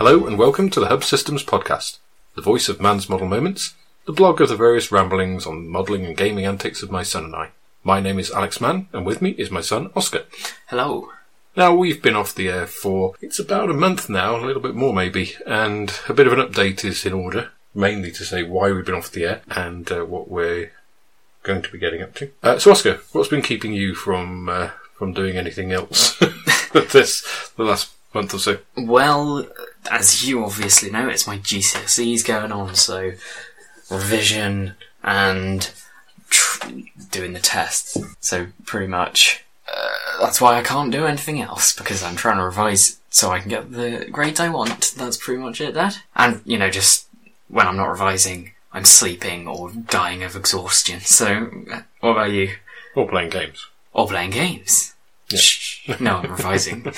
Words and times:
Hello 0.00 0.26
and 0.26 0.38
welcome 0.38 0.70
to 0.70 0.80
the 0.80 0.86
Hub 0.86 1.04
Systems 1.04 1.44
podcast, 1.44 1.98
the 2.34 2.40
voice 2.40 2.70
of 2.70 2.80
man's 2.80 3.10
model 3.10 3.28
moments, 3.28 3.74
the 4.06 4.14
blog 4.14 4.40
of 4.40 4.48
the 4.48 4.56
various 4.56 4.90
ramblings 4.90 5.44
on 5.44 5.68
modelling 5.68 6.06
and 6.06 6.16
gaming 6.16 6.46
antics 6.46 6.82
of 6.82 6.90
my 6.90 7.02
son 7.02 7.24
and 7.24 7.36
I. 7.36 7.50
My 7.84 8.00
name 8.00 8.18
is 8.18 8.30
Alex 8.30 8.62
Mann, 8.62 8.88
and 8.94 9.04
with 9.04 9.20
me 9.20 9.32
is 9.32 9.50
my 9.50 9.60
son 9.60 9.90
Oscar. 9.94 10.24
Hello. 10.68 11.10
Now 11.54 11.74
we've 11.74 12.00
been 12.00 12.16
off 12.16 12.34
the 12.34 12.48
air 12.48 12.66
for 12.66 13.14
it's 13.20 13.38
about 13.38 13.68
a 13.68 13.74
month 13.74 14.08
now, 14.08 14.36
a 14.36 14.46
little 14.46 14.62
bit 14.62 14.74
more 14.74 14.94
maybe, 14.94 15.34
and 15.46 15.92
a 16.08 16.14
bit 16.14 16.26
of 16.26 16.32
an 16.32 16.40
update 16.40 16.82
is 16.82 17.04
in 17.04 17.12
order, 17.12 17.50
mainly 17.74 18.10
to 18.12 18.24
say 18.24 18.42
why 18.42 18.72
we've 18.72 18.86
been 18.86 18.94
off 18.94 19.12
the 19.12 19.26
air 19.26 19.42
and 19.50 19.92
uh, 19.92 20.06
what 20.06 20.30
we're 20.30 20.72
going 21.42 21.60
to 21.60 21.70
be 21.70 21.78
getting 21.78 22.00
up 22.00 22.14
to. 22.14 22.30
Uh, 22.42 22.58
so 22.58 22.70
Oscar, 22.70 23.02
what's 23.12 23.28
been 23.28 23.42
keeping 23.42 23.74
you 23.74 23.94
from 23.94 24.48
uh, 24.48 24.70
from 24.94 25.12
doing 25.12 25.36
anything 25.36 25.72
else 25.72 26.18
this 26.72 27.52
the 27.58 27.64
last 27.64 27.92
month 28.14 28.32
or 28.32 28.38
so? 28.38 28.58
Well, 28.78 29.46
as 29.90 30.26
you 30.26 30.44
obviously 30.44 30.90
know, 30.90 31.08
it's 31.08 31.26
my 31.26 31.38
GCSEs 31.38 32.26
going 32.26 32.52
on, 32.52 32.74
so 32.74 33.12
revision 33.90 34.74
and 35.02 35.70
tr- 36.28 36.68
doing 37.10 37.32
the 37.32 37.40
tests. 37.40 37.96
So 38.20 38.48
pretty 38.64 38.86
much, 38.86 39.44
uh, 39.72 40.20
that's 40.20 40.40
why 40.40 40.58
I 40.58 40.62
can't 40.62 40.92
do 40.92 41.06
anything 41.06 41.40
else 41.40 41.74
because 41.74 42.02
I'm 42.02 42.16
trying 42.16 42.38
to 42.38 42.44
revise 42.44 42.98
so 43.10 43.30
I 43.30 43.40
can 43.40 43.48
get 43.48 43.72
the 43.72 44.06
grades 44.10 44.40
I 44.40 44.48
want. 44.48 44.94
That's 44.96 45.16
pretty 45.16 45.42
much 45.42 45.60
it. 45.60 45.74
That 45.74 46.00
and 46.14 46.40
you 46.44 46.58
know, 46.58 46.70
just 46.70 47.06
when 47.48 47.66
I'm 47.66 47.76
not 47.76 47.90
revising, 47.90 48.52
I'm 48.72 48.84
sleeping 48.84 49.48
or 49.48 49.70
dying 49.70 50.22
of 50.22 50.36
exhaustion. 50.36 51.00
So, 51.00 51.50
uh, 51.72 51.82
what 52.00 52.10
about 52.10 52.30
you? 52.30 52.54
Or 52.94 53.08
playing 53.08 53.30
games? 53.30 53.66
Or 53.92 54.06
playing 54.06 54.30
games? 54.30 54.94
Shh. 55.34 55.88
No, 56.00 56.18
I'm 56.18 56.30
revising. 56.30 56.82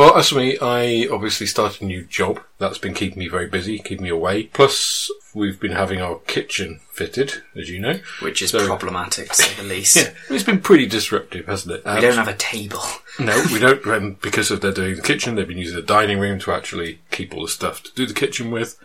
Well, 0.00 0.16
as 0.16 0.30
for 0.30 0.36
me, 0.36 0.56
I 0.62 1.06
obviously 1.12 1.46
started 1.46 1.82
a 1.82 1.84
new 1.84 2.04
job. 2.04 2.40
That's 2.56 2.78
been 2.78 2.94
keeping 2.94 3.18
me 3.18 3.28
very 3.28 3.46
busy, 3.48 3.78
keeping 3.78 4.04
me 4.04 4.08
away. 4.08 4.44
Plus, 4.44 5.10
we've 5.34 5.60
been 5.60 5.72
having 5.72 6.00
our 6.00 6.20
kitchen 6.20 6.80
fitted, 6.90 7.34
as 7.54 7.68
you 7.68 7.78
know. 7.80 8.00
which 8.22 8.40
is 8.40 8.50
So- 8.52 8.64
problematic 8.66 9.28
to 9.28 9.34
say 9.34 9.52
the 9.62 9.62
least. 9.68 9.96
Yeah, 9.96 10.12
it's 10.30 10.42
been 10.42 10.62
pretty 10.62 10.86
disruptive, 10.86 11.44
hasn't 11.44 11.74
it? 11.74 11.84
We 11.84 11.90
Um, 11.90 12.00
don't 12.00 12.14
have 12.16 12.28
a 12.28 12.34
table. 12.34 12.82
No, 13.18 13.44
we 13.52 13.58
don't. 13.58 13.86
Um, 13.88 14.16
because 14.22 14.50
of 14.50 14.62
they're 14.62 14.72
doing 14.72 14.96
the 14.96 15.02
kitchen, 15.02 15.34
they've 15.34 15.46
been 15.46 15.58
using 15.58 15.76
the 15.76 15.82
dining 15.82 16.18
room 16.18 16.38
to 16.38 16.52
actually 16.52 17.00
keep 17.10 17.34
all 17.34 17.42
the 17.42 17.48
stuff 17.50 17.82
to 17.82 17.90
do 17.94 18.06
the 18.06 18.14
kitchen 18.14 18.50
with. 18.50 18.78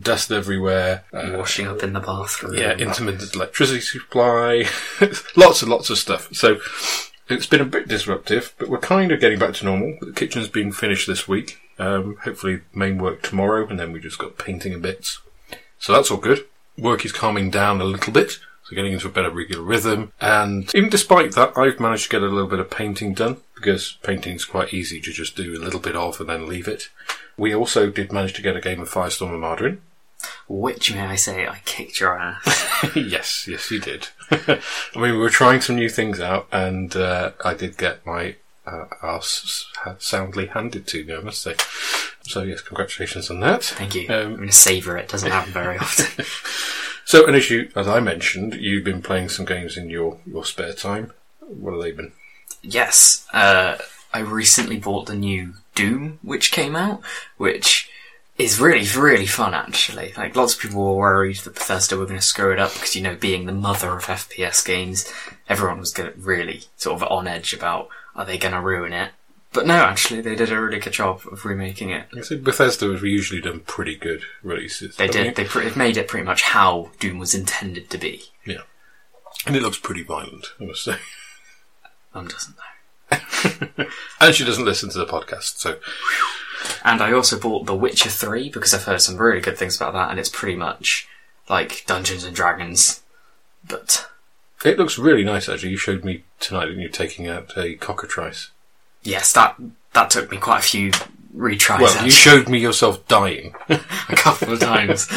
Dust 0.00 0.32
everywhere. 0.32 1.04
Uh, 1.12 1.32
Washing 1.36 1.66
up 1.66 1.82
in 1.82 1.92
the 1.92 2.00
bathroom. 2.00 2.54
yeah, 2.54 2.72
intermittent 2.72 3.34
electricity 3.34 3.82
supply. 3.82 4.64
lots 5.36 5.60
and 5.60 5.70
lots 5.70 5.90
of 5.90 5.98
stuff. 5.98 6.28
So 6.32 6.58
it's 7.28 7.46
been 7.46 7.60
a 7.60 7.66
bit 7.66 7.88
disruptive, 7.88 8.54
but 8.58 8.68
we're 8.68 8.78
kind 8.78 9.12
of 9.12 9.20
getting 9.20 9.38
back 9.38 9.54
to 9.54 9.64
normal. 9.64 9.96
The 10.00 10.12
kitchen's 10.12 10.48
been 10.48 10.72
finished 10.72 11.06
this 11.06 11.26
week. 11.26 11.58
Um, 11.78 12.16
hopefully, 12.22 12.60
main 12.74 12.98
work 12.98 13.22
tomorrow, 13.22 13.66
and 13.66 13.78
then 13.78 13.92
we 13.92 14.00
just 14.00 14.18
got 14.18 14.38
painting 14.38 14.72
and 14.72 14.82
bits. 14.82 15.20
So 15.78 15.92
that's 15.92 16.10
all 16.10 16.18
good. 16.18 16.46
Work 16.78 17.04
is 17.04 17.12
calming 17.12 17.50
down 17.50 17.80
a 17.80 17.84
little 17.84 18.12
bit, 18.12 18.38
so 18.64 18.74
getting 18.74 18.92
into 18.92 19.08
a 19.08 19.12
better 19.12 19.30
regular 19.30 19.62
rhythm. 19.62 20.12
And 20.20 20.70
even 20.74 20.90
despite 20.90 21.32
that, 21.32 21.56
I've 21.56 21.80
managed 21.80 22.04
to 22.04 22.10
get 22.10 22.22
a 22.22 22.26
little 22.26 22.48
bit 22.48 22.60
of 22.60 22.70
painting 22.70 23.14
done 23.14 23.38
because 23.54 23.98
painting's 24.02 24.44
quite 24.44 24.74
easy 24.74 25.00
to 25.00 25.12
just 25.12 25.36
do 25.36 25.56
a 25.56 25.62
little 25.62 25.80
bit 25.80 25.96
of 25.96 26.20
and 26.20 26.28
then 26.28 26.48
leave 26.48 26.68
it. 26.68 26.88
We 27.36 27.54
also 27.54 27.90
did 27.90 28.12
manage 28.12 28.34
to 28.34 28.42
get 28.42 28.56
a 28.56 28.60
game 28.60 28.80
of 28.80 28.90
Firestorm 28.90 29.30
Armada. 29.30 29.78
Which, 30.48 30.92
may 30.92 31.00
I 31.00 31.16
say, 31.16 31.46
I 31.46 31.60
kicked 31.64 32.00
your 32.00 32.18
ass. 32.18 32.66
yes, 32.96 33.46
yes, 33.48 33.70
you 33.70 33.80
did. 33.80 34.08
I 34.30 34.60
mean, 34.94 35.12
we 35.12 35.18
were 35.18 35.30
trying 35.30 35.60
some 35.60 35.76
new 35.76 35.88
things 35.88 36.20
out, 36.20 36.48
and 36.52 36.94
uh, 36.96 37.32
I 37.44 37.54
did 37.54 37.76
get 37.78 38.04
my 38.06 38.36
uh, 38.66 38.86
ass 39.02 39.66
soundly 39.98 40.46
handed 40.46 40.86
to 40.88 41.04
me, 41.04 41.14
I 41.14 41.20
must 41.20 41.42
say. 41.42 41.54
So, 42.22 42.42
yes, 42.42 42.60
congratulations 42.60 43.30
on 43.30 43.40
that. 43.40 43.64
Thank 43.64 43.94
you. 43.94 44.06
Um, 44.08 44.14
I'm 44.14 44.36
going 44.36 44.48
to 44.48 44.54
savour 44.54 44.96
it. 44.96 45.08
Doesn't 45.08 45.30
happen 45.30 45.52
very 45.52 45.78
often. 45.80 46.24
So, 47.04 47.26
an 47.26 47.34
issue, 47.34 47.70
as 47.76 47.86
I 47.86 48.00
mentioned, 48.00 48.54
you've 48.54 48.84
been 48.84 49.02
playing 49.02 49.28
some 49.28 49.44
games 49.44 49.76
in 49.76 49.90
your, 49.90 50.18
your 50.26 50.44
spare 50.44 50.72
time. 50.72 51.12
What 51.40 51.72
have 51.72 51.82
they 51.82 51.92
been? 51.92 52.12
yes. 52.62 53.26
Uh, 53.32 53.76
I 54.12 54.20
recently 54.20 54.78
bought 54.78 55.06
the 55.06 55.16
new 55.16 55.54
Doom, 55.74 56.20
which 56.22 56.52
came 56.52 56.76
out, 56.76 57.00
which 57.36 57.90
is 58.36 58.60
really, 58.60 58.86
really 58.96 59.26
fun, 59.26 59.54
actually. 59.54 60.12
Like, 60.16 60.34
lots 60.34 60.54
of 60.54 60.60
people 60.60 60.84
were 60.84 60.94
worried 60.94 61.36
that 61.38 61.54
Bethesda 61.54 61.96
were 61.96 62.06
going 62.06 62.18
to 62.18 62.24
screw 62.24 62.52
it 62.52 62.58
up 62.58 62.72
because, 62.74 62.96
you 62.96 63.02
know, 63.02 63.14
being 63.14 63.46
the 63.46 63.52
mother 63.52 63.96
of 63.96 64.04
FPS 64.04 64.64
games, 64.64 65.12
everyone 65.48 65.78
was 65.78 65.92
gonna 65.92 66.12
really 66.16 66.64
sort 66.76 67.00
of 67.00 67.08
on 67.10 67.28
edge 67.28 67.54
about, 67.54 67.88
are 68.16 68.24
they 68.24 68.38
going 68.38 68.54
to 68.54 68.60
ruin 68.60 68.92
it? 68.92 69.12
But 69.52 69.68
no, 69.68 69.74
actually, 69.74 70.20
they 70.20 70.34
did 70.34 70.50
a 70.50 70.60
really 70.60 70.80
good 70.80 70.92
job 70.92 71.20
of 71.30 71.44
remaking 71.44 71.90
it. 71.90 72.08
I 72.16 72.22
think 72.22 72.42
Bethesda 72.42 72.90
has 72.90 73.02
usually 73.02 73.40
done 73.40 73.60
pretty 73.60 73.94
good 73.94 74.24
releases. 74.42 74.96
They 74.96 75.06
did. 75.06 75.36
They 75.36 75.44
pre- 75.44 75.72
made 75.76 75.96
it 75.96 76.08
pretty 76.08 76.26
much 76.26 76.42
how 76.42 76.90
Doom 76.98 77.18
was 77.18 77.36
intended 77.36 77.88
to 77.90 77.98
be. 77.98 78.24
Yeah. 78.44 78.62
And 79.46 79.54
it 79.54 79.62
looks 79.62 79.78
pretty 79.78 80.02
violent, 80.02 80.48
I 80.60 80.64
must 80.64 80.82
say. 80.82 80.96
Um, 82.12 82.26
doesn't 82.26 82.56
know. 82.56 83.86
And 84.20 84.34
she 84.34 84.44
doesn't 84.44 84.64
listen 84.64 84.88
to 84.90 84.98
the 84.98 85.06
podcast, 85.06 85.58
so 85.58 85.76
And 86.84 87.02
I 87.02 87.12
also 87.12 87.38
bought 87.38 87.66
The 87.66 87.74
Witcher 87.74 88.10
3 88.10 88.50
because 88.50 88.72
I've 88.74 88.84
heard 88.84 89.00
some 89.02 89.16
really 89.16 89.40
good 89.40 89.58
things 89.58 89.76
about 89.76 89.92
that, 89.94 90.10
and 90.10 90.18
it's 90.18 90.28
pretty 90.28 90.56
much 90.56 91.08
like 91.48 91.84
Dungeons 91.86 92.24
and 92.24 92.34
Dragons, 92.34 93.02
but 93.66 94.08
it 94.64 94.78
looks 94.78 94.98
really 94.98 95.24
nice 95.24 95.48
actually. 95.48 95.70
You 95.70 95.76
showed 95.76 96.04
me 96.04 96.24
tonight 96.40 96.66
that 96.66 96.76
you're 96.76 96.88
taking 96.88 97.28
out 97.28 97.52
a 97.56 97.74
cockatrice. 97.74 98.50
yes, 99.02 99.32
that 99.32 99.56
that 99.92 100.10
took 100.10 100.30
me 100.30 100.38
quite 100.38 100.60
a 100.60 100.62
few 100.62 100.90
retries. 101.36 101.80
Well, 101.80 102.04
you 102.04 102.10
showed 102.10 102.48
me 102.48 102.58
yourself 102.58 103.06
dying. 103.08 103.54
a 103.68 104.16
couple 104.16 104.52
of 104.52 104.60
times. 104.60 105.08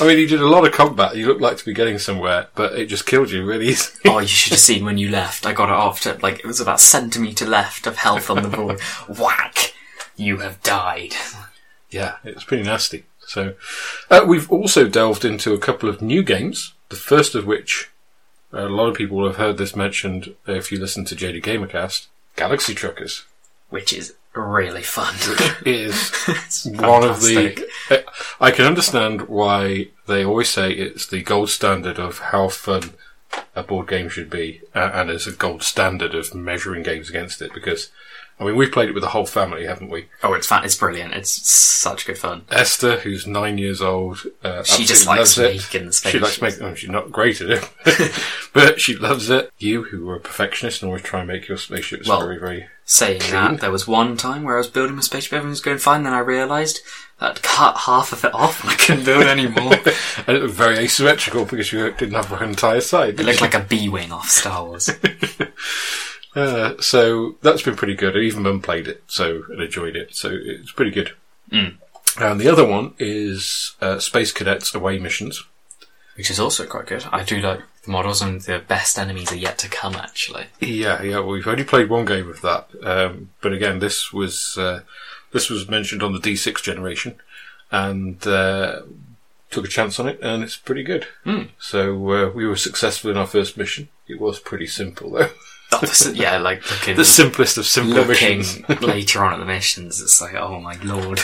I 0.00 0.06
mean, 0.06 0.18
you 0.18 0.26
did 0.26 0.40
a 0.40 0.48
lot 0.48 0.66
of 0.66 0.72
combat. 0.72 1.16
You 1.16 1.26
looked 1.26 1.40
like 1.40 1.56
to 1.58 1.64
be 1.64 1.72
getting 1.72 1.98
somewhere, 1.98 2.48
but 2.54 2.74
it 2.74 2.86
just 2.86 3.06
killed 3.06 3.30
you 3.30 3.44
really 3.44 3.68
easily. 3.68 4.00
oh, 4.06 4.18
you 4.18 4.26
should 4.26 4.52
have 4.52 4.60
seen 4.60 4.84
when 4.84 4.98
you 4.98 5.08
left. 5.08 5.46
I 5.46 5.52
got 5.52 5.68
it 5.68 5.74
off 5.74 6.00
to 6.02 6.18
like 6.22 6.40
it 6.40 6.46
was 6.46 6.60
about 6.60 6.80
centimetre 6.80 7.46
left 7.46 7.86
of 7.86 7.96
health 7.96 8.30
on 8.30 8.42
the 8.42 8.48
board. 8.48 8.80
Whack! 9.08 9.72
You 10.16 10.38
have 10.38 10.62
died. 10.62 11.14
yeah, 11.90 12.16
it's 12.24 12.44
pretty 12.44 12.62
nasty. 12.62 13.04
So, 13.26 13.54
uh, 14.10 14.24
we've 14.26 14.50
also 14.50 14.88
delved 14.88 15.24
into 15.24 15.54
a 15.54 15.58
couple 15.58 15.88
of 15.88 16.02
new 16.02 16.22
games. 16.22 16.74
The 16.88 16.96
first 16.96 17.34
of 17.34 17.46
which, 17.46 17.90
a 18.52 18.68
lot 18.68 18.88
of 18.88 18.96
people 18.96 19.24
have 19.26 19.36
heard 19.36 19.56
this 19.56 19.76
mentioned 19.76 20.34
if 20.46 20.70
you 20.70 20.78
listen 20.78 21.04
to 21.06 21.16
JD 21.16 21.42
Gamercast. 21.42 22.08
Galaxy 22.36 22.74
Truckers 22.74 23.24
Which 23.68 23.92
is 23.92 24.14
really 24.34 24.82
fun. 24.82 25.14
is 25.66 26.12
It's 26.28 26.66
one 26.66 27.04
of 27.04 27.20
the. 27.20 27.66
I 28.40 28.50
can 28.50 28.66
understand 28.66 29.22
why 29.28 29.88
they 30.06 30.24
always 30.24 30.48
say 30.48 30.72
it's 30.72 31.06
the 31.06 31.22
gold 31.22 31.50
standard 31.50 31.98
of 31.98 32.18
how 32.18 32.48
fun 32.48 32.94
a 33.54 33.62
board 33.62 33.88
game 33.88 34.08
should 34.08 34.30
be, 34.30 34.60
uh, 34.74 34.90
and 34.92 35.10
it's 35.10 35.26
a 35.26 35.32
gold 35.32 35.62
standard 35.62 36.14
of 36.14 36.34
measuring 36.34 36.82
games 36.82 37.08
against 37.08 37.40
it. 37.40 37.52
Because, 37.54 37.90
I 38.42 38.46
mean, 38.46 38.56
we've 38.56 38.70
played 38.72 38.88
it 38.88 38.92
with 38.94 39.02
the 39.02 39.08
whole 39.10 39.26
family, 39.26 39.66
haven't 39.66 39.88
we? 39.90 40.06
Oh, 40.22 40.34
it's 40.34 40.46
fan- 40.46 40.64
It's 40.64 40.74
brilliant. 40.74 41.14
It's 41.14 41.30
such 41.50 42.06
good 42.06 42.18
fun. 42.18 42.44
Esther, 42.50 42.98
who's 42.98 43.26
nine 43.26 43.56
years 43.58 43.80
old, 43.80 44.22
uh, 44.44 44.62
She 44.64 44.84
just 44.84 45.06
likes 45.06 45.38
it. 45.38 45.54
making 45.54 45.86
the 45.86 45.92
She 45.92 46.18
likes 46.18 46.40
making. 46.42 46.62
Oh, 46.62 46.74
she's 46.74 46.90
not 46.90 47.10
great 47.12 47.40
at 47.40 47.50
it, 47.50 48.12
but 48.52 48.80
she 48.80 48.96
loves 48.96 49.30
it. 49.30 49.50
You, 49.58 49.84
who 49.84 50.08
are 50.10 50.16
a 50.16 50.20
perfectionist 50.20 50.82
and 50.82 50.88
always 50.88 51.02
try 51.02 51.20
and 51.20 51.28
make 51.28 51.48
your 51.48 51.56
spaceships 51.58 52.08
Well, 52.08 52.20
very, 52.20 52.38
very. 52.38 52.66
Saying 52.84 53.20
that, 53.30 53.60
there 53.60 53.70
was 53.70 53.86
one 53.86 54.16
time 54.16 54.42
where 54.42 54.56
I 54.56 54.58
was 54.58 54.66
building 54.66 54.96
my 54.96 55.02
spaceship, 55.02 55.32
everything 55.32 55.50
was 55.50 55.60
going 55.60 55.78
fine, 55.78 56.02
then 56.02 56.12
I 56.12 56.18
realised 56.18 56.80
that 57.20 57.30
I'd 57.30 57.42
cut 57.42 57.76
half 57.78 58.12
of 58.12 58.24
it 58.24 58.34
off 58.34 58.60
and 58.62 58.70
I 58.72 58.74
couldn't 58.74 59.04
build 59.04 59.22
anymore. 59.24 59.74
And 60.26 60.36
it 60.36 60.42
looked 60.42 60.54
very 60.54 60.78
asymmetrical 60.78 61.44
because 61.46 61.72
you 61.72 61.90
didn't 61.92 62.14
have 62.14 62.30
an 62.32 62.48
entire 62.50 62.80
side. 62.80 63.18
it 63.18 63.24
looked 63.24 63.40
like 63.40 63.54
a 63.54 63.60
B-wing 63.60 64.12
off 64.12 64.28
Star 64.28 64.64
Wars. 64.64 64.90
Uh, 66.34 66.80
so 66.80 67.36
that's 67.42 67.62
been 67.62 67.76
pretty 67.76 67.94
good. 67.94 68.16
I 68.16 68.20
even 68.20 68.42
Mum 68.42 68.60
played 68.62 68.88
it, 68.88 69.04
so 69.06 69.42
and 69.50 69.60
enjoyed 69.60 69.96
it. 69.96 70.14
So 70.14 70.30
it's 70.32 70.72
pretty 70.72 70.90
good. 70.90 71.12
Mm. 71.50 71.76
And 72.20 72.40
the 72.40 72.48
other 72.48 72.66
one 72.66 72.94
is 72.98 73.74
uh, 73.80 73.98
Space 73.98 74.32
Cadets 74.32 74.74
Away 74.74 74.98
Missions. 74.98 75.44
Which 76.16 76.30
is 76.30 76.38
also 76.38 76.66
quite 76.66 76.86
good. 76.86 77.04
I 77.10 77.22
do 77.22 77.40
like 77.40 77.60
the 77.84 77.90
models 77.90 78.20
and 78.20 78.40
the 78.42 78.58
best 78.58 78.98
enemies 78.98 79.32
are 79.32 79.36
yet 79.36 79.58
to 79.58 79.68
come, 79.68 79.94
actually. 79.94 80.46
Yeah, 80.60 81.02
yeah. 81.02 81.20
We've 81.20 81.46
only 81.46 81.64
played 81.64 81.88
one 81.88 82.04
game 82.04 82.28
of 82.28 82.42
that, 82.42 82.68
um, 82.82 83.30
but 83.40 83.52
again, 83.52 83.78
this 83.78 84.12
was 84.12 84.56
uh, 84.58 84.80
this 85.32 85.48
was 85.48 85.68
mentioned 85.68 86.02
on 86.02 86.12
the 86.12 86.18
D6 86.18 86.62
generation, 86.62 87.16
and 87.70 88.24
uh, 88.26 88.82
took 89.50 89.64
a 89.64 89.68
chance 89.68 89.98
on 89.98 90.08
it, 90.08 90.20
and 90.22 90.42
it's 90.42 90.56
pretty 90.56 90.82
good. 90.82 91.06
Hmm. 91.24 91.44
So 91.58 92.12
uh, 92.12 92.30
we 92.30 92.46
were 92.46 92.56
successful 92.56 93.10
in 93.10 93.16
our 93.16 93.26
first 93.26 93.56
mission. 93.56 93.88
It 94.06 94.20
was 94.20 94.38
pretty 94.38 94.66
simple 94.66 95.10
though. 95.10 95.30
This- 95.80 96.12
yeah, 96.14 96.38
like 96.38 96.68
looking, 96.70 96.96
the 96.96 97.04
simplest 97.04 97.58
of 97.58 97.66
simple 97.66 97.94
looking 97.94 98.38
missions. 98.38 98.68
later 98.82 99.24
on 99.24 99.34
at 99.34 99.38
the 99.38 99.44
missions, 99.44 100.00
it's 100.00 100.20
like, 100.20 100.34
oh 100.34 100.60
my 100.60 100.76
lord. 100.82 101.20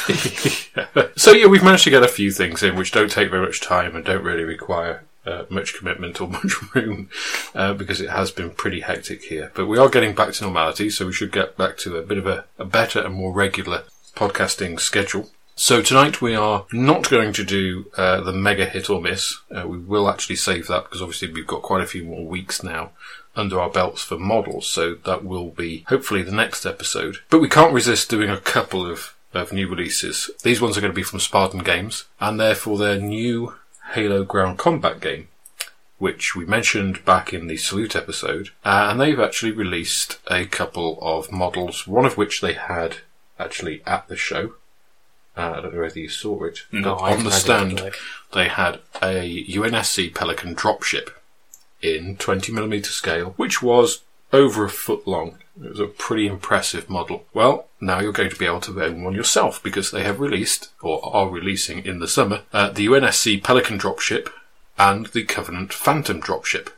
so 1.17 1.33
yeah, 1.33 1.47
we've 1.47 1.65
managed 1.65 1.85
to 1.85 1.91
get 1.91 2.03
a 2.03 2.09
few 2.09 2.31
things 2.31 2.63
in 2.63 2.77
which 2.77 2.93
don't 2.93 3.11
take 3.11 3.31
very 3.31 3.45
much 3.45 3.61
time 3.61 3.95
and 3.95 4.05
don't 4.05 4.25
really 4.25 4.45
require 4.45 5.05
uh, 5.27 5.45
much 5.51 5.75
commitment 5.75 6.21
or 6.21 6.29
much 6.29 6.75
room 6.75 7.11
uh, 7.55 7.75
because 7.75 8.01
it 8.01 8.11
has 8.11 8.31
been 8.31 8.51
pretty 8.51 8.81
hectic 8.81 9.25
here. 9.25 9.53
But 9.55 9.67
we 9.67 9.79
are 9.79 9.89
getting 9.89 10.15
back 10.15 10.33
to 10.33 10.45
normality, 10.45 10.91
so 10.91 11.07
we 11.07 11.13
should 11.13 11.33
get 11.33 11.57
back 11.57 11.77
to 11.79 11.97
a 11.97 12.03
bit 12.03 12.19
of 12.19 12.27
a, 12.27 12.45
a 12.59 12.65
better 12.65 13.01
and 13.01 13.15
more 13.15 13.33
regular 13.33 13.85
podcasting 14.17 14.81
schedule. 14.81 15.31
So 15.55 15.83
tonight 15.83 16.23
we 16.23 16.37
are 16.37 16.67
not 16.73 17.11
going 17.11 17.33
to 17.33 17.45
do 17.45 17.91
uh, 17.97 18.21
the 18.21 18.33
mega 18.33 18.65
hit 18.65 18.89
or 18.89 19.01
miss. 19.01 19.39
Uh, 19.51 19.67
we 19.67 19.79
will 19.79 20.09
actually 20.09 20.37
save 20.37 20.69
that 20.69 20.85
because 20.85 21.03
obviously 21.03 21.33
we've 21.33 21.49
got 21.49 21.63
quite 21.63 21.83
a 21.83 21.87
few 21.87 22.05
more 22.05 22.25
weeks 22.25 22.63
now 22.63 22.93
under 23.39 23.61
our 23.61 23.71
belts 23.71 24.03
for 24.03 24.19
models, 24.19 24.67
so 24.67 24.95
that 24.95 25.25
will 25.25 25.51
be 25.51 25.85
hopefully 25.89 26.23
the 26.23 26.33
next 26.33 26.67
episode. 26.67 27.19
But 27.31 27.41
we 27.41 27.49
can't 27.49 27.73
resist 27.73 28.11
doing 28.11 28.29
a 28.29 28.41
couple 28.41 28.91
of, 28.91 29.15
of 29.33 29.53
new 29.53 29.69
releases. 29.69 30.31
These 30.43 30.61
ones 30.61 30.77
are 30.77 30.81
going 30.81 30.93
to 30.93 30.97
be 30.97 31.03
from 31.03 31.21
Spartan 31.21 31.61
Games, 31.61 32.05
and 32.21 32.39
therefore 32.39 32.79
their 32.79 32.99
new 32.99 33.55
Halo 33.93 34.25
Ground 34.25 34.59
Combat 34.59 35.01
game, 35.01 35.29
which 35.99 36.35
we 36.35 36.45
mentioned 36.45 37.05
back 37.05 37.33
in 37.33 37.47
the 37.47 37.57
Salute 37.57 37.97
episode, 37.97 38.51
uh, 38.65 38.89
and 38.91 39.01
they've 39.01 39.21
actually 39.21 39.53
released 39.53 40.19
a 40.31 40.45
couple 40.47 40.99
of 41.01 41.33
models, 41.33 41.87
one 41.87 42.05
of 42.05 42.17
which 42.17 42.41
they 42.41 42.55
had 42.55 42.99
actually 43.39 43.83
at 43.87 44.09
the 44.09 44.17
show. 44.17 44.55
Uh, 45.37 45.55
I 45.57 45.61
don't 45.61 45.75
know 45.75 45.83
whether 45.83 46.01
you 46.01 46.09
saw 46.09 46.43
it. 46.45 46.65
No, 46.73 46.97
on 46.97 47.23
the 47.23 47.31
stand, 47.31 47.81
look. 47.81 47.95
they 48.35 48.49
had 48.49 48.81
a 49.01 49.45
UNSC 49.45 50.13
Pelican 50.13 50.57
dropship 50.57 51.11
in 51.81 52.17
20mm 52.17 52.85
scale, 52.87 53.35
which 53.37 53.63
was 53.63 54.03
over 54.33 54.65
a 54.65 54.71
foot 54.71 55.07
long. 55.07 55.39
It 55.63 55.71
was 55.71 55.81
a 55.81 55.87
pretty 55.87 56.27
impressive 56.27 56.89
model. 56.89 57.25
Well, 57.35 57.67
now 57.81 58.01
you're 58.01 58.13
going 58.13 58.31
to 58.31 58.37
be 58.37 58.47
able 58.47 58.61
to 58.61 58.83
own 58.83 59.03
one 59.03 59.15
yourself 59.15 59.63
because 59.63 59.91
they 59.91 60.05
have 60.05 60.21
released, 60.21 60.71
or 60.83 61.01
are 61.05 61.29
releasing 61.29 61.85
in 61.85 61.99
the 61.99 62.09
summer, 62.09 62.43
uh, 62.53 62.71
the 62.71 62.87
UNSC 62.87 63.43
Pelican 63.43 63.79
dropship 63.79 64.31
and 64.79 65.07
the 65.07 65.25
Covenant 65.25 65.73
Phantom 65.73 66.21
dropship. 66.21 66.69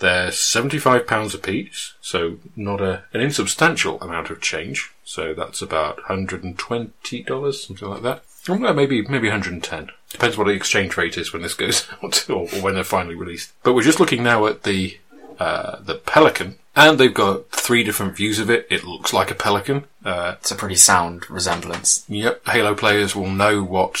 They're 0.00 0.28
£75 0.28 1.34
a 1.34 1.38
piece, 1.38 1.94
so 2.00 2.38
not 2.54 2.80
a, 2.80 3.04
an 3.12 3.20
insubstantial 3.20 4.00
amount 4.00 4.30
of 4.30 4.40
change. 4.40 4.92
So 5.04 5.34
that's 5.34 5.62
about 5.62 5.98
$120, 6.04 7.54
something 7.54 7.88
like 7.88 8.02
that. 8.02 8.22
Maybe 8.48 9.02
maybe 9.02 9.28
110. 9.28 9.90
Depends 10.10 10.36
what 10.38 10.46
the 10.46 10.52
exchange 10.52 10.96
rate 10.96 11.18
is 11.18 11.32
when 11.32 11.42
this 11.42 11.54
goes 11.54 11.86
out, 12.02 12.28
or, 12.30 12.48
or 12.54 12.62
when 12.62 12.74
they're 12.74 12.84
finally 12.84 13.14
released. 13.14 13.52
But 13.62 13.74
we're 13.74 13.82
just 13.82 14.00
looking 14.00 14.22
now 14.22 14.46
at 14.46 14.62
the 14.62 14.98
uh, 15.38 15.80
the 15.80 15.94
Pelican, 15.96 16.56
and 16.74 16.98
they've 16.98 17.12
got 17.14 17.50
three 17.50 17.84
different 17.84 18.16
views 18.16 18.38
of 18.38 18.50
it. 18.50 18.66
It 18.70 18.84
looks 18.84 19.12
like 19.12 19.30
a 19.30 19.34
Pelican. 19.36 19.84
Uh, 20.04 20.34
It's 20.40 20.50
a 20.50 20.56
pretty 20.56 20.74
sound 20.76 21.28
resemblance. 21.30 22.04
Yep, 22.08 22.46
Halo 22.46 22.74
players 22.74 23.14
will 23.14 23.30
know 23.30 23.62
what 23.62 24.00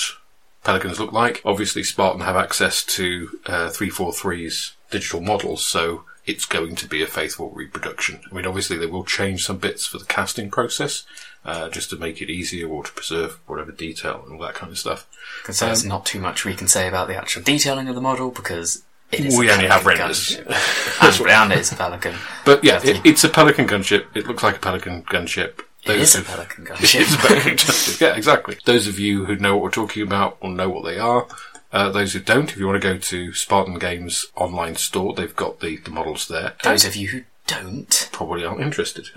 Pelicans 0.64 0.98
look 0.98 1.12
like. 1.12 1.40
Obviously, 1.44 1.82
Spartan 1.84 2.22
have 2.22 2.34
access 2.36 2.82
to 2.84 3.38
uh, 3.46 3.68
343's 3.68 4.72
digital 4.90 5.20
models, 5.20 5.64
so 5.64 6.04
it's 6.26 6.44
going 6.44 6.74
to 6.76 6.86
be 6.88 7.02
a 7.02 7.06
faithful 7.06 7.50
reproduction. 7.50 8.20
I 8.30 8.34
mean, 8.34 8.46
obviously, 8.46 8.76
they 8.76 8.86
will 8.86 9.04
change 9.04 9.44
some 9.44 9.58
bits 9.58 9.86
for 9.86 9.98
the 9.98 10.04
casting 10.06 10.50
process, 10.50 11.04
uh, 11.48 11.68
just 11.70 11.88
to 11.90 11.96
make 11.96 12.20
it 12.20 12.30
easier 12.30 12.68
or 12.68 12.84
to 12.84 12.92
preserve 12.92 13.38
whatever 13.46 13.72
detail 13.72 14.22
and 14.24 14.34
all 14.34 14.46
that 14.46 14.54
kind 14.54 14.70
of 14.70 14.78
stuff. 14.78 15.06
Because 15.42 15.58
there's 15.60 15.82
Um, 15.84 15.88
not 15.88 16.04
too 16.06 16.20
much 16.20 16.44
we 16.44 16.54
can 16.54 16.68
say 16.68 16.86
about 16.86 17.08
the 17.08 17.16
actual 17.16 17.42
detailing 17.42 17.88
of 17.88 17.94
the 17.94 18.00
model 18.00 18.30
because 18.30 18.82
it 19.10 19.24
is. 19.24 19.38
We 19.38 19.48
a 19.48 19.52
only 19.54 19.66
have 19.66 19.86
renders. 19.86 20.36
gunship. 20.36 21.20
and, 21.30 21.52
and 21.52 21.52
it's 21.60 21.72
a 21.72 21.76
Pelican. 21.76 22.14
But 22.44 22.62
yeah, 22.62 22.80
it, 22.84 23.00
it's 23.04 23.24
a 23.24 23.28
Pelican 23.30 23.66
gunship. 23.66 24.04
It 24.14 24.26
looks 24.26 24.42
like 24.42 24.56
a 24.56 24.60
Pelican 24.60 25.02
gunship. 25.04 25.60
It 25.84 25.92
is 26.00 26.14
a 26.14 26.18
who've- 26.18 26.30
Pelican 26.32 26.66
It's 26.80 26.92
gunship. 26.94 27.14
a 27.14 27.26
Pelican 27.28 27.56
gunship. 27.56 28.00
Yeah, 28.00 28.14
exactly. 28.16 28.58
Those 28.66 28.86
of 28.86 28.98
you 28.98 29.24
who 29.24 29.36
know 29.36 29.54
what 29.56 29.62
we're 29.62 29.70
talking 29.70 30.02
about 30.02 30.42
will 30.42 30.50
know 30.50 30.68
what 30.68 30.84
they 30.84 30.98
are. 30.98 31.26
Uh, 31.72 31.90
those 31.90 32.12
who 32.14 32.20
don't, 32.20 32.50
if 32.50 32.56
you 32.58 32.66
want 32.66 32.80
to 32.82 32.86
go 32.92 32.98
to 32.98 33.32
Spartan 33.34 33.78
Games 33.78 34.26
online 34.36 34.74
store, 34.76 35.14
they've 35.14 35.36
got 35.36 35.60
the, 35.60 35.76
the 35.78 35.90
models 35.90 36.26
there. 36.28 36.54
Those 36.64 36.84
of 36.86 36.96
you 36.96 37.08
who 37.08 37.22
don't, 37.46 38.08
probably 38.12 38.44
aren't 38.44 38.60
interested. 38.60 39.06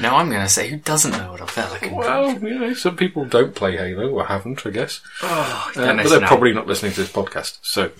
no, 0.00 0.16
I'm 0.16 0.28
going 0.30 0.42
to 0.42 0.48
say 0.48 0.68
who 0.68 0.76
doesn't 0.78 1.12
know 1.12 1.32
what 1.32 1.40
a 1.40 1.46
Pelican 1.46 1.94
well, 1.94 2.32
you 2.38 2.58
know, 2.58 2.74
some 2.74 2.96
people 2.96 3.24
don't 3.24 3.54
play 3.54 3.76
Halo 3.76 4.08
or 4.10 4.26
haven't, 4.26 4.66
I 4.66 4.70
guess. 4.70 5.00
Oh, 5.22 5.70
Uh, 5.76 5.94
but 5.96 6.08
they're 6.08 6.20
probably 6.26 6.52
not 6.52 6.66
listening 6.66 6.92
to 6.92 7.00
this 7.00 7.12
podcast. 7.12 7.58
So 7.62 7.90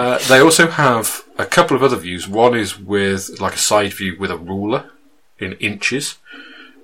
uh, 0.00 0.18
they 0.28 0.40
also 0.40 0.68
have 0.68 1.24
a 1.38 1.46
couple 1.46 1.76
of 1.76 1.82
other 1.82 1.96
views. 1.96 2.28
One 2.28 2.54
is 2.56 2.78
with 2.78 3.40
like 3.40 3.54
a 3.54 3.58
side 3.58 3.92
view 3.94 4.16
with 4.18 4.30
a 4.30 4.36
ruler 4.38 4.90
in 5.38 5.52
inches, 5.54 6.16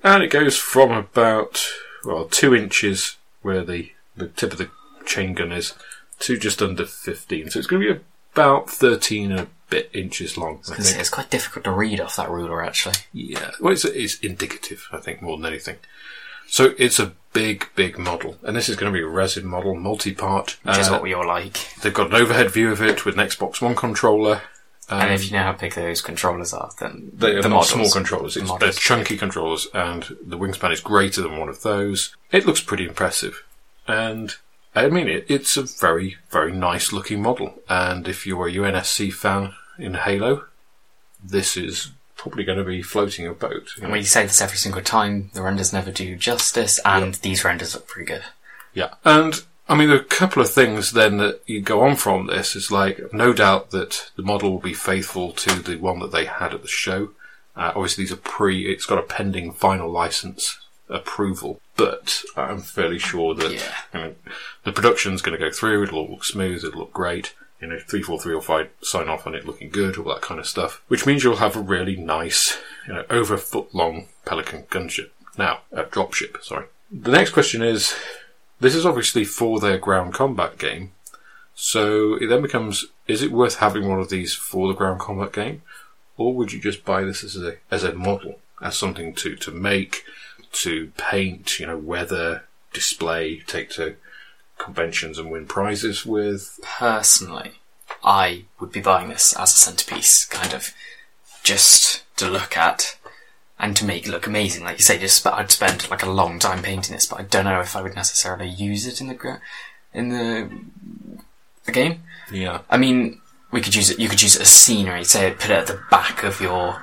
and 0.03 0.23
it 0.23 0.31
goes 0.31 0.59
from 0.59 0.91
about 0.91 1.65
well 2.05 2.25
two 2.27 2.55
inches 2.55 3.17
where 3.43 3.63
the 3.65 3.93
the 4.17 4.29
tip 4.29 4.53
of 4.53 4.59
the 4.59 4.71
chain 5.07 5.35
gun 5.35 5.53
is 5.53 5.75
to 6.21 6.37
just 6.37 6.61
under 6.61 6.85
fifteen. 6.87 7.51
So 7.51 7.59
it's 7.59 7.69
going 7.69 7.83
to 7.83 7.95
be 7.95 8.01
about 8.33 8.71
thirteen 8.71 9.31
and 9.31 9.41
a 9.41 9.49
bit 9.69 9.91
inches 9.95 10.37
long. 10.37 10.61
I 10.71 10.75
think. 10.75 10.99
It's 11.01 11.11
quite 11.11 11.31
difficult 11.31 11.65
to 11.65 11.73
read 11.73 12.01
off 12.01 12.17
that 12.17 12.31
ruler, 12.31 12.63
actually. 12.65 12.97
Yeah, 13.13 13.53
well, 13.61 13.73
it's, 13.73 13.85
it's 13.85 14.19
indicative, 14.21 14.89
I 14.93 14.99
think, 14.99 15.23
more 15.23 15.37
than 15.37 15.47
anything. 15.47 15.77
So 16.47 16.75
it's 16.79 16.99
a 16.99 17.13
big, 17.33 17.69
big 17.75 17.99
model, 17.99 18.37
and 18.43 18.55
this 18.55 18.69
is 18.69 18.77
going 18.77 18.93
to 18.93 18.97
be 18.97 19.03
a 19.03 19.09
resin 19.09 19.47
model, 19.47 19.75
multi-part. 19.75 20.59
Which 20.65 20.77
is 20.77 20.89
Uh, 20.89 20.93
what 20.93 21.03
we 21.03 21.15
all 21.15 21.27
like. 21.27 21.59
They've 21.81 21.95
got 21.95 22.09
an 22.09 22.15
overhead 22.15 22.51
view 22.51 22.71
of 22.71 22.83
it 22.83 23.07
with 23.07 23.19
an 23.19 23.27
Xbox 23.27 23.63
One 23.63 23.75
controller. 23.75 24.43
Um, 24.91 25.01
and 25.01 25.15
if 25.15 25.25
you 25.25 25.33
know 25.33 25.45
how 25.45 25.53
big 25.53 25.73
those 25.75 26.03
controllers 26.03 26.53
are, 26.53 26.71
then 26.79 27.13
they 27.15 27.31
are 27.31 27.43
the 27.43 27.49
not 27.49 27.55
models, 27.55 27.71
small 27.71 27.91
controllers. 27.91 28.35
the 28.35 28.57
they're 28.61 28.73
chunky 28.73 29.17
controllers, 29.17 29.67
and 29.73 30.03
the 30.23 30.37
wingspan 30.37 30.73
is 30.73 30.81
greater 30.81 31.23
than 31.23 31.39
one 31.39 31.49
of 31.49 31.63
those. 31.63 32.15
It 32.31 32.45
looks 32.45 32.61
pretty 32.61 32.85
impressive, 32.85 33.43
and 33.87 34.35
I 34.75 34.89
mean, 34.89 35.09
it, 35.09 35.27
it's 35.29 35.57
a 35.57 35.63
very, 35.63 36.17
very 36.31 36.53
nice 36.53 36.93
looking 36.93 37.23
model. 37.23 37.55
And 37.69 38.09
if 38.09 38.27
you're 38.27 38.49
a 38.49 38.53
UNSC 38.53 39.13
fan 39.13 39.53
in 39.79 39.95
Halo, 39.95 40.47
this 41.23 41.57
is 41.57 41.91
probably 42.17 42.45
going 42.45 42.59
to 42.59 42.65
be 42.65 42.83
floating 42.83 43.25
your 43.25 43.35
boat. 43.35 43.73
you 43.77 43.83
know. 43.83 43.87
And 43.87 43.93
we 43.93 44.05
say 44.05 44.25
this 44.25 44.41
every 44.41 44.57
single 44.57 44.83
time, 44.83 45.31
the 45.35 45.43
renders 45.43 45.73
never 45.73 45.91
do 45.91 46.17
justice, 46.17 46.79
and 46.85 47.15
these 47.15 47.45
renders 47.45 47.75
look 47.75 47.87
pretty 47.87 48.07
good. 48.07 48.25
Yeah. 48.73 48.95
And 49.05 49.43
I 49.69 49.75
mean, 49.77 49.89
there 49.89 49.99
are 49.99 50.03
a 50.03 50.05
couple 50.05 50.43
of 50.43 50.51
things 50.51 50.93
then 50.93 51.19
that 51.19 51.41
you 51.47 51.61
go 51.61 51.83
on 51.83 51.97
from 51.97 52.27
this. 52.27 52.57
It's 52.57 52.71
like, 52.71 53.13
no 53.13 53.33
doubt 53.33 53.71
that 53.71 54.11
the 54.17 54.23
model 54.23 54.53
will 54.53 54.61
be 54.61 54.75
faithful 54.75 55.33
to 55.33 55.63
the 55.63 55.77
one 55.77 55.99
that 56.01 56.13
they 56.13 56.25
had 56.25 56.55
at 56.55 56.63
the 56.63 56.69
show. 56.69 57.11
Uh, 57.55 57.73
obviously, 57.75 58.05
these 58.05 58.13
are 58.13 58.17
pre, 58.17 58.73
it's 58.73 58.87
got 58.87 58.99
a 58.99 59.03
pending 59.03 59.53
final 59.53 59.91
license 59.91 60.59
approval, 60.89 61.61
but 61.83 62.23
I'm 62.37 62.61
fairly 62.61 62.99
sure 62.99 63.35
that 63.35 63.53
Yeah. 63.53 63.75
you 63.93 64.01
know, 64.01 64.15
the 64.65 64.73
production's 64.73 65.23
going 65.23 65.39
to 65.39 65.45
go 65.45 65.51
through, 65.51 65.83
it'll 65.83 65.99
all 65.99 66.11
look 66.11 66.25
smooth, 66.25 66.65
it'll 66.65 66.81
look 66.81 66.93
great. 66.93 67.35
You 67.61 67.69
know, 67.69 67.79
343 67.79 68.35
will 68.35 68.41
find, 68.41 68.69
sign 68.83 69.09
off 69.09 69.27
on 69.27 69.35
it 69.35 69.47
looking 69.47 69.71
good, 69.71 69.97
all 69.97 70.13
that 70.13 70.21
kind 70.21 70.41
of 70.41 70.47
stuff. 70.47 70.83
Which 70.89 71.07
means 71.07 71.23
you'll 71.23 71.37
have 71.37 71.57
a 71.57 71.61
really 71.61 71.97
nice, 71.97 72.59
you 72.87 72.95
know, 72.95 73.05
over 73.11 73.35
a 73.35 73.39
foot 73.39 73.75
long 73.75 74.07
Pelican 74.25 74.63
gunship. 74.65 75.11
Now, 75.39 75.61
uh, 75.73 75.85
dropship, 75.85 76.43
sorry. 76.43 76.67
The 76.91 77.11
next 77.13 77.31
question 77.31 77.63
is, 77.63 77.95
this 78.61 78.75
is 78.75 78.85
obviously 78.87 79.25
for 79.25 79.61
their 79.61 79.79
ground 79.79 80.13
combat 80.15 80.59
game. 80.59 80.93
So 81.55 82.15
it 82.15 82.27
then 82.29 82.43
becomes: 82.43 82.87
Is 83.07 83.23
it 83.23 83.31
worth 83.33 83.57
having 83.57 83.89
one 83.89 84.01
of 84.01 84.09
these 84.09 84.35
for 84.35 84.69
the 84.69 84.75
ground 84.75 85.01
combat 85.01 85.33
game, 85.33 85.63
or 86.17 86.35
would 86.35 86.53
you 86.53 86.61
just 86.61 86.85
buy 86.85 87.03
this 87.05 87.23
as 87.25 87.37
a 87.37 87.57
as 87.71 87.85
a 87.85 87.93
model, 87.95 88.41
as 88.61 88.77
something 88.77 89.15
to 89.15 89.37
to 89.37 89.51
make, 89.51 90.05
to 90.53 90.93
paint, 90.97 91.59
you 91.59 91.67
know, 91.67 91.79
weather, 91.79 92.45
display, 92.73 93.41
take 93.47 93.71
to 93.71 93.97
conventions 94.59 95.19
and 95.19 95.31
win 95.31 95.47
prizes 95.47 96.07
with? 96.07 96.59
Personally, 96.63 97.61
I 98.05 98.45
would 98.61 98.73
be 98.73 98.81
buying 98.81 99.09
this 99.09 99.35
as 99.37 99.53
a 99.53 99.57
centerpiece, 99.57 100.25
kind 100.25 100.53
of, 100.53 100.73
just 101.43 102.05
to 102.17 102.29
look 102.29 102.57
at 102.57 102.97
and 103.59 103.77
to 103.77 103.85
make 103.85 104.07
it 104.07 104.11
look 104.11 104.27
amazing. 104.27 104.65
Like 104.65 104.79
you 104.79 104.83
say, 104.83 104.99
just 104.99 105.27
I'd 105.27 105.51
spend 105.51 105.89
like 105.91 106.03
a 106.03 106.11
long 106.11 106.39
time 106.39 106.63
painting 106.63 106.95
this, 106.95 107.07
but 107.07 107.21
I 107.21 107.23
don't 107.23 107.45
know 107.45 107.61
if 107.61 107.77
I 107.77 107.83
would 107.83 107.95
necessarily 107.95 108.49
use 108.49 108.87
it 108.87 109.01
in 109.01 109.09
the 109.09 109.15
gra- 109.15 109.41
in 109.95 110.09
the 110.09 110.51
the 111.65 111.73
game. 111.73 112.03
Yeah, 112.31 112.61
I 112.69 112.77
mean, 112.77 113.21
we 113.53 113.61
could 113.61 113.75
use 113.75 113.91
it. 113.91 113.99
You 113.99 114.09
could 114.09 114.23
use 114.23 114.37
it 114.37 114.43
as 114.43 114.49
scenery. 114.49 115.05
Say, 115.05 115.31
put 115.33 115.51
it 115.51 115.51
at 115.51 115.67
the 115.69 115.81
back 115.91 116.25
of 116.25 116.41
your 116.41 116.83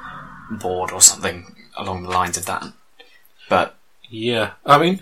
board 0.52 0.92
or 0.92 1.02
something 1.02 1.56
along 1.78 2.04
the 2.04 2.10
lines 2.10 2.38
of 2.38 2.46
that. 2.46 2.64
But 3.50 3.76
yeah. 4.10 4.52
I 4.66 4.78
mean, 4.78 5.02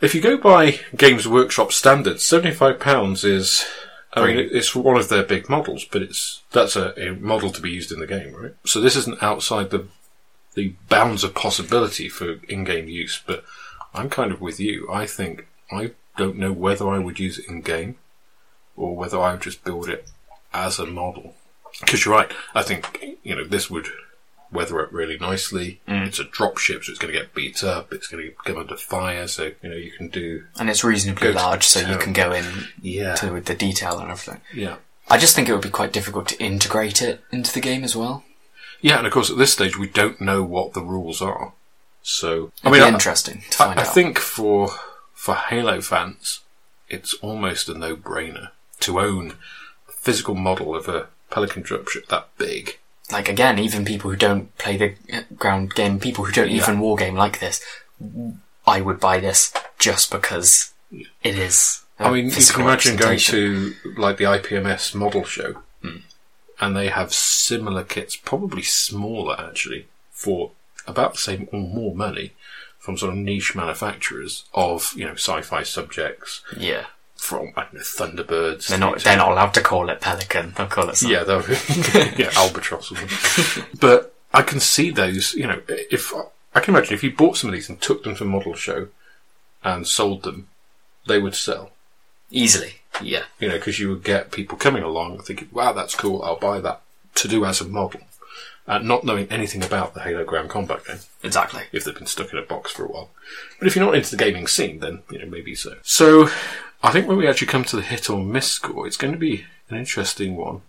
if 0.00 0.14
you 0.14 0.20
go 0.20 0.36
by 0.36 0.80
Games 0.96 1.26
Workshop 1.26 1.72
standards, 1.72 2.24
seventy-five 2.24 2.80
pounds 2.80 3.24
is. 3.24 3.64
I 4.12 4.26
mean, 4.26 4.48
it's 4.50 4.74
one 4.74 4.96
of 4.96 5.10
their 5.10 5.22
big 5.22 5.50
models, 5.50 5.84
but 5.84 6.00
it's 6.00 6.42
that's 6.50 6.74
a, 6.74 6.94
a 6.98 7.12
model 7.12 7.50
to 7.50 7.60
be 7.60 7.70
used 7.70 7.92
in 7.92 8.00
the 8.00 8.06
game, 8.06 8.34
right? 8.34 8.54
So 8.64 8.80
this 8.80 8.96
isn't 8.96 9.22
outside 9.22 9.68
the 9.68 9.88
the 10.54 10.72
bounds 10.88 11.22
of 11.22 11.34
possibility 11.34 12.08
for 12.08 12.36
in-game 12.48 12.88
use. 12.88 13.22
But 13.26 13.44
I'm 13.92 14.08
kind 14.08 14.32
of 14.32 14.40
with 14.40 14.58
you. 14.58 14.88
I 14.90 15.04
think 15.04 15.46
I 15.70 15.90
don't 16.16 16.38
know 16.38 16.50
whether 16.50 16.88
I 16.88 16.98
would 16.98 17.20
use 17.20 17.38
it 17.38 17.46
in 17.46 17.60
game 17.60 17.96
or 18.74 18.96
whether 18.96 19.20
I 19.20 19.32
would 19.32 19.42
just 19.42 19.64
build 19.64 19.90
it 19.90 20.08
as 20.54 20.78
a 20.78 20.86
model. 20.86 21.34
Because 21.80 22.06
you're 22.06 22.14
right. 22.14 22.32
I 22.54 22.62
think 22.62 23.18
you 23.22 23.36
know 23.36 23.44
this 23.44 23.68
would 23.68 23.88
weather 24.52 24.80
it 24.80 24.92
really 24.92 25.18
nicely. 25.18 25.80
Mm. 25.88 26.06
It's 26.06 26.18
a 26.18 26.24
drop 26.24 26.58
ship, 26.58 26.84
so 26.84 26.90
it's 26.90 26.98
going 26.98 27.12
to 27.12 27.18
get 27.18 27.34
beat 27.34 27.62
up. 27.64 27.92
It's 27.92 28.06
going 28.06 28.24
to 28.24 28.32
come 28.44 28.58
under 28.58 28.76
fire, 28.76 29.26
so 29.26 29.52
you 29.62 29.68
know 29.70 29.76
you 29.76 29.90
can 29.92 30.08
do 30.08 30.44
and 30.58 30.70
it's 30.70 30.84
reasonably 30.84 31.32
large, 31.32 31.64
so 31.64 31.80
you 31.80 31.98
can 31.98 32.12
go 32.12 32.32
in 32.32 32.44
yeah, 32.80 33.14
to 33.16 33.40
the 33.40 33.54
detail 33.54 33.98
and 33.98 34.10
everything. 34.10 34.40
yeah. 34.54 34.76
I 35.08 35.18
just 35.18 35.36
think 35.36 35.48
it 35.48 35.52
would 35.52 35.62
be 35.62 35.70
quite 35.70 35.92
difficult 35.92 36.26
to 36.28 36.42
integrate 36.42 37.00
it 37.00 37.22
into 37.30 37.52
the 37.52 37.60
game 37.60 37.84
as 37.84 37.94
well. 37.94 38.24
Yeah, 38.80 38.98
and 38.98 39.06
of 39.06 39.12
course, 39.12 39.30
at 39.30 39.38
this 39.38 39.52
stage, 39.52 39.78
we 39.78 39.88
don't 39.88 40.20
know 40.20 40.42
what 40.42 40.72
the 40.74 40.82
rules 40.82 41.22
are. 41.22 41.52
So 42.02 42.50
It'd 42.64 42.72
be 42.72 42.86
interesting 42.86 43.42
to 43.50 43.62
I, 43.62 43.66
find 43.66 43.80
I 43.80 43.82
out. 43.84 43.94
think 43.94 44.18
for 44.18 44.70
for 45.14 45.34
Halo 45.34 45.80
fans, 45.80 46.40
it's 46.88 47.14
almost 47.14 47.68
a 47.68 47.74
no-brainer 47.74 48.50
to 48.80 49.00
own 49.00 49.34
a 49.88 49.92
physical 49.92 50.34
model 50.34 50.74
of 50.74 50.88
a 50.88 51.08
Pelican 51.30 51.62
dropship 51.62 52.06
that 52.08 52.28
big. 52.38 52.78
Like 53.12 53.28
again, 53.28 53.58
even 53.58 53.84
people 53.84 54.10
who 54.10 54.16
don't 54.16 54.56
play 54.58 54.76
the 54.76 54.94
ground 55.36 55.74
game, 55.74 55.98
people 56.00 56.24
who 56.24 56.32
don't 56.32 56.50
even 56.50 56.80
war 56.80 56.96
game 56.96 57.14
like 57.14 57.38
this, 57.40 57.60
I 58.66 58.80
would 58.80 59.00
buy 59.00 59.20
this 59.20 59.52
just 59.78 60.10
because 60.10 60.72
it 61.22 61.38
is. 61.38 61.82
I 61.98 62.10
mean, 62.10 62.26
you 62.26 62.32
can 62.32 62.62
imagine 62.62 62.96
going 62.96 63.18
to 63.18 63.74
like 63.96 64.18
the 64.18 64.24
IPMS 64.24 64.94
model 64.94 65.24
show, 65.24 65.62
Hmm. 65.82 65.98
and 66.60 66.76
they 66.76 66.88
have 66.88 67.12
similar 67.14 67.84
kits, 67.84 68.16
probably 68.16 68.62
smaller 68.62 69.36
actually, 69.38 69.86
for 70.10 70.50
about 70.86 71.12
the 71.14 71.18
same 71.20 71.48
or 71.52 71.60
more 71.60 71.94
money 71.94 72.32
from 72.78 72.96
sort 72.96 73.12
of 73.12 73.18
niche 73.18 73.54
manufacturers 73.54 74.44
of 74.54 74.92
you 74.94 75.04
know 75.04 75.14
sci-fi 75.14 75.62
subjects 75.62 76.42
yeah. 76.56 76.86
From 77.16 77.52
I 77.56 77.62
don't 77.62 77.74
know 77.74 77.80
Thunderbirds. 77.80 78.68
They're 78.68 78.78
not. 78.78 79.00
They're 79.00 79.16
not 79.16 79.32
allowed 79.32 79.54
to 79.54 79.60
call 79.62 79.88
it 79.90 80.00
Pelican. 80.00 80.52
They'll 80.56 80.66
call 80.66 80.88
it. 80.88 80.96
Something. 80.96 81.16
Yeah, 81.16 81.24
would, 81.36 82.18
yeah, 82.18 82.30
albatross. 82.36 82.92
Or 82.92 82.96
something. 82.96 83.64
but 83.80 84.14
I 84.32 84.42
can 84.42 84.60
see 84.60 84.90
those. 84.90 85.34
You 85.34 85.46
know, 85.46 85.60
if 85.68 86.12
I 86.54 86.60
can 86.60 86.74
imagine 86.74 86.94
if 86.94 87.02
you 87.04 87.10
bought 87.14 87.36
some 87.36 87.50
of 87.50 87.54
these 87.54 87.68
and 87.68 87.80
took 87.80 88.04
them 88.04 88.14
to 88.16 88.24
a 88.24 88.26
model 88.26 88.54
show 88.54 88.88
and 89.64 89.86
sold 89.86 90.22
them, 90.22 90.48
they 91.06 91.18
would 91.18 91.34
sell. 91.34 91.72
easily. 92.30 92.74
Yeah. 93.02 93.24
You 93.38 93.48
know, 93.48 93.56
because 93.58 93.78
you 93.78 93.90
would 93.90 94.04
get 94.04 94.30
people 94.32 94.56
coming 94.56 94.82
along 94.82 95.18
thinking, 95.20 95.48
"Wow, 95.52 95.72
that's 95.72 95.94
cool. 95.94 96.22
I'll 96.22 96.36
buy 96.38 96.60
that 96.60 96.80
to 97.16 97.28
do 97.28 97.44
as 97.44 97.60
a 97.60 97.68
model," 97.68 98.00
uh, 98.66 98.78
not 98.78 99.04
knowing 99.04 99.26
anything 99.30 99.62
about 99.62 99.92
the 99.94 100.00
Halo 100.00 100.24
Ground 100.24 100.48
Combat 100.48 100.82
game 100.86 100.98
Exactly. 101.22 101.64
if 101.72 101.84
they've 101.84 101.94
been 101.94 102.06
stuck 102.06 102.32
in 102.32 102.38
a 102.38 102.42
box 102.42 102.72
for 102.72 102.84
a 102.86 102.88
while. 102.88 103.10
But 103.58 103.68
if 103.68 103.76
you're 103.76 103.84
not 103.84 103.94
into 103.96 104.10
the 104.10 104.16
gaming 104.24 104.46
scene, 104.46 104.80
then 104.80 105.02
you 105.10 105.18
know 105.18 105.26
maybe 105.26 105.54
so. 105.54 105.76
So, 105.82 106.30
I 106.82 106.90
think 106.92 107.06
when 107.08 107.16
we 107.16 107.26
actually 107.28 107.48
come 107.48 107.64
to 107.64 107.76
the 107.76 107.82
hit 107.82 108.08
or 108.10 108.22
miss 108.22 108.50
score, 108.50 108.86
it's 108.86 108.96
going 108.96 109.12
to 109.12 109.18
be 109.18 109.44
an 109.68 109.76
interesting 109.76 110.36
one. 110.36 110.62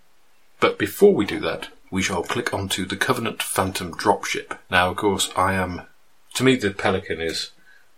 But 0.60 0.80
before 0.80 1.14
we 1.14 1.26
do 1.26 1.40
that, 1.42 1.70
we 1.92 2.02
shall 2.02 2.24
click 2.24 2.54
onto 2.54 2.86
the 2.86 2.98
Covenant 2.98 3.44
Phantom 3.44 3.94
dropship. 3.94 4.58
Now, 4.72 4.90
of 4.90 4.98
course, 4.98 5.30
I 5.36 5.54
am. 5.54 5.84
To 6.36 6.44
me, 6.44 6.56
the 6.56 6.72
Pelican 6.72 7.22
is. 7.22 7.52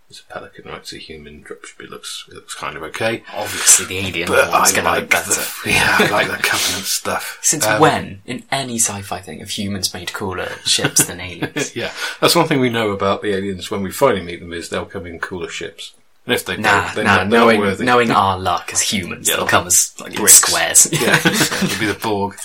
It's 0.09 0.21
a 0.21 0.33
pelican, 0.33 0.65
right? 0.65 0.79
It's 0.79 0.91
a 0.91 0.97
human 0.97 1.43
dropship. 1.43 1.79
It 1.81 1.91
looks, 1.91 2.25
it 2.29 2.33
looks 2.33 2.55
kind 2.55 2.75
of 2.75 2.81
okay. 2.81 3.23
Obviously, 3.31 3.85
the 3.85 3.99
alien 3.99 4.27
But 4.27 4.49
one's 4.51 4.71
going 4.71 4.85
to 4.85 5.01
look 5.01 5.09
better. 5.11 5.29
the, 5.29 5.51
yeah, 5.67 5.97
I 5.99 6.09
like 6.09 6.27
the 6.27 6.37
Covenant 6.37 6.85
stuff. 6.85 7.37
Since 7.43 7.67
Um, 7.67 7.79
when, 7.79 8.21
in 8.25 8.43
any 8.51 8.79
sci-fi 8.79 9.21
thing, 9.21 9.37
have 9.39 9.51
humans 9.51 9.93
made 9.93 10.11
cooler 10.11 10.49
ships 10.65 11.05
than 11.05 11.19
aliens? 11.21 11.75
Yeah, 11.75 11.91
that's 12.19 12.35
one 12.35 12.47
thing 12.47 12.59
we 12.59 12.71
know 12.71 12.89
about 12.89 13.21
the 13.21 13.35
aliens 13.35 13.69
when 13.69 13.83
we 13.83 13.91
finally 13.91 14.23
meet 14.23 14.39
them 14.39 14.51
is 14.51 14.69
they'll 14.69 14.85
come 14.87 15.05
in 15.05 15.19
cooler 15.19 15.49
ships. 15.49 15.93
And 16.29 16.35
if 16.35 16.45
they 16.45 16.57
Nah, 16.57 16.85
don't, 16.85 16.95
then 16.95 17.05
nah. 17.05 17.15
they're 17.17 17.25
Knowing, 17.25 17.59
worthy. 17.59 17.85
knowing 17.85 18.11
our 18.11 18.37
luck 18.49 18.69
as 18.71 18.81
humans, 18.81 19.27
Yeah, 19.27 19.37
they'll 19.37 19.47
come 19.47 19.65
as 19.65 19.95
like 19.99 20.13
squares. 20.29 20.87
yeah, 20.91 21.17
it'll 21.25 21.79
be 21.79 21.87
the 21.87 21.97
Borg. 21.99 22.37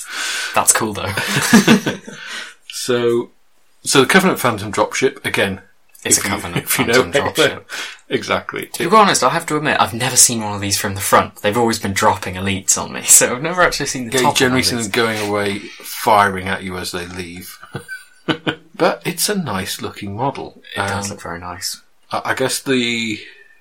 That's 0.54 0.72
cool 0.72 0.94
though. 0.94 1.12
So, 2.68 3.30
so 3.82 4.00
the 4.00 4.06
Covenant 4.06 4.38
Phantom 4.40 4.72
dropship 4.72 5.24
again. 5.24 5.60
It's 6.04 6.18
a 6.18 6.22
you- 6.22 6.28
Covenant 6.28 6.78
you 6.78 6.86
know 6.86 6.92
Phantom 6.94 7.12
Halo. 7.12 7.30
dropship. 7.32 7.64
Exactly. 8.08 8.66
To 8.66 8.88
be 8.90 8.96
honest, 8.96 9.22
I 9.22 9.30
have 9.30 9.46
to 9.46 9.56
admit, 9.56 9.78
I've 9.80 9.94
never 9.94 10.16
seen 10.16 10.42
one 10.42 10.54
of 10.54 10.60
these 10.60 10.78
from 10.78 10.94
the 10.94 11.00
front. 11.00 11.36
They've 11.36 11.56
always 11.56 11.78
been 11.78 11.92
dropping 11.94 12.34
elites 12.34 12.76
on 12.76 12.92
me, 12.92 13.02
so 13.04 13.34
I've 13.36 13.42
never 13.42 13.62
actually 13.62 13.86
seen 13.86 14.06
the 14.06 14.12
Yeah, 14.14 14.18
you 14.20 14.26
top. 14.26 14.36
generally 14.36 14.60
of 14.60 14.66
see 14.66 14.74
one 14.76 14.82
them 14.84 14.90
going 14.92 15.28
away, 15.28 15.58
firing 15.60 16.48
at 16.48 16.62
you 16.62 16.76
as 16.78 16.92
they 16.92 17.06
leave. 17.06 17.58
but 18.74 19.02
it's 19.06 19.28
a 19.28 19.34
nice 19.34 19.80
looking 19.82 20.16
model. 20.16 20.62
It 20.74 20.78
does 20.78 21.06
Um, 21.06 21.10
look 21.12 21.22
very 21.22 21.38
nice. 21.40 21.80
I 22.10 22.34
guess 22.34 22.60
the. 22.62 23.18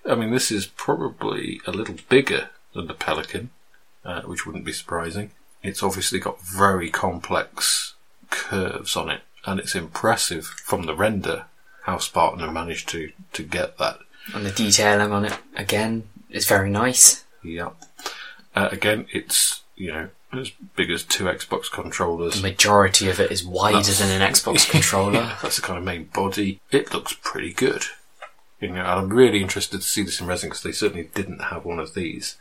I 0.10 0.16
mean, 0.16 0.32
this 0.32 0.52
is 0.52 0.66
probably 0.66 1.62
a 1.66 1.72
little 1.72 1.96
bigger 2.10 2.50
than 2.74 2.88
the 2.88 2.94
Pelican, 2.94 3.52
uh, 4.04 4.22
which 4.24 4.46
wouldn't 4.46 4.66
be 4.66 4.74
surprising. 4.74 5.32
It's 5.62 5.84
obviously 5.84 6.20
got 6.20 6.42
very 6.42 6.90
complex 6.90 7.94
curves 8.30 8.96
on 8.96 9.10
it, 9.10 9.22
and 9.46 9.60
it's 9.60 9.76
impressive 9.76 10.46
from 10.46 10.86
the 10.86 10.96
render 10.96 11.46
how 11.84 11.98
Spartan 11.98 12.40
have 12.40 12.54
managed 12.54 12.90
to, 12.90 13.12
to 13.34 13.44
get 13.44 13.78
that. 13.78 14.00
And 14.34 14.46
the 14.46 14.52
detailing 14.52 15.12
on 15.12 15.26
it, 15.26 15.38
again, 15.56 16.08
is 16.30 16.48
very 16.48 16.70
nice. 16.70 17.24
Yeah. 17.44 17.72
Uh, 18.56 18.70
again, 18.72 19.06
it's, 19.12 19.62
you 19.76 19.92
know, 19.92 20.10
as 20.32 20.50
big 20.76 20.90
as 20.90 21.04
two 21.04 21.26
Xbox 21.26 21.70
controllers. 21.70 22.36
The 22.36 22.42
majority 22.48 23.10
of 23.10 23.20
it 23.20 23.32
is 23.32 23.44
wider 23.46 23.78
That's- 23.78 24.00
than 24.00 24.22
an 24.22 24.32
Xbox 24.32 24.70
controller. 24.70 25.36
That's 25.42 25.58
the 25.58 25.62
kind 25.62 25.78
of 25.78 25.84
main 25.84 26.06
body. 26.06 26.60
It 26.72 26.94
looks 26.94 27.14
pretty 27.14 27.54
good. 27.54 27.84
You 28.64 28.70
know, 28.74 28.80
and 28.82 28.88
I'm 28.88 29.10
really 29.10 29.42
interested 29.42 29.82
to 29.82 29.88
see 29.88 30.04
this 30.04 30.20
in 30.22 30.28
resin 30.28 30.50
because 30.50 30.64
they 30.64 30.72
certainly 30.72 31.10
didn't 31.14 31.40
have 31.42 31.66
one 31.66 31.80
of 31.80 31.94
these. 31.94 32.38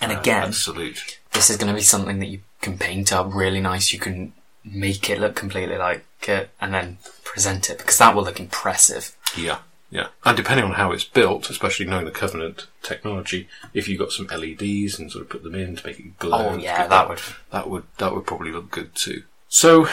And 0.00 0.12
Uh, 0.12 0.20
again, 0.20 0.44
absolute. 0.44 1.18
this 1.32 1.50
is 1.50 1.56
going 1.56 1.68
to 1.68 1.74
be 1.74 1.82
something 1.82 2.18
that 2.20 2.26
you 2.28 2.40
can 2.60 2.78
paint 2.78 3.12
up 3.12 3.32
really 3.32 3.60
nice. 3.60 3.92
You 3.92 3.98
can 3.98 4.32
make 4.64 5.10
it 5.10 5.20
look 5.20 5.34
completely 5.34 5.76
like 5.76 6.04
it 6.26 6.50
and 6.60 6.72
then 6.72 6.98
present 7.24 7.68
it 7.70 7.78
because 7.78 7.98
that 7.98 8.14
will 8.14 8.24
look 8.24 8.40
impressive. 8.40 9.12
Yeah, 9.36 9.58
yeah. 9.90 10.08
And 10.24 10.36
depending 10.36 10.64
on 10.64 10.72
how 10.72 10.92
it's 10.92 11.04
built, 11.04 11.50
especially 11.50 11.86
knowing 11.86 12.04
the 12.06 12.10
Covenant 12.10 12.66
technology, 12.82 13.48
if 13.72 13.88
you 13.88 13.98
got 13.98 14.12
some 14.12 14.26
LEDs 14.28 14.98
and 14.98 15.10
sort 15.12 15.22
of 15.22 15.28
put 15.28 15.42
them 15.42 15.54
in 15.54 15.76
to 15.76 15.86
make 15.86 15.98
it 16.00 16.18
glow, 16.18 16.50
Oh 16.50 16.56
yeah, 16.56 16.86
that 16.86 17.08
would. 17.08 17.20
that 17.50 17.68
would 17.68 17.84
that 17.98 18.14
would 18.14 18.26
probably 18.26 18.52
look 18.52 18.70
good 18.70 18.94
too. 18.94 19.24
So 19.48 19.88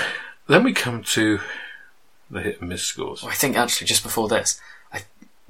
then 0.47 0.63
we 0.63 0.73
come 0.73 1.03
to 1.03 1.39
the 2.29 2.41
hit 2.41 2.59
and 2.61 2.69
miss 2.69 2.83
scores. 2.83 3.23
I 3.25 3.33
think 3.33 3.57
actually 3.57 3.88
just 3.88 4.03
before 4.03 4.29
this, 4.29 4.59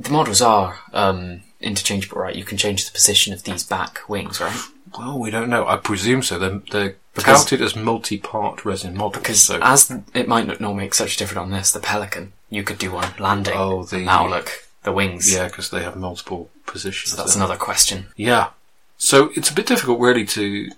the 0.02 0.10
models 0.12 0.42
are 0.42 0.80
um, 0.94 1.42
interchangeable, 1.60 2.20
right? 2.22 2.36
You 2.36 2.44
can 2.44 2.58
change 2.58 2.86
the 2.86 2.92
position 2.92 3.34
of 3.34 3.44
these 3.44 3.64
back 3.64 4.00
wings, 4.08 4.40
right? 4.42 4.60
Well, 4.98 5.18
we 5.20 5.32
don't 5.32 5.50
know. 5.50 5.68
I 5.68 5.78
presume 5.78 6.22
so. 6.22 6.38
They're, 6.38 6.62
they're 6.72 6.96
Because- 7.14 7.44
touted 7.46 7.62
as 7.62 7.76
multi-part 7.76 8.66
resin 8.66 8.96
models. 8.98 9.22
Because 9.22 9.42
so 9.44 9.60
as 9.62 9.92
it 10.14 10.28
might 10.28 10.48
not, 10.48 10.60
not 10.60 10.74
make 10.74 10.94
such 10.94 11.16
a 11.16 11.18
difference 11.18 11.40
on 11.40 11.52
this, 11.52 11.72
the 11.72 11.80
Pelican, 11.80 12.34
you 12.50 12.64
could 12.64 12.78
do 12.78 12.92
one 12.92 13.14
landing. 13.20 13.54
Oh, 13.56 13.84
the- 13.84 13.98
and 13.98 14.08
that'll 14.08 14.30
look 14.30 14.68
the 14.84 14.92
wings. 14.92 15.32
yeah, 15.34 15.48
because 15.48 15.70
they 15.70 15.84
have 15.84 15.96
multiple 15.96 16.50
positions. 16.66 17.12
So 17.12 17.18
that's 17.18 17.36
another 17.36 17.58
question. 17.58 18.08
Yeah. 18.16 18.50
So 18.98 19.32
it's 19.36 19.50
a 19.50 19.54
bit 19.54 19.68
difficult, 19.68 20.00
really, 20.00 20.26
to 20.26 20.70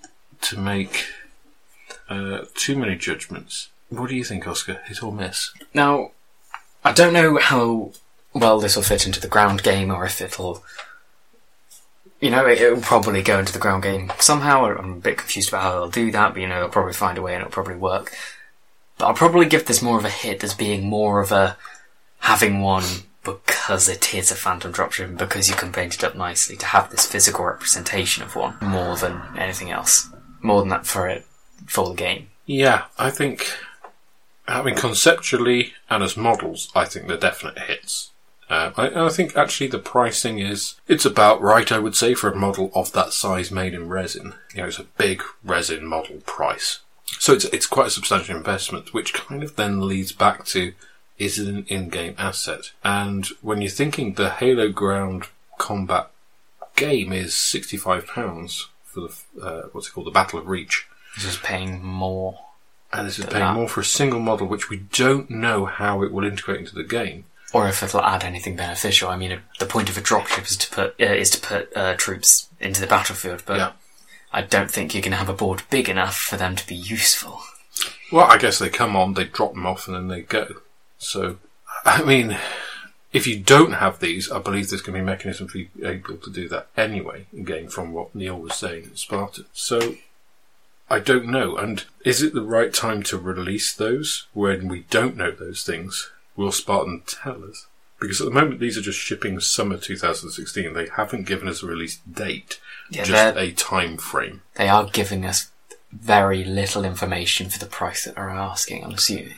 to 0.42 0.60
make 0.60 1.06
uh, 2.10 2.46
too 2.56 2.76
many 2.78 2.96
judgments. 2.96 3.70
What 3.90 4.10
do 4.10 4.16
you 4.16 4.24
think, 4.24 4.48
Oscar? 4.48 4.82
Hit 4.86 5.02
or 5.04 5.12
miss? 5.12 5.52
Now, 5.74 6.12
I 6.84 6.92
don't 6.92 7.14
know 7.14 7.38
how 7.38 7.92
well 8.34 8.60
this 8.60 8.76
will 8.76 8.84
fit 8.84 9.06
into 9.06 9.22
the 9.22 9.28
ground 9.28 9.64
game, 9.64 9.92
or 9.92 10.06
if 10.06 10.22
it'll, 10.22 10.64
you 12.20 12.30
know, 12.30 12.46
it, 12.48 12.74
will 12.74 12.82
probably 12.82 13.22
go 13.22 13.40
into 13.40 13.54
the 13.54 13.60
ground 13.60 13.84
game 13.84 14.12
somehow. 14.20 14.66
I'm 14.66 14.94
a 14.94 14.96
bit 14.96 15.18
confused 15.18 15.50
about 15.50 15.64
how 15.64 15.72
they'll 15.72 15.90
do 15.90 16.12
that, 16.12 16.34
but 16.34 16.42
you 16.42 16.48
know, 16.48 16.60
they'll 16.60 16.70
probably 16.70 16.94
find 16.94 17.18
a 17.18 17.22
way 17.22 17.34
and 17.34 17.42
it'll 17.42 17.52
probably 17.52 17.76
work. 17.76 18.16
But 18.98 19.08
I'll 19.08 19.14
probably 19.14 19.46
give 19.46 19.66
this 19.66 19.82
more 19.82 19.98
of 19.98 20.06
a 20.06 20.10
hit 20.10 20.44
as 20.44 20.54
being 20.54 20.88
more 20.88 21.22
of 21.22 21.32
a 21.32 21.58
having 22.20 22.62
one 22.62 22.84
because 23.24 23.88
it 23.88 24.14
is 24.14 24.32
a 24.32 24.36
phantom 24.36 24.74
dropship 24.74 25.06
and 25.06 25.18
because 25.18 25.50
you 25.50 25.56
can 25.56 25.72
paint 25.72 25.96
it 25.96 26.04
up 26.04 26.16
nicely 26.16 26.56
to 26.58 26.66
have 26.66 26.92
this 26.92 27.06
physical 27.06 27.46
representation 27.46 28.24
of 28.24 28.36
one 28.36 28.58
more 28.62 28.98
than 28.98 29.22
anything 29.38 29.72
else. 29.72 30.10
More 30.42 30.60
than 30.60 30.70
that 30.70 30.86
for 30.86 31.08
it 31.08 31.26
for 31.66 31.88
the 31.90 31.96
game. 31.96 32.30
Yeah, 32.46 32.86
I 32.98 33.10
think. 33.10 33.48
I 34.46 34.62
mean, 34.62 34.76
conceptually 34.76 35.74
and 35.90 36.04
as 36.04 36.18
models, 36.18 36.70
I 36.76 36.84
think 36.84 37.08
they're 37.08 37.18
definite 37.18 37.60
hits. 37.60 38.12
Uh, 38.54 38.72
I, 38.78 39.06
I 39.06 39.10
think 39.10 39.36
actually 39.36 39.68
the 39.68 39.80
pricing 39.80 40.38
is 40.40 40.76
it's 40.88 41.06
about 41.06 41.42
right. 41.42 41.72
I 41.72 41.80
would 41.80 41.96
say 41.96 42.14
for 42.14 42.30
a 42.32 42.36
model 42.36 42.72
of 42.76 42.92
that 42.92 43.12
size 43.14 43.50
made 43.52 43.74
in 43.74 43.90
resin, 43.90 44.36
you 44.54 44.62
know, 44.62 44.68
it's 44.68 44.80
a 44.80 44.84
big 44.84 45.24
resin 45.44 45.86
model 45.86 46.18
price. 46.26 46.80
So 47.20 47.34
it's 47.34 47.46
it's 47.46 47.66
quite 47.76 47.88
a 47.88 47.98
substantial 47.98 48.38
investment, 48.38 48.94
which 48.94 49.14
kind 49.14 49.44
of 49.44 49.56
then 49.56 49.88
leads 49.88 50.12
back 50.12 50.46
to 50.54 50.74
is 51.18 51.40
it 51.40 51.48
an 51.48 51.66
in-game 51.68 52.16
asset? 52.18 52.72
And 52.84 53.26
when 53.42 53.62
you're 53.62 53.70
thinking 53.70 54.14
the 54.14 54.30
Halo 54.30 54.70
Ground 54.70 55.26
Combat 55.58 56.10
game 56.76 57.14
is 57.14 57.36
sixty-five 57.36 58.08
pounds 58.08 58.70
for 58.86 59.02
the 59.02 59.12
uh, 59.42 59.62
what's 59.72 59.88
it 59.88 59.92
called, 59.92 60.08
the 60.08 60.12
Battle 60.12 60.40
of 60.40 60.48
Reach. 60.48 60.88
This 61.16 61.26
is 61.26 61.38
paying 61.38 61.84
more. 61.84 62.40
And 62.92 63.08
this 63.08 63.18
is 63.20 63.26
paying 63.26 63.46
that- 63.46 63.56
more 63.56 63.68
for 63.68 63.82
a 63.82 63.86
single 63.86 64.20
model, 64.20 64.48
which 64.48 64.70
we 64.70 64.78
don't 64.78 65.30
know 65.30 65.66
how 65.66 66.04
it 66.04 66.12
will 66.12 66.26
integrate 66.26 66.60
into 66.60 66.76
the 66.76 66.84
game. 66.84 67.26
Or 67.54 67.68
if 67.70 67.84
it'll 67.84 68.02
add 68.02 68.24
anything 68.24 68.56
beneficial. 68.56 69.10
I 69.10 69.16
mean, 69.16 69.40
the 69.60 69.66
point 69.66 69.90
of 69.90 69.98
a 69.98 70.02
dropship 70.02 70.50
is 70.50 70.58
to 70.58 70.70
put 70.72 71.00
uh, 71.00 71.06
is 71.06 71.30
to 71.30 71.40
put 71.40 71.78
uh, 71.78 71.96
troops 71.96 72.50
into 72.60 72.82
the 72.82 72.88
battlefield, 72.88 73.44
but 73.46 73.58
Yeah. 73.58 73.72
I 74.36 74.42
don't 74.42 74.72
think 74.72 74.94
you're 74.94 75.04
going 75.04 75.12
to 75.12 75.18
have 75.18 75.30
a 75.30 75.34
board 75.34 75.62
big 75.70 75.88
enough 75.88 76.18
for 76.18 76.38
them 76.38 76.56
to 76.56 76.68
be 76.68 76.76
useful. 76.76 77.40
Well, 78.12 78.26
I 78.26 78.40
guess 78.40 78.58
they 78.58 78.70
come 78.70 78.96
on, 78.96 79.14
they 79.14 79.26
drop 79.26 79.54
them 79.54 79.68
off, 79.68 79.88
and 79.88 79.96
then 79.96 80.08
they 80.08 80.22
go. 80.22 80.48
So, 80.98 81.38
I 81.86 82.02
mean, 82.02 82.36
if 83.12 83.28
you 83.28 83.40
don't 83.40 83.74
have 83.74 84.00
these, 84.00 84.32
I 84.32 84.40
believe 84.40 84.70
there's 84.70 84.82
going 84.82 84.94
to 84.96 85.00
be 85.00 85.04
a 85.04 85.06
mechanism 85.06 85.48
for 85.48 85.60
you 85.60 85.68
able 85.84 86.18
to 86.18 86.32
do 86.32 86.50
that 86.50 86.68
anyway, 86.76 87.28
again, 87.38 87.70
from 87.70 87.94
what 87.94 88.16
Neil 88.16 88.40
was 88.40 88.56
saying 88.56 88.86
at 88.86 88.98
Spartan. 88.98 89.46
So, 89.54 89.96
I 90.90 90.98
don't 90.98 91.28
know. 91.28 91.56
And 91.56 91.86
is 92.04 92.24
it 92.24 92.34
the 92.34 92.42
right 92.42 92.74
time 92.74 93.04
to 93.04 93.18
release 93.20 93.72
those 93.72 94.26
when 94.34 94.68
we 94.68 94.86
don't 94.90 95.16
know 95.16 95.32
those 95.32 95.64
things? 95.64 96.10
Will 96.36 96.52
Spartan 96.52 97.04
tell 97.06 97.44
us? 97.44 97.68
Because 98.00 98.20
at 98.20 98.26
the 98.26 98.32
moment, 98.32 98.60
these 98.60 98.78
are 98.78 98.82
just 98.82 99.00
shipping 99.00 99.40
summer 99.40 99.78
2016. 99.78 100.74
They 100.74 100.90
haven't 100.90 101.26
given 101.26 101.48
us 101.48 101.64
a 101.64 101.68
release 101.68 101.98
date, 102.00 102.60
Yeah, 102.90 103.04
just 103.04 103.38
a 103.38 103.52
time 103.52 103.98
frame. 103.98 104.42
They 104.56 104.68
are 104.68 104.86
giving 104.86 105.26
us 105.26 105.52
very 105.92 106.44
little 106.44 106.84
information 106.84 107.50
for 107.50 107.60
the 107.60 107.66
price 107.66 108.04
that 108.04 108.16
they're 108.16 108.30
asking, 108.30 108.84
I'm 108.84 108.92
assuming. 108.94 109.36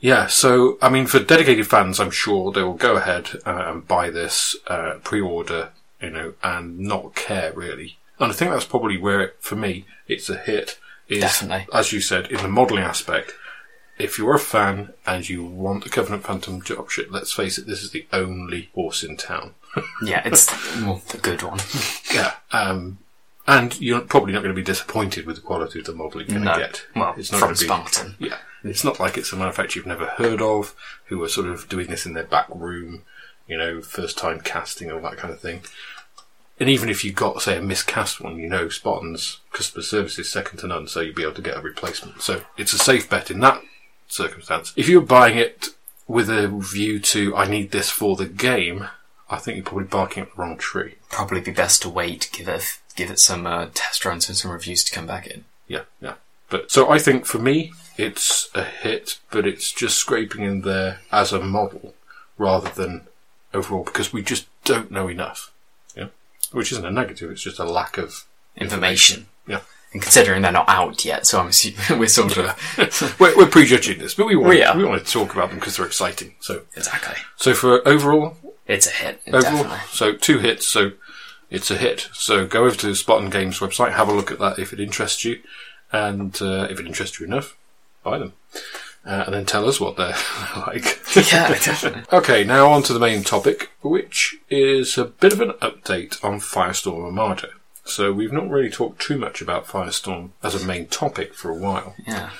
Yeah, 0.00 0.26
so 0.26 0.78
I 0.82 0.90
mean, 0.90 1.06
for 1.06 1.20
dedicated 1.20 1.66
fans, 1.66 2.00
I'm 2.00 2.10
sure 2.10 2.50
they 2.50 2.62
will 2.62 2.74
go 2.74 2.96
ahead 2.96 3.30
uh, 3.46 3.64
and 3.68 3.86
buy 3.86 4.10
this, 4.10 4.56
uh, 4.66 4.94
pre-order, 5.04 5.70
you 6.00 6.10
know, 6.10 6.34
and 6.42 6.80
not 6.80 7.14
care 7.14 7.52
really. 7.54 7.98
And 8.18 8.30
I 8.30 8.34
think 8.34 8.50
that's 8.50 8.64
probably 8.64 8.98
where, 8.98 9.20
it, 9.20 9.36
for 9.40 9.56
me, 9.56 9.86
it's 10.06 10.28
a 10.28 10.36
hit. 10.36 10.78
Is, 11.08 11.20
Definitely. 11.20 11.66
as 11.72 11.92
you 11.92 12.00
said, 12.00 12.30
in 12.30 12.38
the 12.38 12.48
modelling 12.48 12.84
aspect. 12.84 13.32
If 14.02 14.18
you're 14.18 14.34
a 14.34 14.38
fan 14.38 14.92
and 15.06 15.28
you 15.28 15.44
want 15.44 15.84
the 15.84 15.90
Covenant 15.90 16.24
Phantom 16.24 16.60
dropship, 16.60 17.10
let's 17.10 17.32
face 17.32 17.58
it, 17.58 17.66
this 17.66 17.82
is 17.82 17.90
the 17.90 18.06
only 18.12 18.68
horse 18.74 19.02
in 19.02 19.16
town. 19.16 19.54
Yeah, 20.04 20.20
it's 20.26 20.50
well, 20.82 21.00
the 21.08 21.16
good 21.18 21.42
one. 21.42 21.58
Yeah. 22.14 22.34
Um, 22.52 22.98
and 23.46 23.80
you're 23.80 24.00
probably 24.02 24.32
not 24.34 24.42
going 24.42 24.54
to 24.54 24.60
be 24.60 24.64
disappointed 24.64 25.24
with 25.26 25.36
the 25.36 25.42
quality 25.42 25.78
of 25.78 25.86
the 25.86 25.94
model 25.94 26.20
you're 26.20 26.28
going 26.28 26.42
to 26.42 26.44
No. 26.52 26.58
get. 26.58 26.86
Well, 26.94 27.14
it's 27.16 27.32
not 27.32 27.38
from 27.40 27.50
be. 27.50 27.56
Spartan. 27.56 28.16
Yeah. 28.18 28.36
It's 28.64 28.84
not 28.84 29.00
like 29.00 29.16
it's 29.16 29.32
a 29.32 29.36
manufacturer 29.36 29.80
you've 29.80 29.86
never 29.86 30.06
heard 30.06 30.42
of, 30.42 30.74
who 31.06 31.22
are 31.24 31.28
sort 31.28 31.46
of 31.48 31.68
doing 31.68 31.86
this 31.88 32.04
in 32.06 32.12
their 32.12 32.22
back 32.24 32.46
room, 32.54 33.02
you 33.48 33.56
know, 33.56 33.80
first 33.80 34.18
time 34.18 34.40
casting, 34.40 34.90
all 34.92 35.00
that 35.00 35.16
kind 35.16 35.32
of 35.32 35.40
thing. 35.40 35.62
And 36.60 36.68
even 36.68 36.88
if 36.88 37.02
you 37.02 37.12
got, 37.12 37.42
say, 37.42 37.56
a 37.56 37.62
miscast 37.62 38.20
one, 38.20 38.36
you 38.36 38.48
know, 38.48 38.68
Spartan's 38.68 39.40
customer 39.52 39.82
service 39.82 40.18
is 40.18 40.28
second 40.28 40.58
to 40.58 40.66
none, 40.68 40.86
so 40.86 41.00
you'll 41.00 41.14
be 41.14 41.22
able 41.22 41.32
to 41.34 41.42
get 41.42 41.56
a 41.56 41.60
replacement. 41.60 42.20
So 42.22 42.42
it's 42.56 42.72
a 42.74 42.78
safe 42.78 43.08
bet 43.10 43.30
in 43.30 43.40
that 43.40 43.62
circumstance. 44.12 44.72
If 44.76 44.88
you're 44.88 45.00
buying 45.00 45.38
it 45.38 45.68
with 46.06 46.28
a 46.28 46.48
view 46.48 47.00
to, 47.00 47.34
I 47.36 47.48
need 47.48 47.70
this 47.70 47.90
for 47.90 48.16
the 48.16 48.26
game, 48.26 48.88
I 49.30 49.38
think 49.38 49.56
you're 49.56 49.64
probably 49.64 49.86
barking 49.86 50.24
up 50.24 50.34
the 50.34 50.42
wrong 50.42 50.58
tree. 50.58 50.96
Probably 51.10 51.40
be 51.40 51.52
best 51.52 51.82
to 51.82 51.88
wait, 51.88 52.30
give 52.32 52.48
it 52.48 52.78
give 52.94 53.10
it 53.10 53.18
some 53.18 53.46
uh, 53.46 53.68
test 53.72 54.04
runs 54.04 54.28
and 54.28 54.36
some 54.36 54.50
reviews 54.50 54.84
to 54.84 54.94
come 54.94 55.06
back 55.06 55.26
in. 55.26 55.44
Yeah, 55.66 55.84
yeah. 56.00 56.14
But 56.50 56.70
so 56.70 56.90
I 56.90 56.98
think 56.98 57.24
for 57.24 57.38
me, 57.38 57.72
it's 57.96 58.50
a 58.54 58.62
hit, 58.62 59.18
but 59.30 59.46
it's 59.46 59.72
just 59.72 59.96
scraping 59.96 60.42
in 60.42 60.60
there 60.60 61.00
as 61.10 61.32
a 61.32 61.40
model 61.40 61.94
rather 62.36 62.68
than 62.68 63.06
overall 63.54 63.84
because 63.84 64.12
we 64.12 64.22
just 64.22 64.46
don't 64.64 64.90
know 64.90 65.08
enough. 65.08 65.50
Yeah, 65.96 66.08
which 66.52 66.72
isn't 66.72 66.84
a 66.84 66.90
negative; 66.90 67.30
it's 67.30 67.42
just 67.42 67.58
a 67.58 67.64
lack 67.64 67.96
of 67.96 68.26
Information. 68.56 69.20
Yeah, 69.20 69.26
And 69.92 70.00
considering 70.00 70.40
they're 70.42 70.52
not 70.52 70.68
out 70.68 71.04
yet, 71.04 71.26
so 71.26 71.38
I'm 71.40 71.48
assuming 71.48 71.80
we're 71.98 72.08
sort 72.08 72.36
of 72.38 73.16
we're, 73.20 73.36
we're 73.36 73.46
prejudging 73.46 73.98
this, 73.98 74.14
but 74.14 74.26
we 74.26 74.36
want 74.36 74.48
We 74.50 74.82
we 74.82 74.84
want 74.88 75.04
to 75.04 75.12
talk 75.12 75.34
about 75.34 75.50
them 75.50 75.58
because 75.58 75.76
they're 75.76 75.86
exciting. 75.86 76.34
So, 76.40 76.62
exactly. 76.76 77.16
so 77.36 77.52
for 77.54 77.86
overall, 77.86 78.36
It's 78.66 78.86
a 78.86 78.90
hit, 78.90 79.20
overall, 79.26 79.42
definitely. 79.42 79.78
so 79.90 80.14
two 80.14 80.38
hits. 80.38 80.66
So 80.66 80.92
it's 81.50 81.70
a 81.70 81.76
hit. 81.76 82.08
So 82.14 82.46
go 82.46 82.64
over 82.64 82.74
to 82.76 82.86
the 82.86 82.96
Spartan 82.96 83.28
Games 83.28 83.58
website, 83.58 83.92
have 83.92 84.08
a 84.08 84.14
look 84.14 84.30
at 84.30 84.38
that 84.38 84.58
if 84.58 84.72
it 84.72 84.80
interests 84.80 85.24
you, 85.26 85.40
and 85.92 86.40
uh, 86.40 86.66
if 86.70 86.80
it 86.80 86.86
interests 86.86 87.20
you 87.20 87.26
enough, 87.26 87.54
buy 88.02 88.16
them, 88.18 88.32
uh, 89.04 89.24
and 89.26 89.34
then 89.34 89.44
tell 89.44 89.68
us 89.68 89.78
what 89.78 89.96
they're 89.98 90.16
like. 90.56 91.00
Yeah, 91.14 91.48
definitely. 91.48 92.04
Okay, 92.10 92.44
now 92.44 92.70
on 92.70 92.82
to 92.84 92.94
the 92.94 92.98
main 92.98 93.22
topic, 93.24 93.68
which 93.82 94.36
is 94.48 94.96
a 94.96 95.04
bit 95.04 95.34
of 95.34 95.42
an 95.42 95.50
update 95.60 96.24
on 96.24 96.40
Firestorm 96.40 97.04
Armada. 97.04 97.48
So 97.84 98.12
we've 98.12 98.32
not 98.32 98.48
really 98.48 98.70
talked 98.70 99.00
too 99.00 99.18
much 99.18 99.42
about 99.42 99.66
Firestorm 99.66 100.30
as 100.42 100.54
a 100.54 100.66
main 100.66 100.86
topic 100.86 101.34
for 101.34 101.50
a 101.50 101.58
while. 101.58 101.94
Yeah. 102.06 102.30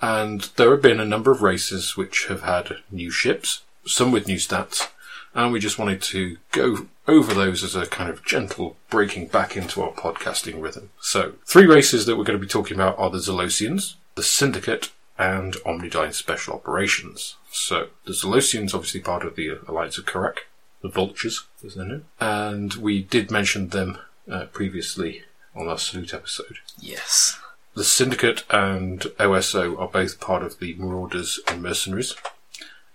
And 0.00 0.42
there 0.56 0.70
have 0.70 0.82
been 0.82 1.00
a 1.00 1.04
number 1.04 1.30
of 1.30 1.42
races 1.42 1.96
which 1.96 2.26
have 2.26 2.42
had 2.42 2.78
new 2.90 3.10
ships, 3.10 3.62
some 3.84 4.12
with 4.12 4.26
new 4.26 4.36
stats, 4.36 4.88
and 5.34 5.52
we 5.52 5.60
just 5.60 5.78
wanted 5.78 6.02
to 6.02 6.38
go 6.52 6.88
over 7.06 7.34
those 7.34 7.62
as 7.62 7.74
a 7.74 7.86
kind 7.86 8.10
of 8.10 8.24
gentle 8.24 8.76
breaking 8.88 9.26
back 9.28 9.56
into 9.56 9.82
our 9.82 9.92
podcasting 9.92 10.62
rhythm. 10.62 10.90
So, 11.00 11.34
three 11.46 11.66
races 11.66 12.06
that 12.06 12.16
we're 12.16 12.24
going 12.24 12.38
to 12.38 12.44
be 12.44 12.50
talking 12.50 12.76
about 12.76 12.98
are 12.98 13.10
the 13.10 13.18
Zelosians, 13.18 13.94
the 14.14 14.22
Syndicate, 14.22 14.90
and 15.18 15.54
Omnidyne 15.66 16.14
Special 16.14 16.54
Operations. 16.54 17.36
So, 17.52 17.88
the 18.06 18.12
Zelosians, 18.12 18.74
obviously 18.74 19.00
part 19.00 19.24
of 19.24 19.36
the 19.36 19.58
Alliance 19.68 19.98
of 19.98 20.06
Kurak, 20.06 20.38
the 20.82 20.88
Vultures, 20.88 21.46
as 21.64 21.74
they're 21.74 21.84
known, 21.84 22.04
and 22.18 22.74
we 22.74 23.02
did 23.02 23.30
mention 23.30 23.68
them 23.68 23.98
uh, 24.30 24.46
previously 24.46 25.22
on 25.54 25.68
our 25.68 25.78
Salute 25.78 26.14
episode. 26.14 26.58
Yes. 26.78 27.38
The 27.74 27.84
Syndicate 27.84 28.44
and 28.50 29.02
OSO 29.18 29.78
are 29.78 29.88
both 29.88 30.20
part 30.20 30.42
of 30.42 30.58
the 30.58 30.74
Marauders 30.74 31.40
and 31.48 31.62
Mercenaries, 31.62 32.14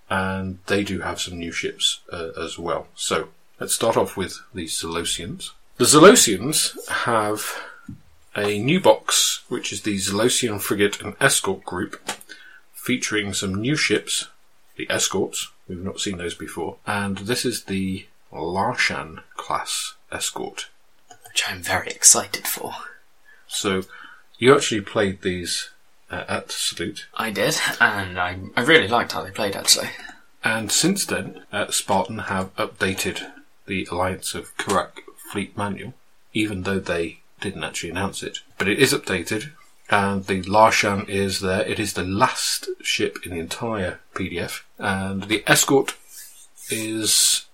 and 0.09 0.59
they 0.67 0.83
do 0.83 0.99
have 1.01 1.21
some 1.21 1.37
new 1.37 1.51
ships 1.51 2.01
uh, 2.11 2.29
as 2.37 2.59
well. 2.59 2.87
So 2.95 3.29
let's 3.59 3.73
start 3.73 3.97
off 3.97 4.17
with 4.17 4.39
the 4.53 4.65
Zelosians. 4.65 5.51
The 5.77 5.85
Zelosians 5.85 6.87
have 6.89 7.63
a 8.35 8.59
new 8.59 8.79
box, 8.79 9.43
which 9.47 9.71
is 9.71 9.81
the 9.81 9.95
Zelosian 9.95 10.59
Frigate 10.61 11.01
and 11.01 11.15
Escort 11.21 11.63
Group, 11.63 11.99
featuring 12.73 13.33
some 13.33 13.55
new 13.55 13.75
ships, 13.75 14.27
the 14.75 14.87
Escorts. 14.89 15.51
We've 15.67 15.83
not 15.83 15.99
seen 15.99 16.17
those 16.17 16.35
before, 16.35 16.77
and 16.85 17.17
this 17.19 17.45
is 17.45 17.63
the 17.63 18.05
Larshan 18.31 19.23
class 19.35 19.95
escort. 20.11 20.69
Which 21.35 21.49
I'm 21.49 21.61
very 21.61 21.89
excited 21.89 22.47
for. 22.47 22.71
So 23.45 23.83
you 24.37 24.55
actually 24.55 24.79
played 24.79 25.21
these 25.21 25.69
uh, 26.09 26.23
at 26.29 26.49
Salute, 26.49 27.07
I 27.13 27.29
did, 27.29 27.57
and 27.81 28.17
I, 28.17 28.39
I 28.55 28.61
really 28.61 28.87
liked 28.87 29.11
how 29.11 29.21
they 29.21 29.31
played 29.31 29.53
actually. 29.53 29.89
and 30.45 30.71
since 30.71 31.05
then, 31.05 31.43
uh, 31.51 31.69
Spartan 31.71 32.19
have 32.19 32.55
updated 32.55 33.33
the 33.65 33.85
Alliance 33.91 34.33
of 34.33 34.55
Kurak 34.55 35.01
fleet 35.29 35.57
manual, 35.57 35.93
even 36.31 36.63
though 36.63 36.79
they 36.79 37.19
didn't 37.41 37.65
actually 37.65 37.89
announce 37.89 38.23
it. 38.23 38.39
But 38.57 38.69
it 38.69 38.79
is 38.79 38.93
updated, 38.93 39.51
and 39.89 40.27
the 40.27 40.41
Larshan 40.43 41.09
is 41.09 41.41
there. 41.41 41.63
It 41.67 41.81
is 41.81 41.95
the 41.95 42.05
last 42.05 42.69
ship 42.81 43.17
in 43.25 43.31
the 43.31 43.39
entire 43.39 43.99
PDF, 44.13 44.61
and 44.79 45.23
the 45.23 45.43
escort 45.47 45.97
is 46.69 47.45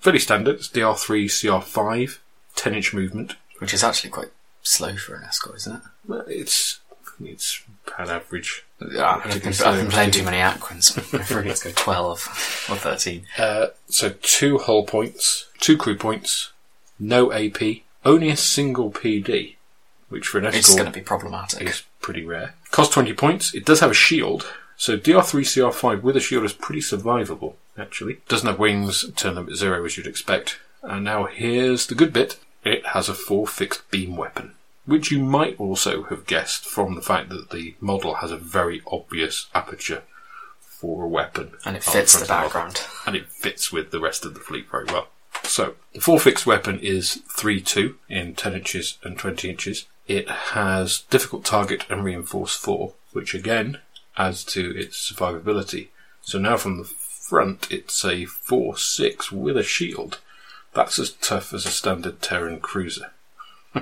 fairly 0.00 0.18
standard. 0.18 0.56
It's 0.56 0.68
DR3, 0.68 1.24
CR5, 1.24 2.18
10 2.56 2.74
inch 2.74 2.94
movement. 2.94 3.34
Which 3.58 3.72
is 3.74 3.84
actually 3.84 4.10
quite 4.10 4.30
slow 4.62 4.96
for 4.96 5.14
an 5.14 5.24
escort, 5.24 5.56
isn't 5.56 5.76
it? 5.76 5.82
Well, 6.06 6.24
It's 6.26 6.80
it's 7.24 7.62
an 7.98 8.08
average. 8.10 8.64
I've 8.80 8.88
been, 9.42 9.52
I've 9.64 9.78
been 9.80 9.88
playing 9.90 10.10
too 10.10 10.24
many 10.24 10.38
Aquans. 10.38 10.96
I 11.14 11.22
forget 11.22 11.56
to 11.56 11.68
go 11.68 11.72
12 11.74 12.66
or 12.70 12.76
13. 12.76 13.26
Uh, 13.38 13.66
so 13.88 14.14
two 14.22 14.58
hull 14.58 14.84
points, 14.84 15.46
two 15.60 15.76
crew 15.76 15.96
points, 15.96 16.52
no 16.98 17.32
AP, 17.32 17.60
only 18.04 18.28
a 18.30 18.36
single 18.36 18.90
PD, 18.90 19.54
which 20.08 20.26
for 20.26 20.38
an 20.38 20.46
Escort 20.46 20.58
It's 20.58 20.74
going 20.74 20.86
to 20.86 20.92
be 20.92 21.00
problematic. 21.00 21.68
is 21.68 21.82
pretty 22.00 22.24
rare. 22.24 22.54
Cost 22.72 22.92
20 22.92 23.12
points. 23.14 23.54
It 23.54 23.64
does 23.64 23.78
have 23.80 23.92
a 23.92 23.94
shield. 23.94 24.46
So 24.76 24.96
DR3, 24.96 25.42
CR5 25.42 26.02
with 26.02 26.16
a 26.16 26.20
shield 26.20 26.44
is 26.44 26.52
pretty 26.52 26.80
survivable, 26.80 27.54
actually. 27.78 28.18
Doesn't 28.28 28.48
have 28.48 28.58
wings, 28.58 29.04
turn 29.14 29.36
them 29.36 29.48
at 29.48 29.54
zero 29.54 29.84
as 29.84 29.96
you'd 29.96 30.08
expect. 30.08 30.58
And 30.82 31.04
now 31.04 31.24
here's 31.24 31.86
the 31.86 31.94
good 31.94 32.12
bit. 32.12 32.38
It 32.64 32.86
has 32.86 33.08
a 33.08 33.14
four 33.14 33.46
fixed 33.46 33.90
beam 33.90 34.16
weapon. 34.16 34.54
Which 34.84 35.12
you 35.12 35.20
might 35.20 35.58
also 35.60 36.04
have 36.04 36.26
guessed 36.26 36.64
from 36.64 36.94
the 36.94 37.02
fact 37.02 37.28
that 37.28 37.50
the 37.50 37.76
model 37.80 38.14
has 38.16 38.32
a 38.32 38.36
very 38.36 38.82
obvious 38.86 39.46
aperture 39.54 40.02
for 40.60 41.04
a 41.04 41.08
weapon. 41.08 41.52
And 41.64 41.76
it 41.76 41.84
fits 41.84 42.18
the 42.18 42.26
background. 42.26 42.80
and 43.06 43.14
it 43.14 43.30
fits 43.30 43.70
with 43.70 43.92
the 43.92 44.00
rest 44.00 44.24
of 44.24 44.34
the 44.34 44.40
fleet 44.40 44.68
very 44.70 44.86
well. 44.86 45.08
So, 45.44 45.74
the 45.92 46.00
four 46.00 46.18
fixed 46.18 46.46
weapon 46.46 46.80
is 46.80 47.22
3-2 47.36 47.94
in 48.08 48.34
10 48.34 48.54
inches 48.54 48.98
and 49.04 49.16
20 49.16 49.48
inches. 49.50 49.86
It 50.08 50.28
has 50.28 51.02
difficult 51.10 51.44
target 51.44 51.84
and 51.88 52.02
reinforced 52.04 52.58
4, 52.60 52.92
which 53.12 53.34
again 53.34 53.78
adds 54.16 54.44
to 54.46 54.76
its 54.76 55.12
survivability. 55.12 55.88
So 56.22 56.38
now 56.38 56.56
from 56.56 56.78
the 56.78 56.84
front, 56.84 57.70
it's 57.70 58.04
a 58.04 58.26
4-6 58.26 59.30
with 59.30 59.56
a 59.56 59.62
shield. 59.62 60.18
That's 60.74 60.98
as 60.98 61.10
tough 61.12 61.52
as 61.52 61.66
a 61.66 61.70
standard 61.70 62.22
Terran 62.22 62.60
cruiser. 62.60 63.12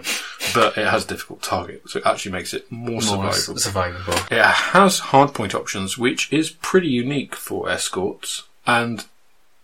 but 0.55 0.79
it 0.79 0.87
has 0.87 1.05
difficult 1.05 1.43
target, 1.43 1.83
so 1.89 1.99
it 1.99 2.07
actually 2.07 2.31
makes 2.33 2.55
it 2.55 2.71
more, 2.71 3.01
More 3.01 3.31
survivable. 3.31 3.67
survivable. 3.99 4.31
It 4.33 4.45
has 4.45 5.01
hardpoint 5.01 5.53
options, 5.55 5.99
which 5.99 6.33
is 6.33 6.51
pretty 6.51 6.89
unique 6.89 7.35
for 7.35 7.69
escorts, 7.69 8.45
and 8.67 9.05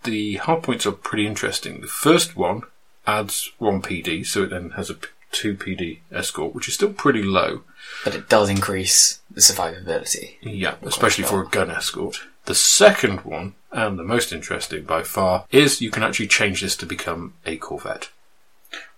the 0.03 0.37
hardpoints 0.39 0.85
are 0.85 0.93
pretty 0.93 1.27
interesting. 1.27 1.81
The 1.81 1.87
first 1.87 2.37
one 2.37 2.63
adds 3.07 3.53
one 3.59 3.81
PD, 3.83 4.27
so 4.27 4.43
it 4.45 4.51
then 4.51 4.71
has 4.71 4.91
a 4.91 4.97
two 5.31 5.55
PD 5.55 5.99
escort, 6.11 6.55
which 6.55 6.67
is 6.67 6.75
still 6.75 6.93
pretty 6.93 7.23
low. 7.23 7.63
But 8.05 8.15
it 8.17 8.29
does 8.29 8.49
increase 8.49 9.21
the 9.31 9.41
survivability. 9.41 10.37
Yeah, 10.43 10.75
especially 10.83 11.25
for 11.25 11.43
a 11.43 11.47
gun 11.49 11.71
escort. 11.71 12.21
The 12.47 12.55
second 12.55 13.21
one, 13.21 13.55
and 13.77 13.99
the 13.99 14.05
most 14.05 14.33
interesting 14.33 14.85
by 14.85 15.03
far, 15.03 15.45
is 15.51 15.83
you 15.83 15.91
can 15.91 16.03
actually 16.03 16.29
change 16.29 16.63
this 16.63 16.77
to 16.79 16.87
become 16.87 17.35
a 17.45 17.59
corvette. 17.59 18.09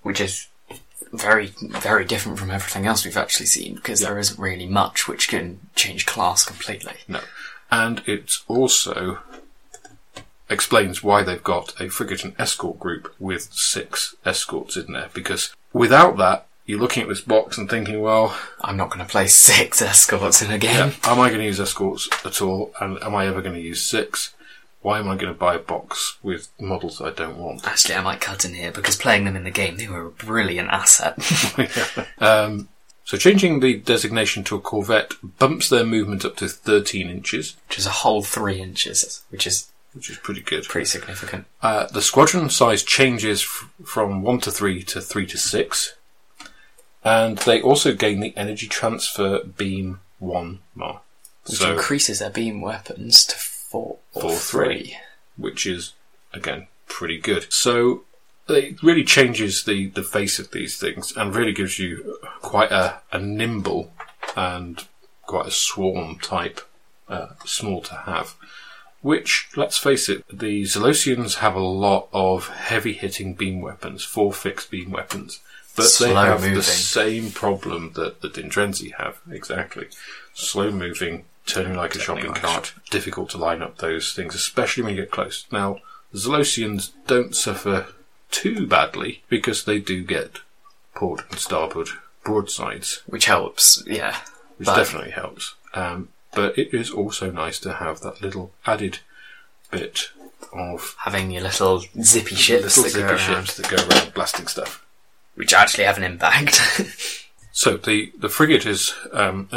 Which 0.02 0.20
is 0.20 0.46
very, 1.12 1.52
very 1.60 2.04
different 2.04 2.38
from 2.38 2.52
everything 2.52 2.86
else 2.86 3.04
we've 3.04 3.16
actually 3.16 3.46
seen, 3.46 3.74
because 3.74 4.00
there 4.00 4.20
isn't 4.20 4.38
really 4.38 4.66
much 4.66 5.08
which 5.08 5.28
can 5.28 5.58
change 5.74 6.06
class 6.06 6.44
completely. 6.44 6.94
No. 7.08 7.20
And 7.72 8.02
it 8.06 8.36
also 8.46 9.18
explains 10.48 11.02
why 11.02 11.24
they've 11.24 11.42
got 11.42 11.78
a 11.80 11.88
frigate 11.88 12.24
and 12.24 12.34
escort 12.38 12.78
group 12.78 13.12
with 13.18 13.52
six 13.52 14.14
escorts 14.24 14.76
in 14.76 14.92
there. 14.92 15.10
Because 15.12 15.54
without 15.72 16.16
that, 16.18 16.46
you're 16.66 16.78
looking 16.78 17.02
at 17.02 17.08
this 17.08 17.20
box 17.20 17.58
and 17.58 17.68
thinking, 17.68 18.00
well, 18.00 18.38
I'm 18.60 18.76
not 18.76 18.90
going 18.90 19.04
to 19.04 19.10
play 19.10 19.26
six 19.28 19.82
escorts 19.82 20.40
in 20.40 20.52
a 20.52 20.58
game. 20.58 20.92
yeah, 21.02 21.10
am 21.10 21.18
I 21.18 21.30
going 21.30 21.40
to 21.40 21.46
use 21.46 21.58
escorts 21.58 22.08
at 22.24 22.40
all? 22.40 22.72
And 22.80 23.02
am 23.02 23.16
I 23.16 23.26
ever 23.26 23.42
going 23.42 23.56
to 23.56 23.60
use 23.60 23.84
six? 23.84 24.34
Why 24.80 24.98
am 25.00 25.08
I 25.08 25.16
going 25.16 25.32
to 25.32 25.38
buy 25.38 25.56
a 25.56 25.58
box 25.58 26.18
with 26.22 26.48
models 26.60 27.00
I 27.00 27.10
don't 27.10 27.36
want? 27.36 27.66
Actually, 27.66 27.96
I 27.96 28.00
might 28.02 28.20
cut 28.20 28.44
in 28.44 28.54
here 28.54 28.70
because 28.70 28.94
playing 28.96 29.24
them 29.24 29.34
in 29.36 29.42
the 29.44 29.50
game, 29.50 29.76
they 29.76 29.88
were 29.88 30.06
a 30.06 30.10
brilliant 30.10 30.70
asset. 30.70 31.16
Um, 32.20 32.68
so 33.04 33.16
changing 33.16 33.60
the 33.60 33.78
designation 33.78 34.44
to 34.44 34.56
a 34.56 34.60
Corvette 34.60 35.12
bumps 35.38 35.68
their 35.70 35.84
movement 35.84 36.24
up 36.24 36.36
to 36.36 36.48
13 36.48 37.08
inches, 37.08 37.56
which 37.68 37.78
is 37.78 37.86
a 37.86 37.90
whole 37.90 38.22
three 38.22 38.60
inches, 38.60 39.22
which 39.30 39.46
is 39.46 39.68
which 39.94 40.10
is 40.10 40.18
pretty 40.18 40.42
good. 40.42 40.64
pretty 40.64 40.84
significant. 40.84 41.46
Uh, 41.62 41.86
the 41.86 42.02
squadron 42.02 42.50
size 42.50 42.82
changes 42.82 43.40
f- 43.42 43.70
from 43.84 44.22
1 44.22 44.40
to 44.40 44.50
3 44.50 44.82
to 44.84 45.00
3 45.00 45.26
to 45.26 45.38
6. 45.38 45.94
And 47.02 47.38
they 47.38 47.62
also 47.62 47.94
gain 47.94 48.20
the 48.20 48.36
energy 48.36 48.66
transfer 48.68 49.42
beam 49.42 50.00
1 50.18 50.58
mar. 50.74 51.00
Which 51.46 51.56
So, 51.58 51.72
increases 51.72 52.18
their 52.18 52.30
beam 52.30 52.60
weapons 52.60 53.24
to 53.26 53.36
four 53.68 53.98
three. 54.32 54.96
which 55.36 55.66
is, 55.66 55.92
again, 56.32 56.66
pretty 56.86 57.18
good. 57.18 57.46
So, 57.52 58.04
it 58.48 58.82
really 58.82 59.04
changes 59.04 59.64
the, 59.64 59.88
the 59.88 60.02
face 60.02 60.38
of 60.38 60.50
these 60.50 60.78
things 60.78 61.14
and 61.16 61.34
really 61.34 61.52
gives 61.52 61.78
you 61.78 62.18
quite 62.40 62.72
a, 62.72 63.00
a 63.12 63.18
nimble 63.18 63.92
and 64.36 64.84
quite 65.26 65.46
a 65.46 65.50
swarm 65.50 66.18
type, 66.18 66.60
uh, 67.08 67.28
small 67.44 67.82
to 67.82 67.94
have. 67.94 68.34
Which, 69.00 69.48
let's 69.54 69.78
face 69.78 70.08
it, 70.08 70.24
the 70.28 70.62
Zelosians 70.62 71.36
have 71.36 71.54
a 71.54 71.60
lot 71.60 72.08
of 72.12 72.48
heavy 72.48 72.94
hitting 72.94 73.34
beam 73.34 73.60
weapons, 73.60 74.02
four 74.02 74.32
fixed 74.32 74.70
beam 74.70 74.90
weapons. 74.90 75.40
But 75.76 75.94
they 76.00 76.12
have 76.12 76.40
moving. 76.40 76.56
the 76.56 76.62
same 76.64 77.30
problem 77.30 77.92
that 77.94 78.20
the 78.20 78.28
Dindrenzi 78.28 78.94
have, 78.96 79.20
exactly. 79.30 79.86
Slow 80.34 80.72
moving, 80.72 81.26
turning 81.48 81.74
like 81.74 81.94
a 81.94 81.98
Turning 81.98 82.24
shopping 82.24 82.32
like 82.32 82.42
cart. 82.42 82.74
Difficult 82.90 83.30
to 83.30 83.38
line 83.38 83.62
up 83.62 83.78
those 83.78 84.12
things, 84.12 84.34
especially 84.34 84.82
when 84.84 84.94
you 84.94 85.02
get 85.02 85.10
close. 85.10 85.46
Now, 85.50 85.80
the 86.12 86.18
Zelosians 86.18 86.92
don't 87.06 87.34
suffer 87.34 87.86
too 88.30 88.66
badly 88.66 89.22
because 89.28 89.64
they 89.64 89.78
do 89.80 90.04
get 90.04 90.40
port 90.94 91.22
and 91.30 91.38
starboard 91.38 91.88
broadsides, 92.24 93.02
Which 93.06 93.24
helps, 93.26 93.82
yeah. 93.86 94.18
which 94.56 94.66
But- 94.66 94.76
definitely 94.76 95.10
helps. 95.12 95.54
Um, 95.74 96.08
but 96.34 96.58
it 96.58 96.74
is 96.74 96.90
also 96.90 97.30
nice 97.30 97.58
to 97.60 97.74
have 97.74 98.00
that 98.00 98.20
little 98.22 98.52
added 98.66 98.98
bit 99.70 100.10
of 100.52 100.94
Having 101.00 101.30
your 101.30 101.42
little 101.42 101.82
zippy 102.02 102.34
ships 102.34 102.76
little 102.76 102.82
that 102.84 102.90
zippy 102.90 103.02
go 103.02 103.08
around, 103.08 103.18
ships 103.46 103.56
that 103.56 103.68
go 103.70 103.76
around 103.76 104.14
blasting 104.14 104.46
stuff. 104.46 104.84
which 105.34 105.52
actually 105.52 105.84
have 105.84 105.96
an 105.98 106.04
impact. 106.04 106.60
So 107.50 107.76
the, 107.76 108.12
the 108.16 108.28
frigate 108.28 108.66
is 108.66 108.94
um, 109.12 109.48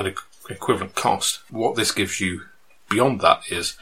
equivalent 0.52 0.96
cost. 0.96 1.40
What 1.50 1.76
this 1.76 1.92
gives 1.92 2.20
you 2.20 2.44
beyond 2.90 3.22
that 3.22 3.42
is 3.50 3.78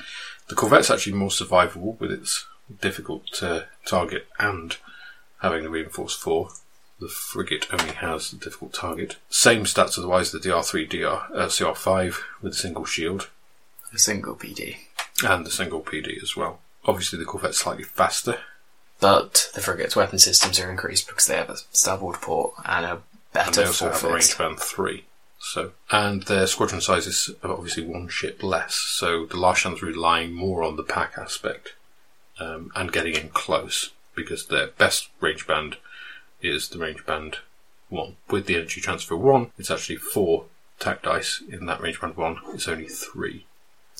the 0.47 0.55
corvette's 0.55 0.89
actually 0.91 1.13
more 1.13 1.29
survivable 1.29 1.99
with 1.99 2.11
its 2.11 2.45
difficult 2.81 3.27
to 3.33 3.67
target 3.85 4.27
and 4.39 4.77
having 5.41 5.63
the 5.63 5.69
reinforced 5.69 6.19
four. 6.19 6.49
The 6.99 7.07
frigate 7.07 7.67
only 7.71 7.93
has 7.93 8.31
the 8.31 8.37
difficult 8.37 8.73
target. 8.73 9.15
Same 9.29 9.63
stats 9.63 9.97
otherwise 9.97 10.31
the 10.31 10.39
DR3, 10.39 10.89
DR, 10.89 11.27
uh, 11.33 11.47
CR5 11.47 12.15
with 12.41 12.53
a 12.53 12.55
single 12.57 12.85
shield 12.85 13.29
a 13.93 13.97
single 13.97 14.35
PD. 14.35 14.77
and 15.23 15.45
the 15.45 15.51
single 15.51 15.81
PD 15.81 16.21
as 16.21 16.35
well. 16.35 16.59
Obviously 16.85 17.19
the 17.19 17.25
corvette's 17.25 17.57
slightly 17.57 17.83
faster. 17.83 18.37
But 18.99 19.49
the 19.53 19.61
frigate's 19.61 19.95
weapon 19.95 20.19
systems 20.19 20.59
are 20.59 20.69
increased 20.69 21.07
because 21.07 21.25
they 21.25 21.37
have 21.37 21.49
a 21.49 21.57
starboard 21.71 22.21
port 22.21 22.53
and 22.65 22.85
a 22.85 22.91
and 22.91 23.01
better 23.33 23.61
they 23.61 23.67
also 23.67 23.91
have 23.91 24.03
a 24.03 24.13
range 24.13 24.37
band 24.37 24.59
three. 24.59 25.05
So, 25.39 25.71
and 25.89 26.23
their 26.23 26.47
squadron 26.47 26.81
size 26.81 27.07
is 27.07 27.31
obviously 27.43 27.85
one 27.85 28.09
ship 28.09 28.43
less. 28.43 28.75
So 28.75 29.25
the 29.25 29.37
Larshan's 29.37 29.81
relying 29.81 30.33
more 30.33 30.63
on 30.63 30.75
the 30.75 30.83
pack 30.83 31.13
aspect 31.17 31.73
um, 32.39 32.71
and 32.75 32.91
getting 32.91 33.15
in 33.15 33.29
close 33.29 33.91
because 34.15 34.47
their 34.47 34.67
best 34.67 35.09
range 35.21 35.47
band 35.47 35.77
is 36.41 36.69
the 36.69 36.77
range 36.77 37.05
band 37.05 37.37
one. 37.87 38.17
With 38.29 38.45
the 38.45 38.55
energy 38.55 38.81
transfer 38.81 39.15
one, 39.15 39.51
it's 39.57 39.71
actually 39.71 39.95
four 39.95 40.45
tack 40.77 41.03
dice. 41.03 41.41
In 41.49 41.65
that 41.67 41.81
range 41.81 42.01
band 42.01 42.17
one, 42.17 42.37
it's 42.53 42.67
only 42.67 42.87
three. 42.87 43.45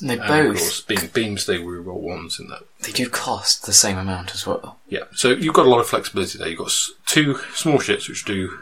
And 0.00 0.10
they 0.10 0.14
And 0.18 0.22
of 0.22 0.28
both 0.28 0.58
course, 0.58 0.80
being 0.82 1.06
beams, 1.12 1.46
they 1.46 1.58
reroll 1.58 2.00
ones 2.00 2.38
in 2.38 2.48
that. 2.48 2.62
they 2.82 2.92
do 2.92 3.08
cost 3.08 3.66
the 3.66 3.72
same 3.72 3.98
amount 3.98 4.34
as 4.34 4.46
well. 4.46 4.78
Yeah, 4.88 5.04
so 5.14 5.30
you've 5.30 5.54
got 5.54 5.66
a 5.66 5.70
lot 5.70 5.80
of 5.80 5.88
flexibility 5.88 6.38
there. 6.38 6.48
You've 6.48 6.58
got 6.58 6.72
two 7.06 7.38
small 7.54 7.78
ships 7.78 8.08
which 8.08 8.24
do 8.24 8.58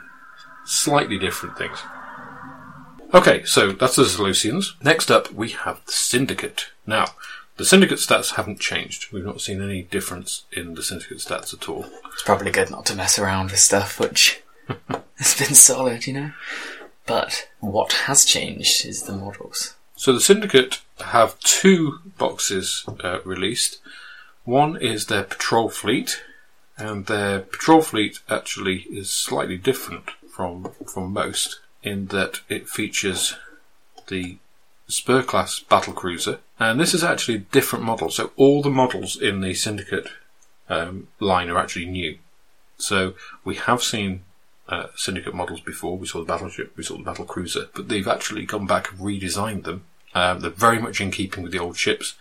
slightly 0.65 1.19
different 1.19 1.57
things. 1.59 1.79
Okay, 3.15 3.43
so 3.45 3.73
that's 3.73 3.97
the 3.97 4.03
Zelosians. 4.03 4.73
Next 4.83 5.11
up, 5.11 5.33
we 5.33 5.51
have 5.51 5.85
the 5.87 5.93
Syndicate. 5.93 6.67
Now, 6.87 7.07
the 7.57 7.65
Syndicate 7.65 7.99
stats 7.99 8.35
haven't 8.35 8.61
changed. 8.61 9.11
We've 9.13 9.25
not 9.25 9.41
seen 9.41 9.63
any 9.63 9.83
difference 9.83 10.45
in 10.53 10.75
the 10.75 10.83
Syndicate 10.83 11.19
stats 11.19 11.55
at 11.55 11.69
all. 11.69 11.87
It's 12.13 12.23
probably 12.23 12.51
good 12.51 12.71
not 12.71 12.85
to 12.87 12.95
mess 12.95 13.19
around 13.19 13.51
with 13.51 13.61
stuff 13.61 13.99
which 13.99 14.43
has 15.17 15.35
been 15.39 15.55
solid, 15.55 16.07
you 16.07 16.13
know. 16.13 16.33
But 17.07 17.49
what 17.61 17.93
has 17.93 18.27
changed 18.27 18.85
is 18.85 19.05
the 19.05 19.15
models. 19.15 19.75
So 19.97 20.13
the 20.13 20.21
Syndicate 20.21 20.83
have 21.01 21.41
two 21.41 22.01
boxes 22.19 22.85
uh, 23.03 23.21
released. 23.25 23.81
One 24.45 24.77
is 24.77 25.07
their 25.07 25.25
patrol 25.25 25.71
fleet, 25.71 26.23
and 26.77 27.07
their 27.07 27.41
patrol 27.41 27.81
fleet 27.81 28.21
actually 28.29 28.83
is 28.91 29.11
slightly 29.11 29.57
different 29.57 30.11
from 30.31 30.73
from 30.87 31.13
most 31.13 31.61
in 31.83 32.07
that 32.07 32.41
it 32.49 32.69
features 32.69 33.35
the 34.09 34.39
Spur 34.91 35.23
class 35.23 35.61
battle 35.61 35.93
cruiser, 35.93 36.39
and 36.59 36.81
this 36.81 36.95
is 36.95 37.05
actually 37.05 37.35
a 37.35 37.41
different 37.53 37.85
model. 37.85 38.09
So 38.11 38.31
all 38.37 38.63
the 38.63 38.71
models 38.71 39.17
in 39.21 39.43
the 39.43 39.53
Syndicate 39.53 40.09
um, 40.71 41.09
line 41.21 41.51
are 41.51 41.59
actually 41.59 41.85
new. 41.87 42.19
So 42.79 43.13
we 43.45 43.57
have 43.57 43.83
seen 43.83 44.23
uh, 44.67 44.87
Syndicate 44.97 45.35
models 45.35 45.61
before. 45.61 45.99
We 45.99 46.07
saw 46.07 46.21
the 46.21 46.25
battleship, 46.25 46.73
we 46.77 46.85
saw 46.85 46.97
the 46.97 47.05
battle 47.05 47.27
cruiser, 47.27 47.67
but 47.75 47.89
they've 47.91 48.09
actually 48.09 48.47
gone 48.47 48.67
back 48.67 48.91
and 48.91 49.01
redesigned 49.01 49.65
them. 49.65 49.85
Um, 50.15 50.41
they're 50.41 50.51
very 50.51 50.79
much 50.79 51.03
in 51.03 51.11
keeping 51.11 51.43
with 51.43 51.53
the 51.53 51.59
old 51.59 51.77
ships. 51.77 52.15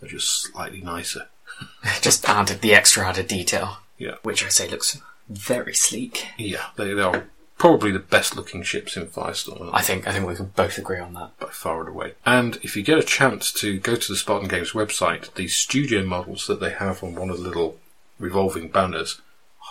They're 0.00 0.10
just 0.10 0.30
slightly 0.44 0.80
nicer. 0.80 1.28
Just 2.00 2.28
added 2.28 2.60
the 2.60 2.74
extra 2.74 3.06
added 3.06 3.26
detail, 3.28 3.78
Yeah, 3.98 4.14
which 4.22 4.44
I 4.44 4.48
say 4.48 4.68
looks 4.68 4.98
very 5.28 5.74
sleek. 5.74 6.26
yeah, 6.38 6.66
they, 6.76 6.94
they 6.94 7.02
are 7.02 7.26
probably 7.62 7.92
the 7.92 8.00
best 8.00 8.34
looking 8.34 8.60
ships 8.64 8.96
in 8.96 9.06
Firestorm. 9.06 9.70
I 9.72 9.82
think 9.82 10.08
I 10.08 10.10
think 10.10 10.26
we 10.26 10.34
can 10.34 10.46
both 10.46 10.78
agree 10.78 10.98
on 10.98 11.14
that. 11.14 11.38
by 11.38 11.46
far 11.46 11.78
and 11.78 11.90
away. 11.90 12.14
And 12.26 12.56
if 12.64 12.76
you 12.76 12.82
get 12.82 12.98
a 12.98 13.04
chance 13.04 13.52
to 13.52 13.78
go 13.78 13.94
to 13.94 14.12
the 14.12 14.18
Spartan 14.18 14.48
Games 14.48 14.72
website, 14.72 15.32
the 15.34 15.46
studio 15.46 16.04
models 16.04 16.48
that 16.48 16.58
they 16.58 16.70
have 16.72 17.04
on 17.04 17.14
one 17.14 17.30
of 17.30 17.36
the 17.38 17.44
little 17.44 17.78
revolving 18.18 18.66
banners 18.66 19.20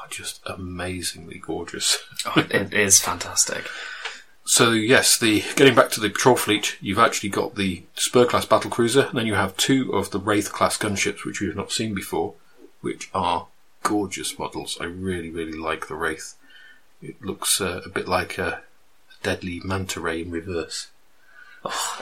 are 0.01 0.07
just 0.07 0.39
amazingly 0.45 1.39
gorgeous. 1.39 1.97
Oh, 2.25 2.47
it 2.49 2.73
is 2.73 3.01
fantastic. 3.01 3.65
So 4.43 4.71
yes, 4.71 5.19
the 5.19 5.43
getting 5.55 5.75
back 5.75 5.91
to 5.91 5.99
the 5.99 6.09
patrol 6.09 6.35
fleet, 6.35 6.75
you've 6.81 6.97
actually 6.97 7.29
got 7.29 7.55
the 7.55 7.83
Spur 7.93 8.25
class 8.25 8.43
battle 8.43 8.71
cruiser, 8.71 9.03
and 9.03 9.17
then 9.17 9.27
you 9.27 9.35
have 9.35 9.55
two 9.55 9.93
of 9.93 10.09
the 10.09 10.19
Wraith 10.19 10.51
class 10.51 10.77
gunships, 10.77 11.23
which 11.23 11.39
we've 11.39 11.55
not 11.55 11.71
seen 11.71 11.93
before, 11.93 12.33
which 12.81 13.09
are 13.13 13.47
gorgeous 13.83 14.39
models. 14.39 14.77
I 14.81 14.85
really, 14.85 15.29
really 15.29 15.57
like 15.57 15.87
the 15.87 15.95
Wraith. 15.95 16.33
It 17.01 17.21
looks 17.21 17.59
uh, 17.59 17.81
a 17.85 17.89
bit 17.89 18.07
like 18.07 18.37
a 18.37 18.61
deadly 19.23 19.61
manta 19.63 19.99
ray 19.99 20.21
in 20.21 20.31
reverse. 20.31 20.87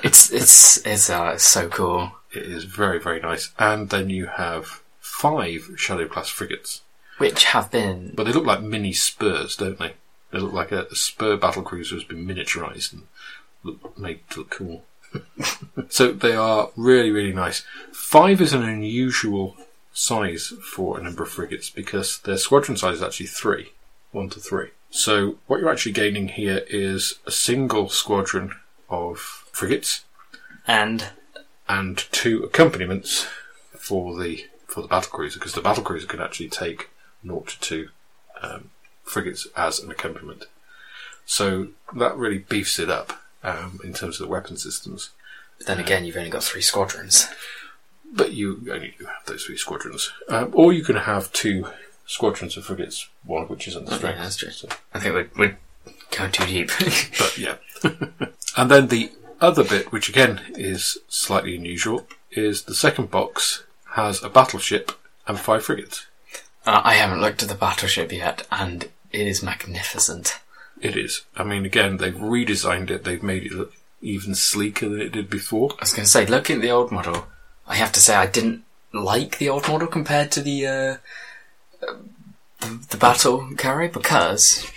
It's 0.04 0.32
it's 0.32 0.86
it's 0.86 1.10
uh, 1.10 1.32
it's 1.36 1.44
so 1.44 1.68
cool. 1.68 2.14
It 2.32 2.44
is 2.44 2.64
very, 2.64 3.00
very 3.00 3.20
nice. 3.20 3.52
And 3.60 3.90
then 3.90 4.10
you 4.10 4.28
have 4.28 4.82
five 5.00 5.72
Shadow 5.76 6.08
class 6.08 6.30
frigates. 6.30 6.82
Which 7.18 7.46
have 7.46 7.72
been 7.72 8.14
But 8.16 8.26
they 8.26 8.32
look 8.32 8.46
like 8.46 8.62
mini 8.62 8.94
spurs, 8.94 9.58
don't 9.58 9.78
they? 9.78 9.94
They 10.32 10.40
look 10.40 10.54
like 10.54 10.72
a, 10.72 10.84
a 10.86 10.96
spur 10.96 11.36
battle 11.36 11.64
cruiser 11.64 11.96
has 11.96 12.04
been 12.04 12.26
miniaturized 12.26 12.94
and 12.94 13.08
look, 13.64 13.98
made 13.98 14.22
to 14.30 14.40
look 14.40 14.52
cool. 14.52 14.86
so 15.90 16.12
they 16.12 16.36
are 16.36 16.70
really, 16.78 17.12
really 17.12 17.34
nice. 17.34 17.66
Five 17.92 18.40
is 18.40 18.54
an 18.54 18.64
unusual 18.64 19.58
size 19.92 20.54
for 20.64 20.98
a 20.98 21.04
number 21.04 21.24
of 21.24 21.30
frigates 21.30 21.70
because 21.70 22.20
their 22.20 22.38
squadron 22.38 22.78
size 22.78 22.98
is 22.98 23.04
actually 23.04 23.26
three, 23.26 23.74
one 24.12 24.30
to 24.30 24.40
three. 24.40 24.70
So 24.90 25.38
what 25.48 25.60
you're 25.60 25.70
actually 25.70 25.92
gaining 25.92 26.30
here 26.30 26.64
is 26.68 27.20
a 27.26 27.32
single 27.32 27.90
squadron 27.90 28.56
of 28.90 29.20
frigates 29.52 30.04
and 30.68 31.10
and 31.68 31.98
two 32.12 32.44
accompaniments 32.44 33.28
for 33.78 34.20
the 34.20 34.46
for 34.68 34.82
the 34.82 34.88
battle 34.88 35.12
cruiser 35.12 35.40
because 35.40 35.54
the 35.54 35.62
battle 35.62 35.84
cruiser 35.84 36.08
can 36.08 36.22
actually 36.22 36.50
take 36.50 36.90
0 37.24 37.42
to 37.42 37.60
2 37.60 37.90
um, 38.42 38.70
frigates 39.04 39.48
as 39.56 39.80
an 39.80 39.92
accompaniment. 39.92 40.46
So 41.26 41.70
that 41.96 42.18
really 42.18 42.40
beefs 42.40 42.80
it 42.80 42.90
up 42.90 43.22
um, 43.44 43.80
in 43.84 43.94
terms 43.94 44.20
of 44.20 44.28
the 44.28 44.32
weapon 44.32 44.58
systems. 44.58 45.12
But 45.58 45.68
then 45.68 45.80
again 45.80 46.06
you've 46.06 46.18
only 46.18 46.30
got 46.30 46.44
three 46.44 46.62
squadrons. 46.62 47.28
but 48.12 48.34
you 48.34 48.66
only 48.72 48.96
have 49.00 49.26
those 49.26 49.44
three 49.44 49.58
squadrons. 49.58 50.12
Um, 50.28 50.52
or 50.54 50.74
you 50.74 50.84
can 50.84 50.96
have 50.96 51.32
two 51.32 51.68
squadrons 52.10 52.58
of 52.58 52.66
frigates, 52.66 53.08
one 53.24 53.44
of 53.44 53.50
which 53.50 53.68
is 53.68 53.76
under 53.76 53.94
Oh, 53.94 53.98
strength. 53.98 54.18
that's 54.20 54.36
true. 54.36 54.50
So- 54.52 54.68
I 54.94 55.00
think 55.00 55.14
we're, 55.14 55.30
we're 55.38 55.58
going 56.18 56.32
too 56.32 56.46
deep. 56.46 56.72
but 57.20 57.38
yeah. 57.38 57.56
and 58.58 58.72
then 58.72 58.88
the 58.88 59.12
other 59.40 59.64
bit, 59.64 59.92
which 59.92 60.10
again 60.10 60.42
is 60.56 60.98
slightly 61.08 61.56
unusual, 61.56 62.08
is 62.32 62.64
the 62.64 62.74
second 62.76 63.12
box 63.12 63.64
has 63.92 64.24
a 64.24 64.30
battleship 64.30 64.92
and 65.28 65.40
five 65.40 65.64
frigates. 65.64 66.08
uh, 66.66 66.82
I 66.84 66.96
haven't 66.96 67.22
looked 67.22 67.44
at 67.44 67.50
the 67.50 67.56
battleship 67.56 68.12
yet, 68.12 68.46
and 68.52 68.90
it 69.12 69.28
is 69.28 69.44
magnificent. 69.44 70.40
It 70.82 70.96
is. 70.98 71.24
I 71.36 71.44
mean, 71.44 71.66
again, 71.66 71.98
they've 71.98 72.14
redesigned 72.16 72.90
it. 72.90 73.04
They've 73.04 73.22
made 73.24 73.44
it 73.46 73.52
look 73.52 73.74
even 74.02 74.34
sleeker 74.34 74.88
than 74.90 75.02
it 75.02 75.12
did 75.12 75.30
before. 75.30 75.72
I 75.74 75.82
was 75.82 75.92
going 75.94 76.06
to 76.06 76.10
say, 76.10 76.26
looking 76.26 76.58
at 76.58 76.62
the 76.62 76.72
old 76.72 76.92
model, 76.92 77.28
I 77.68 77.76
have 77.76 77.92
to 77.94 78.00
say 78.00 78.16
I 78.16 78.28
didn't 78.28 78.64
like 78.94 79.38
the 79.38 79.50
old 79.50 79.68
model 79.68 79.88
compared 79.88 80.32
to 80.32 80.42
the 80.42 80.66
uh, 80.68 80.98
the, 81.80 82.98
battle 82.98 83.50
carrier 83.58 83.90
because 83.90 84.70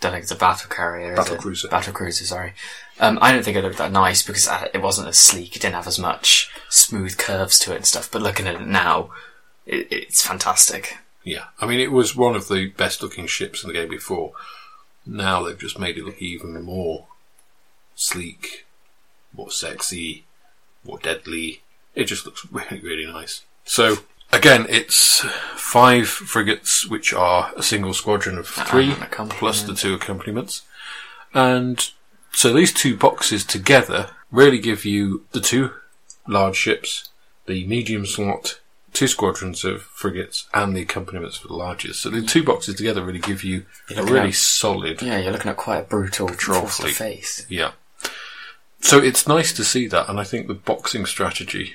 don't 0.00 0.12
think 0.12 0.24
it's 0.24 0.32
a 0.32 0.36
battle 0.36 0.68
carrier. 0.68 1.16
Battle 1.16 1.36
cruiser. 1.36 1.68
Battle 1.68 1.92
cruiser. 1.92 2.24
Sorry. 2.24 2.52
Um, 3.00 3.18
I 3.22 3.32
don't 3.32 3.42
think 3.42 3.56
it 3.56 3.64
looked 3.64 3.78
that 3.78 3.90
nice 3.90 4.22
because 4.22 4.46
uh, 4.46 4.68
it 4.74 4.82
wasn't 4.82 5.08
as 5.08 5.18
sleek. 5.18 5.56
It 5.56 5.62
didn't 5.62 5.76
have 5.76 5.86
as 5.86 5.98
much 5.98 6.50
smooth 6.68 7.16
curves 7.16 7.58
to 7.60 7.72
it 7.72 7.76
and 7.76 7.86
stuff. 7.86 8.10
But 8.10 8.22
looking 8.22 8.46
at 8.46 8.56
it 8.56 8.66
now, 8.66 9.10
it, 9.66 9.88
it's 9.90 10.24
fantastic. 10.24 10.98
Yeah, 11.24 11.46
I 11.58 11.66
mean, 11.66 11.80
it 11.80 11.90
was 11.90 12.14
one 12.14 12.36
of 12.36 12.48
the 12.48 12.68
best 12.68 13.02
looking 13.02 13.26
ships 13.26 13.64
in 13.64 13.68
the 13.68 13.74
game 13.74 13.88
before. 13.88 14.32
Now 15.06 15.42
they've 15.42 15.58
just 15.58 15.78
made 15.78 15.96
it 15.96 16.04
look 16.04 16.20
even 16.20 16.60
more 16.62 17.06
sleek, 17.94 18.66
more 19.32 19.50
sexy, 19.50 20.24
more 20.84 20.98
deadly. 20.98 21.62
It 21.94 22.04
just 22.04 22.26
looks 22.26 22.46
really, 22.52 22.80
really 22.80 23.06
nice. 23.06 23.42
So, 23.64 23.98
again, 24.34 24.66
it's 24.68 25.20
five 25.56 26.06
frigates, 26.08 26.86
which 26.86 27.12
are 27.12 27.52
a 27.56 27.62
single 27.62 27.94
squadron 27.94 28.38
of 28.38 28.50
ah, 28.56 28.64
three, 28.64 28.92
And 28.92 29.02
a 29.02 29.06
complement. 29.06 29.38
plus 29.38 29.62
the 29.62 29.74
two 29.74 29.94
accompaniments. 29.94 30.62
And 31.32 31.90
so 32.32 32.52
these 32.52 32.72
two 32.72 32.96
boxes 32.96 33.44
together 33.44 34.10
really 34.30 34.58
give 34.58 34.84
you 34.84 35.24
the 35.32 35.40
two 35.40 35.70
large 36.28 36.56
ships, 36.56 37.10
the 37.46 37.66
medium 37.66 38.06
slot, 38.06 38.60
two 38.92 39.08
squadrons 39.08 39.64
of 39.64 39.82
frigates, 39.82 40.46
and 40.54 40.76
the 40.76 40.82
accompaniments 40.82 41.36
for 41.36 41.48
the 41.48 41.54
largest. 41.56 42.00
So 42.02 42.10
the 42.10 42.22
two 42.22 42.44
boxes 42.44 42.76
together 42.76 43.02
really 43.02 43.18
give 43.18 43.42
you 43.42 43.66
a 43.96 44.02
really 44.04 44.28
at- 44.28 44.34
solid 44.34 45.02
Yeah, 45.02 45.18
you're 45.18 45.32
looking 45.32 45.50
at 45.50 45.56
quite 45.56 45.78
a 45.78 45.82
brutal 45.82 46.28
force 46.28 46.78
face. 46.96 47.44
yeah. 47.48 47.72
So 48.80 48.98
it's 48.98 49.26
nice 49.26 49.52
to 49.54 49.64
see 49.64 49.86
that, 49.88 50.08
and 50.10 50.20
I 50.20 50.24
think 50.24 50.46
the 50.46 50.54
boxing 50.54 51.06
strategy, 51.06 51.72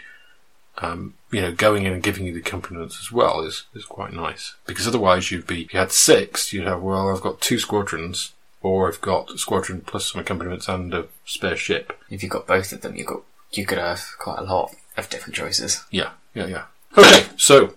um, 0.82 1.16
you 1.32 1.42
know, 1.42 1.52
going 1.52 1.86
in 1.86 1.94
and 1.94 2.04
giving 2.04 2.26
you 2.26 2.34
the 2.34 2.40
accompaniments 2.40 3.00
as 3.00 3.12
well 3.12 3.42
is, 3.42 3.66
is 3.74 3.86
quite 3.86 4.14
nice. 4.14 4.56
Because 4.66 4.88
otherwise 4.88 5.32
you'd 5.32 5.48
be, 5.48 5.64
if 5.64 5.74
you 5.74 5.80
had 5.80 5.92
six, 5.92 6.54
you'd 6.54 6.68
have, 6.68 6.82
well, 6.82 7.10
I've 7.10 7.22
got 7.22 7.42
two 7.42 7.60
squadrons, 7.60 8.34
or 8.62 8.88
I've 8.88 9.02
got 9.02 9.32
a 9.32 9.38
squadron 9.38 9.82
plus 9.82 10.12
some 10.12 10.22
accompaniments 10.22 10.68
and 10.68 10.94
a 10.94 11.08
spare 11.26 11.56
ship. 11.56 11.98
If 12.10 12.24
you've 12.24 12.32
got 12.32 12.48
both 12.48 12.72
of 12.72 12.82
them, 12.82 12.96
you 12.96 13.06
got 13.06 13.22
you 13.52 13.66
could 13.66 13.78
have 13.78 14.04
quite 14.20 14.40
a 14.40 14.44
lot 14.44 14.76
of 14.96 15.10
different 15.10 15.36
choices. 15.36 15.84
Yeah, 15.92 16.12
yeah, 16.34 16.46
yeah. 16.46 16.64
Okay, 16.98 17.26
so 17.38 17.76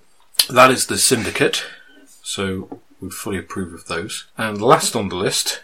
that 0.50 0.70
is 0.70 0.86
the 0.86 0.98
syndicate. 0.98 1.64
So 2.22 2.80
we 3.00 3.10
fully 3.10 3.38
approve 3.38 3.72
of 3.72 3.86
those. 3.86 4.26
And 4.36 4.60
last 4.60 4.94
on 4.94 5.08
the 5.08 5.16
list 5.16 5.62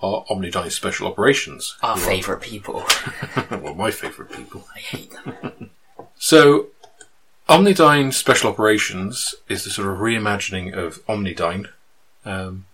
are 0.00 0.24
Omnidyne 0.30 0.70
Special 0.70 1.06
Operations. 1.06 1.76
Our 1.82 1.96
favourite 1.96 2.42
people. 2.42 2.84
well, 3.50 3.74
my 3.74 3.90
favourite 3.90 4.32
people. 4.32 4.66
I 4.74 4.78
hate 4.78 5.12
them. 5.24 5.70
So, 6.24 6.68
Omnidyne 7.50 8.10
Special 8.10 8.48
Operations 8.48 9.34
is 9.46 9.62
the 9.62 9.68
sort 9.68 9.88
of 9.88 9.98
reimagining 9.98 10.72
of 10.72 11.04
Omnidyne. 11.04 11.68
Um, 12.24 12.64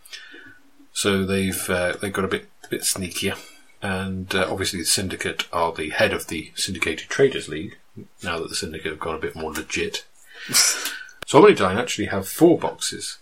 so 0.92 1.24
they've 1.26 1.68
uh, 1.68 1.94
they've 2.00 2.12
got 2.12 2.24
a 2.24 2.28
bit 2.28 2.48
bit 2.70 2.82
sneakier, 2.82 3.36
and 3.82 4.32
uh, 4.36 4.46
obviously 4.48 4.78
the 4.78 4.84
Syndicate 4.84 5.48
are 5.52 5.72
the 5.72 5.90
head 5.90 6.12
of 6.12 6.28
the 6.28 6.52
Syndicated 6.54 7.08
Traders 7.08 7.48
League. 7.48 7.76
Now 8.22 8.38
that 8.38 8.50
the 8.50 8.54
Syndicate 8.54 8.92
have 8.92 9.00
gone 9.00 9.16
a 9.16 9.18
bit 9.26 9.34
more 9.34 9.52
legit, 9.52 10.04
so 10.52 11.42
Omnidyne 11.42 11.74
actually 11.74 12.06
have 12.06 12.28
four 12.28 12.56
boxes. 12.56 13.18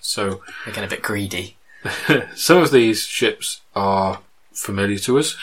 So 0.00 0.40
They're 0.64 0.72
getting 0.72 0.84
a 0.84 0.88
bit 0.88 1.02
greedy. 1.02 1.58
some 2.34 2.62
of 2.62 2.70
these 2.70 3.02
ships 3.02 3.60
are 3.76 4.20
familiar 4.54 4.96
to 5.00 5.18
us. 5.18 5.36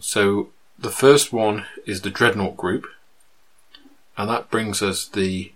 So 0.00 0.48
the 0.76 0.90
first 0.90 1.32
one 1.32 1.66
is 1.86 2.00
the 2.00 2.10
Dreadnought 2.10 2.56
group, 2.56 2.84
and 4.18 4.28
that 4.28 4.50
brings 4.50 4.82
us 4.82 5.06
the 5.06 5.52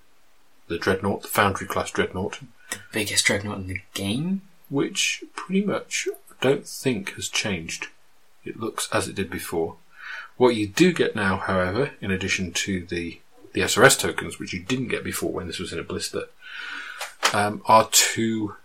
the 0.69 0.79
Dreadnought, 0.79 1.23
the 1.23 1.29
Foundry 1.29 1.67
class 1.67 1.91
Dreadnought, 1.91 2.39
the 2.71 2.79
Biggest 2.93 3.27
dreadnought 3.27 3.59
in 3.59 3.67
the 3.67 3.81
game. 3.93 4.41
which 4.71 5.23
pretty 5.35 5.63
much 5.63 6.09
I 6.31 6.35
don't 6.41 6.67
think 6.67 7.13
has 7.15 7.29
changed. 7.29 7.89
It 8.45 8.59
looks 8.59 8.89
as 8.91 9.07
it 9.07 9.15
did 9.15 9.29
before. 9.29 9.77
What 10.39 10.55
you 10.55 10.67
do 10.67 10.93
get 10.93 11.15
now, 11.15 11.37
however, 11.37 11.91
in 12.01 12.11
addition 12.11 12.53
to 12.53 12.87
the 12.87 13.21
the 13.53 13.61
SRS 13.61 13.99
tokens, 13.99 14.39
which 14.39 14.55
you 14.55 14.61
didn't 14.61 14.89
get 14.89 15.05
before 15.05 15.31
when 15.31 15.47
this 15.47 15.59
was 15.59 15.75
in 15.75 15.79
a 15.79 15.83
blister, 15.83 16.29
um, 17.35 17.61
are 17.67 17.89
two 17.93 18.57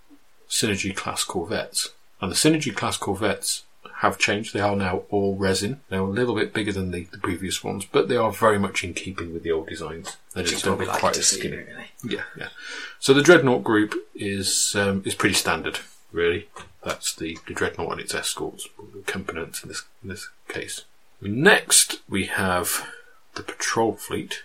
Synergy 0.50 0.96
class 0.96 1.26
Corvettes. 1.26 1.90
And 2.22 2.32
the 2.32 2.36
Synergy 2.36 2.74
class 2.74 2.96
Corvettes 2.96 3.64
have 3.96 4.18
changed. 4.18 4.54
They 4.54 4.60
are 4.60 4.76
now 4.76 5.04
all 5.10 5.36
resin. 5.36 5.82
They're 5.90 6.00
a 6.00 6.04
little 6.04 6.36
bit 6.36 6.54
bigger 6.54 6.72
than 6.72 6.92
the, 6.92 7.04
the 7.06 7.18
previous 7.18 7.64
ones, 7.64 7.86
but 7.86 8.08
they 8.08 8.16
are 8.18 8.32
very 8.32 8.60
much 8.60 8.84
in 8.84 8.94
keeping 8.94 9.34
with 9.34 9.44
the 9.44 9.52
old 9.52 9.68
designs. 9.68 10.18
They 10.34 10.42
Which 10.42 10.52
just 10.52 10.66
don't 10.66 10.80
look 10.80 10.88
like 10.90 11.00
quite 11.00 11.18
as 11.18 11.28
skinny. 11.28 11.58
really. 11.58 11.86
Yeah, 12.04 12.24
yeah. 12.38 12.50
So 13.00 13.14
the 13.14 13.22
Dreadnought 13.24 13.64
group 13.64 13.96
is 14.16 14.76
um, 14.76 15.04
is 15.06 15.16
pretty 15.16 15.36
standard, 15.36 15.80
really. 16.12 16.50
That's 16.84 17.16
the, 17.16 17.38
the 17.48 17.54
Dreadnought 17.54 17.92
and 17.92 18.02
its 18.02 18.16
escorts, 18.16 18.68
or 18.78 18.86
the 18.94 19.00
accompaniments 19.00 19.64
in 19.64 19.70
this 19.70 19.84
in 20.04 20.10
this 20.10 20.30
case. 20.48 20.86
Next, 21.22 22.02
we 22.08 22.26
have 22.26 22.88
the 23.36 23.44
patrol 23.44 23.94
fleet, 23.94 24.44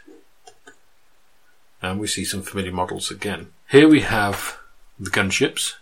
and 1.81 2.01
we 2.01 2.07
see 2.07 2.25
some 2.25 2.43
familiar 2.43 2.73
models 2.73 3.11
again. 3.11 3.53
Here 3.71 3.89
we 3.89 4.01
have 4.01 4.59
the 4.99 5.11
gunships. 5.11 5.75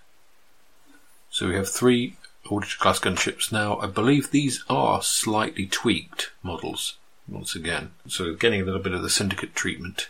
So 1.33 1.47
we 1.49 1.55
have 1.55 1.69
three 1.69 2.17
Auditor 2.51 2.79
class 2.79 2.99
gunships 2.99 3.53
now. 3.53 3.79
I 3.79 3.87
believe 3.87 4.31
these 4.31 4.65
are 4.69 5.03
slightly 5.03 5.67
tweaked 5.67 6.33
models 6.43 6.97
once 7.29 7.55
again. 7.55 7.93
So 8.09 8.35
getting 8.35 8.61
a 8.61 8.65
little 8.65 8.81
bit 8.81 8.93
of 8.93 9.03
the 9.03 9.11
syndicate 9.11 9.55
treatment. 9.55 10.09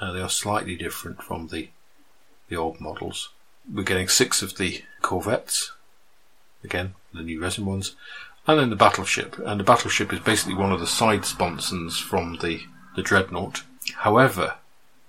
Uh, 0.00 0.12
they 0.12 0.20
are 0.20 0.30
slightly 0.30 0.74
different 0.74 1.22
from 1.22 1.48
the 1.48 1.68
the 2.48 2.56
old 2.56 2.80
models. 2.80 3.30
We're 3.70 3.82
getting 3.82 4.08
six 4.08 4.40
of 4.40 4.56
the 4.56 4.84
corvettes, 5.02 5.72
again 6.64 6.94
the 7.12 7.22
new 7.22 7.40
resin 7.40 7.66
ones, 7.66 7.94
and 8.46 8.58
then 8.58 8.70
the 8.70 8.76
battleship. 8.76 9.38
And 9.38 9.60
the 9.60 9.64
battleship 9.64 10.12
is 10.12 10.20
basically 10.20 10.54
one 10.54 10.72
of 10.72 10.80
the 10.80 10.86
side 10.86 11.24
sponsons 11.24 11.98
from 11.98 12.38
the 12.38 12.62
the 12.94 13.02
dreadnought. 13.02 13.64
However, 13.96 14.54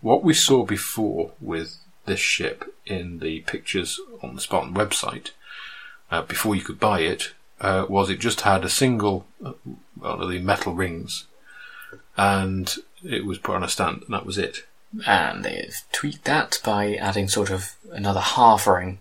what 0.02 0.24
we 0.24 0.34
saw 0.34 0.66
before 0.66 1.32
with 1.40 1.80
this 2.06 2.20
ship 2.20 2.76
in 2.86 3.20
the 3.20 3.42
pictures 3.42 4.00
on 4.22 4.36
the 4.36 4.42
Spartan 4.42 4.74
website, 4.74 5.32
uh, 6.12 6.22
before 6.24 6.56
you 6.56 6.62
could 6.62 6.80
buy 6.80 7.02
it, 7.02 7.34
uh, 7.60 7.86
was 7.90 8.10
it 8.10 8.20
just 8.20 8.42
had 8.42 8.64
a 8.64 8.70
single 8.70 9.26
uh, 9.44 9.54
one 9.96 10.22
of 10.22 10.30
the 10.30 10.40
metal 10.40 10.74
rings, 10.74 11.26
and 12.16 12.76
it 13.04 13.26
was 13.26 13.38
put 13.38 13.56
on 13.56 13.64
a 13.64 13.70
stand, 13.70 14.04
and 14.06 14.14
that 14.14 14.26
was 14.26 14.38
it. 14.38 14.66
And 15.06 15.44
they've 15.44 15.76
tweaked 15.92 16.26
that 16.26 16.60
by 16.64 16.96
adding 16.96 17.28
sort 17.28 17.50
of 17.50 17.76
another 17.92 18.20
half 18.22 18.68
ring 18.68 19.00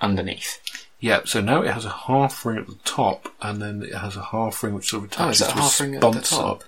underneath. 0.00 0.60
Yeah, 1.00 1.20
so 1.24 1.40
now 1.40 1.62
it 1.62 1.70
has 1.70 1.84
a 1.84 1.90
half 1.90 2.44
ring 2.44 2.58
at 2.58 2.66
the 2.66 2.74
top, 2.84 3.32
and 3.40 3.62
then 3.62 3.82
it 3.82 3.94
has 3.94 4.16
a 4.16 4.22
half 4.22 4.62
ring 4.62 4.74
which 4.74 4.88
sort 4.90 5.04
of 5.04 5.20
Oh, 5.20 5.28
is 5.28 5.40
attaches 5.40 5.42
it 5.42 5.44
a 5.44 5.52
to 5.52 5.62
half 5.62 5.80
ring 5.80 5.94
at 5.94 6.00
the 6.00 6.20
top? 6.20 6.64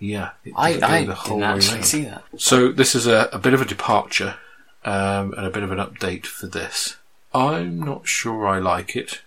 Yeah, 0.00 0.30
it 0.44 0.52
I, 0.56 0.80
I 0.82 1.04
the 1.04 1.14
whole 1.14 1.38
didn't 1.38 1.52
actually 1.56 1.82
see 1.82 2.04
that. 2.04 2.24
So 2.36 2.72
this 2.72 2.94
is 2.94 3.06
a, 3.06 3.28
a 3.32 3.38
bit 3.38 3.54
of 3.54 3.60
a 3.60 3.64
departure, 3.64 4.36
um, 4.84 5.32
and 5.36 5.46
a 5.46 5.50
bit 5.50 5.62
of 5.62 5.70
an 5.70 5.78
update 5.78 6.26
for 6.26 6.46
this. 6.46 6.96
I'm 7.32 7.78
not 7.80 8.08
sure 8.08 8.46
I 8.46 8.58
like 8.58 8.96
it. 8.96 9.22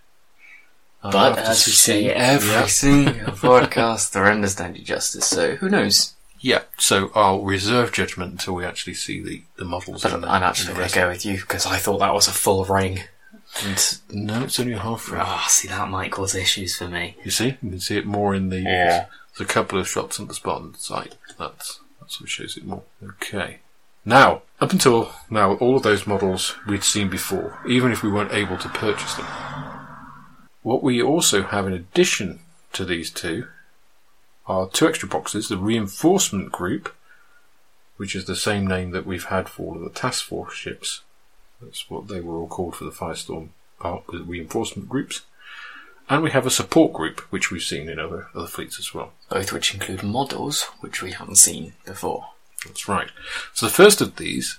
I'll 1.03 1.11
But 1.11 1.39
as 1.39 1.65
we 1.65 1.71
say 1.73 2.01
see. 2.03 2.09
every 2.09 2.67
single 2.69 3.13
podcast, 3.33 4.11
the 4.11 4.21
renders 4.21 4.55
don't 4.55 4.73
do 4.73 4.81
justice. 4.81 5.25
So 5.25 5.55
who 5.55 5.69
knows? 5.69 6.13
Yeah, 6.39 6.63
so 6.77 7.11
I'll 7.13 7.41
reserve 7.43 7.91
judgment 7.91 8.31
until 8.31 8.55
we 8.55 8.65
actually 8.65 8.95
see 8.95 9.21
the, 9.21 9.43
the 9.57 9.65
models. 9.65 10.01
But 10.03 10.21
the- 10.21 10.27
I'm 10.29 10.41
actually 10.43 10.73
going 10.75 10.87
to 10.89 10.95
go 10.95 11.07
with 11.09 11.25
you 11.25 11.37
because 11.37 11.65
I 11.67 11.77
thought 11.77 11.99
that 11.99 12.13
was 12.13 12.27
a 12.27 12.31
full 12.31 12.65
ring. 12.65 13.01
And 13.63 13.99
No, 14.09 14.43
it's 14.43 14.59
only 14.59 14.73
a 14.73 14.79
half 14.79 15.11
ring. 15.11 15.21
ah, 15.23 15.45
see, 15.49 15.67
that 15.67 15.89
might 15.89 16.11
cause 16.11 16.33
issues 16.35 16.75
for 16.77 16.87
me. 16.87 17.15
You 17.23 17.31
see, 17.31 17.57
you 17.61 17.69
can 17.69 17.79
see 17.79 17.97
it 17.97 18.05
more 18.05 18.33
in 18.33 18.49
the. 18.49 18.59
Yeah. 18.61 19.05
There's 19.37 19.49
a 19.49 19.53
couple 19.53 19.77
of 19.79 19.87
shots 19.87 20.19
on 20.19 20.27
the 20.27 20.33
Spartan 20.33 20.73
site. 20.75 21.15
That's 21.37 21.79
that's 21.99 22.19
what 22.21 22.29
shows 22.29 22.55
it 22.57 22.65
more. 22.65 22.83
Okay. 23.03 23.59
Now, 24.05 24.41
up 24.59 24.71
until 24.71 25.11
now, 25.29 25.53
all 25.55 25.75
of 25.77 25.83
those 25.83 26.07
models 26.07 26.55
we'd 26.67 26.83
seen 26.83 27.09
before, 27.09 27.59
even 27.67 27.91
if 27.91 28.01
we 28.03 28.09
weren't 28.09 28.33
able 28.33 28.57
to 28.57 28.69
purchase 28.69 29.13
them. 29.15 29.27
What 30.61 30.83
we 30.83 31.01
also 31.01 31.43
have 31.43 31.67
in 31.67 31.73
addition 31.73 32.39
to 32.73 32.85
these 32.85 33.09
two 33.09 33.47
are 34.47 34.69
two 34.69 34.87
extra 34.87 35.07
boxes: 35.07 35.47
the 35.47 35.57
reinforcement 35.57 36.51
group 36.51 36.95
which 38.01 38.15
is 38.15 38.25
the 38.25 38.35
same 38.35 38.65
name 38.65 38.89
that 38.89 39.05
we've 39.05 39.25
had 39.25 39.47
for 39.47 39.61
all 39.61 39.75
of 39.75 39.83
the 39.83 39.89
task 39.91 40.25
force 40.25 40.55
ships. 40.55 41.01
That's 41.61 41.87
what 41.87 42.07
they 42.07 42.19
were 42.19 42.39
all 42.39 42.47
called 42.47 42.75
for 42.75 42.83
the 42.83 42.89
Firestorm 42.89 43.49
part, 43.79 44.07
the 44.07 44.23
reinforcement 44.23 44.89
groups. 44.89 45.21
And 46.09 46.23
we 46.23 46.31
have 46.31 46.47
a 46.47 46.49
support 46.49 46.93
group, 46.93 47.19
which 47.31 47.51
we've 47.51 47.61
seen 47.61 47.87
in 47.89 47.99
other, 47.99 48.25
other 48.33 48.47
fleets 48.47 48.79
as 48.79 48.91
well. 48.91 49.13
Both 49.29 49.53
which 49.53 49.75
include 49.75 50.01
models, 50.01 50.63
which 50.79 51.03
we 51.03 51.11
haven't 51.11 51.35
seen 51.35 51.73
before. 51.85 52.29
That's 52.65 52.87
right. 52.87 53.11
So 53.53 53.67
the 53.67 53.71
first 53.71 54.01
of 54.01 54.15
these 54.15 54.57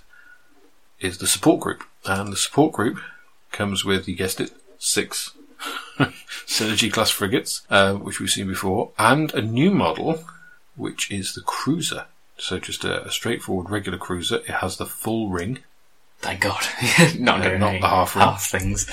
is 1.00 1.18
the 1.18 1.26
support 1.26 1.58
group. 1.58 1.82
And 2.04 2.32
the 2.32 2.36
support 2.36 2.72
group 2.72 3.00
comes 3.50 3.84
with, 3.84 4.06
you 4.06 4.14
guessed 4.14 4.40
it, 4.40 4.52
six 4.78 5.32
Synergy 6.46 6.92
class 6.92 7.10
frigates, 7.10 7.62
uh, 7.70 7.94
which 7.94 8.20
we've 8.20 8.30
seen 8.30 8.46
before, 8.48 8.90
and 8.98 9.32
a 9.34 9.42
new 9.42 9.70
model, 9.70 10.24
which 10.76 11.10
is 11.10 11.34
the 11.34 11.40
cruiser. 11.42 12.06
So 12.38 12.58
just 12.58 12.84
a, 12.84 13.06
a 13.06 13.10
straightforward 13.10 13.70
regular 13.70 13.98
cruiser. 13.98 14.36
It 14.36 14.46
has 14.50 14.76
the 14.76 14.86
full 14.86 15.28
ring, 15.30 15.60
Thank 16.20 16.40
God. 16.40 16.64
not 17.18 17.44
Uh, 17.44 17.58
not 17.58 17.80
the 17.80 17.88
half 17.88 18.14
ring. 18.14 18.24
half 18.24 18.44
things. 18.46 18.88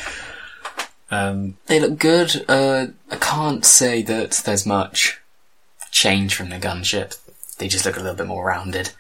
and 1.12 1.56
They 1.68 1.80
look 1.80 2.00
good. 2.00 2.44
Uh, 2.48 2.88
I 3.12 3.16
can't 3.18 3.64
say 3.66 4.02
that 4.02 4.42
there's 4.46 4.66
much 4.66 5.20
change 5.92 6.34
from 6.36 6.50
the 6.50 6.58
gunship. 6.58 7.18
They 7.58 7.68
just 7.68 7.86
look 7.86 7.98
a 7.98 8.00
little 8.00 8.16
bit 8.16 8.28
more 8.28 8.46
rounded. 8.46 8.92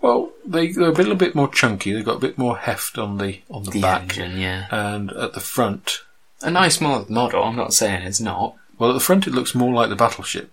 well, 0.00 0.32
they, 0.44 0.72
they're 0.72 0.88
a 0.88 0.92
little 0.92 1.14
bit 1.14 1.34
more 1.34 1.48
chunky. 1.48 1.92
They've 1.92 2.04
got 2.04 2.16
a 2.16 2.20
bit 2.26 2.36
more 2.38 2.56
heft 2.58 2.98
on 2.98 3.18
the 3.18 3.40
on 3.50 3.62
the, 3.64 3.70
The 3.72 3.80
back, 3.82 4.02
engine, 4.02 4.38
yeah. 4.40 4.66
and 4.70 5.10
at 5.12 5.34
the 5.34 5.40
front. 5.40 6.02
A 6.42 6.50
nice 6.50 6.80
model. 6.80 7.42
I'm 7.42 7.56
not 7.56 7.72
saying 7.74 8.02
it's 8.02 8.20
not. 8.20 8.56
Well, 8.78 8.90
at 8.90 8.94
the 8.94 9.00
front, 9.00 9.26
it 9.26 9.32
looks 9.34 9.54
more 9.54 9.72
like 9.72 9.88
the 9.88 9.96
battleship. 9.96 10.50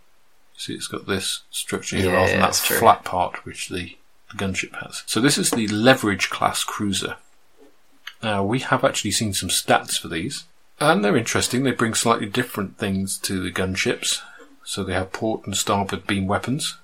See, 0.58 0.74
it's 0.74 0.88
got 0.88 1.08
this 1.08 1.42
structure 1.52 1.96
here 1.98 2.12
Yeah, 2.12 2.18
rather 2.18 2.32
than 2.32 2.42
that 2.42 2.54
true. 2.54 2.78
flat 2.78 3.04
part 3.06 3.46
which 3.46 3.70
the, 3.70 3.98
the 4.32 4.38
gunship 4.38 4.76
has. 4.84 5.04
So 5.06 5.22
this 5.22 5.38
is 5.38 5.52
the 5.52 5.68
leverage 5.68 6.30
class 6.30 6.64
cruiser. 6.64 7.16
Now 8.22 8.44
we 8.44 8.60
have 8.60 8.84
actually 8.84 9.12
seen 9.12 9.34
some 9.34 9.50
stats 9.50 9.98
for 10.00 10.10
these, 10.10 10.44
and 10.80 11.04
they're 11.04 11.16
interesting. 11.18 11.64
They 11.64 11.72
bring 11.72 11.94
slightly 11.94 12.28
different 12.28 12.78
things 12.78 13.18
to 13.20 13.42
the 13.42 13.52
gunships. 13.52 14.22
So 14.66 14.84
they 14.84 14.94
have 14.94 15.14
port 15.14 15.46
and 15.46 15.56
starboard 15.58 16.06
beam 16.06 16.28
weapons, 16.28 16.78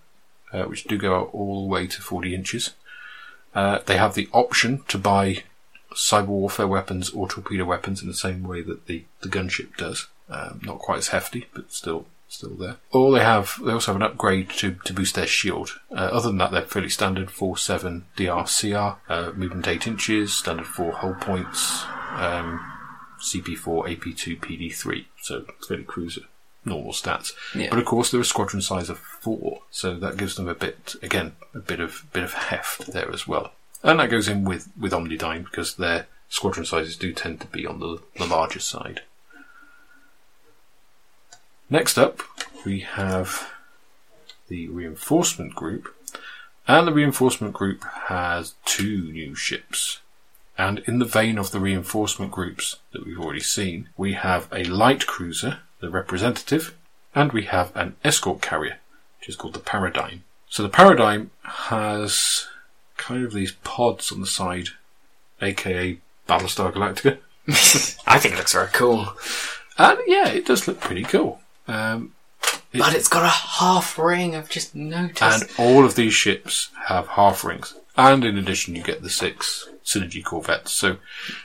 uh, 0.53 0.63
which 0.63 0.85
do 0.85 0.97
go 0.97 1.15
out 1.19 1.29
all 1.33 1.61
the 1.61 1.67
way 1.67 1.85
to 1.87 2.01
40 2.01 2.33
inches. 2.33 2.71
Uh, 3.53 3.79
they 3.85 3.97
have 3.97 4.15
the 4.15 4.29
option 4.31 4.83
to 4.87 4.97
buy 4.97 5.43
cyber 5.95 6.27
warfare 6.27 6.67
weapons 6.67 7.10
or 7.10 7.27
torpedo 7.27 7.65
weapons 7.65 8.01
in 8.01 8.08
the 8.08 8.13
same 8.13 8.43
way 8.43 8.62
that 8.62 8.86
the, 8.88 9.05
the 9.21 9.29
gunship 9.29 9.75
does. 9.77 10.08
Um, 10.29 10.62
not 10.63 10.79
quite 10.79 10.99
as 10.99 11.10
hefty, 11.10 11.45
but 11.53 11.71
still 11.71 12.08
still 12.27 12.55
there. 12.55 12.77
Or 12.91 13.12
they 13.12 13.23
have 13.23 13.60
they 13.63 13.71
also 13.71 13.93
have 13.93 14.01
an 14.01 14.08
upgrade 14.08 14.49
to, 14.51 14.75
to 14.86 14.93
boost 14.93 15.15
their 15.15 15.27
shield. 15.27 15.79
Uh, 15.91 16.10
other 16.12 16.29
than 16.29 16.38
that, 16.39 16.51
they're 16.51 16.62
fairly 16.63 16.89
standard 16.89 17.29
4.7 17.29 18.01
DRCR, 18.17 18.97
uh, 19.08 19.31
movement 19.36 19.67
8 19.67 19.88
inches, 19.88 20.34
standard 20.34 20.65
4 20.65 20.91
hull 20.93 21.15
points, 21.19 21.84
um, 22.12 22.60
CP4, 23.21 23.97
AP2, 23.97 24.39
PD3. 24.39 25.05
So 25.21 25.45
fairly 25.67 25.84
cruiser 25.84 26.21
normal 26.65 26.91
stats. 26.91 27.31
Yeah. 27.53 27.69
But 27.69 27.79
of 27.79 27.86
course, 27.86 28.12
they're 28.12 28.21
a 28.21 28.25
squadron 28.25 28.62
size 28.62 28.89
of 28.89 28.97
four, 28.97 29.62
so 29.69 29.95
that 29.95 30.17
gives 30.17 30.36
them 30.36 30.47
a 30.47 30.55
bit 30.55 30.95
again 31.01 31.34
a 31.53 31.60
bit 31.60 31.79
of 31.79 32.05
bit 32.12 32.23
of 32.23 32.34
heft 32.34 32.88
there 32.88 33.12
as 33.12 33.27
well. 33.27 33.53
And 33.85 33.99
that 33.99 34.09
goes 34.09 34.27
in 34.27 34.43
with 34.45 34.71
with 34.75 34.93
Omnidyne 34.93 35.45
because 35.45 35.75
their 35.75 36.07
squadron 36.27 36.65
sizes 36.65 36.97
do 36.97 37.13
tend 37.13 37.39
to 37.41 37.47
be 37.47 37.67
on 37.67 37.79
the, 37.79 38.01
the 38.17 38.25
larger 38.25 38.59
side. 38.59 39.03
Next 41.69 41.95
up, 41.95 42.23
we 42.65 42.79
have 42.79 43.47
the 44.47 44.69
reinforcement 44.69 45.53
group, 45.53 45.95
and 46.67 46.87
the 46.87 46.93
reinforcement 46.93 47.53
group 47.53 47.83
has 48.07 48.55
two 48.65 49.11
new 49.11 49.35
ships. 49.35 49.99
And 50.57 50.79
in 50.87 50.97
the 50.97 51.05
vein 51.05 51.37
of 51.37 51.51
the 51.51 51.59
reinforcement 51.59 52.31
groups 52.31 52.77
that 52.91 53.05
we've 53.05 53.19
already 53.19 53.41
seen, 53.41 53.89
we 53.97 54.13
have 54.13 54.47
a 54.51 54.63
light 54.63 55.05
cruiser, 55.05 55.59
the 55.79 55.91
representative, 55.91 56.73
and 57.13 57.31
we 57.31 57.43
have 57.43 57.75
an 57.75 57.97
escort 58.03 58.41
carrier, 58.41 58.77
which 59.19 59.29
is 59.29 59.35
called 59.35 59.53
the 59.53 59.59
Paradigm. 59.59 60.23
So 60.49 60.63
the 60.63 60.69
Paradigm 60.69 61.29
has 61.43 62.47
kind 62.97 63.23
of 63.25 63.34
these 63.34 63.51
pods 63.63 64.12
on 64.12 64.21
the 64.21 64.27
side, 64.27 64.69
aka 65.41 65.99
Battlestar 66.27 66.71
Galactica. 66.73 67.17
I 68.08 68.19
think 68.19 68.34
it 68.34 68.38
looks 68.38 68.53
very 68.53 68.69
cool. 68.73 69.08
And 69.77 69.99
yeah, 70.08 70.27
it 70.29 70.45
does 70.45 70.67
look 70.67 70.79
pretty 70.79 71.03
cool. 71.03 71.39
Um, 71.67 72.13
It- 72.73 72.79
But 72.79 72.93
it's 72.95 73.08
got 73.08 73.23
a 73.23 73.29
half 73.29 73.97
ring, 73.97 74.36
I've 74.36 74.49
just 74.49 74.75
noticed. 74.75 75.21
and 75.21 75.49
all 75.58 75.86
of 75.86 75.95
these 75.95 76.13
ships 76.13 76.69
have 76.88 77.08
half 77.10 77.43
rings. 77.43 77.75
And 77.97 78.25
in 78.25 78.38
addition, 78.38 78.75
you 78.75 78.84
get 78.84 79.01
the 79.03 79.10
six 79.10 79.69
Synergy 79.86 80.23
Corvettes. 80.23 80.71
So 80.71 80.97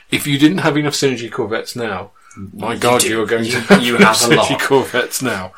if 0.09 0.27
you 0.27 0.37
didn't 0.37 0.57
have 0.59 0.75
enough 0.77 0.93
Synergy 0.93 1.31
Corvettes 1.31 1.75
now, 1.75 2.11
my 2.37 2.73
You 2.73 2.79
God, 2.79 3.01
do. 3.01 3.09
you 3.09 3.21
are 3.21 3.25
going 3.25 3.45
You- 3.45 3.51
to 3.51 3.59
have 3.61 3.83
you 3.83 3.97
have 3.97 4.15
a 4.15 4.25
Synergy 4.35 4.51
lot. 4.51 4.61
Corvettes 4.61 5.21
now. 5.21 5.53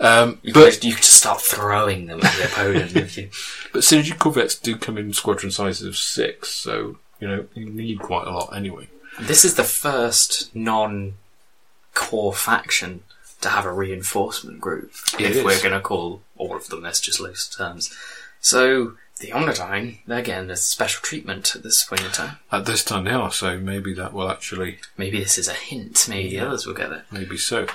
Um, 0.00 0.38
you, 0.42 0.52
but 0.54 0.74
could, 0.74 0.84
you 0.84 0.94
could 0.94 1.02
just 1.02 1.18
start 1.18 1.40
throwing 1.40 2.06
them 2.06 2.20
at 2.22 2.36
the 2.36 2.44
opponent. 2.44 2.96
if 2.96 3.16
you- 3.18 3.30
But 3.72 3.82
Synergy 3.82 4.16
Corvettes 4.18 4.54
do 4.58 4.76
come 4.76 4.96
in 4.96 5.12
squadron 5.12 5.50
sizes 5.52 5.86
of 5.86 5.96
six, 5.96 6.48
so, 6.50 6.98
you 7.20 7.28
know, 7.28 7.46
you 7.54 7.66
need 7.68 7.98
quite 8.00 8.26
a 8.26 8.30
lot 8.30 8.54
anyway. 8.56 8.88
This 9.20 9.44
is 9.44 9.54
the 9.56 9.64
first 9.64 10.54
non-core 10.54 12.32
faction 12.32 13.02
to 13.40 13.48
have 13.50 13.64
a 13.66 13.72
reinforcement 13.72 14.60
group. 14.60 14.92
It 15.18 15.26
if 15.30 15.36
is. 15.38 15.44
we're 15.44 15.60
going 15.60 15.74
to 15.74 15.80
call 15.80 16.22
all 16.36 16.56
of 16.56 16.68
them, 16.68 16.82
that's 16.82 17.00
just 17.00 17.20
loose 17.20 17.48
terms. 17.48 17.92
So 18.40 18.94
the 19.18 19.30
Omnidyne, 19.30 19.98
they're 20.06 20.22
getting 20.22 20.50
a 20.50 20.56
special 20.56 21.02
treatment 21.02 21.54
at 21.54 21.62
this 21.62 21.84
point 21.84 22.02
in 22.04 22.10
time. 22.10 22.38
At 22.50 22.66
this 22.66 22.84
time 22.84 23.04
now, 23.04 23.28
so 23.28 23.58
maybe 23.58 23.92
that 23.94 24.12
will 24.12 24.30
actually, 24.30 24.78
Maybe 24.96 25.20
this 25.20 25.38
is 25.38 25.48
a 25.48 25.54
hint. 25.54 26.06
Maybe 26.08 26.30
the 26.30 26.46
others 26.46 26.66
will 26.66 26.74
get 26.74 26.92
it. 26.92 27.02
maybe 27.10 27.36
so. 27.36 27.66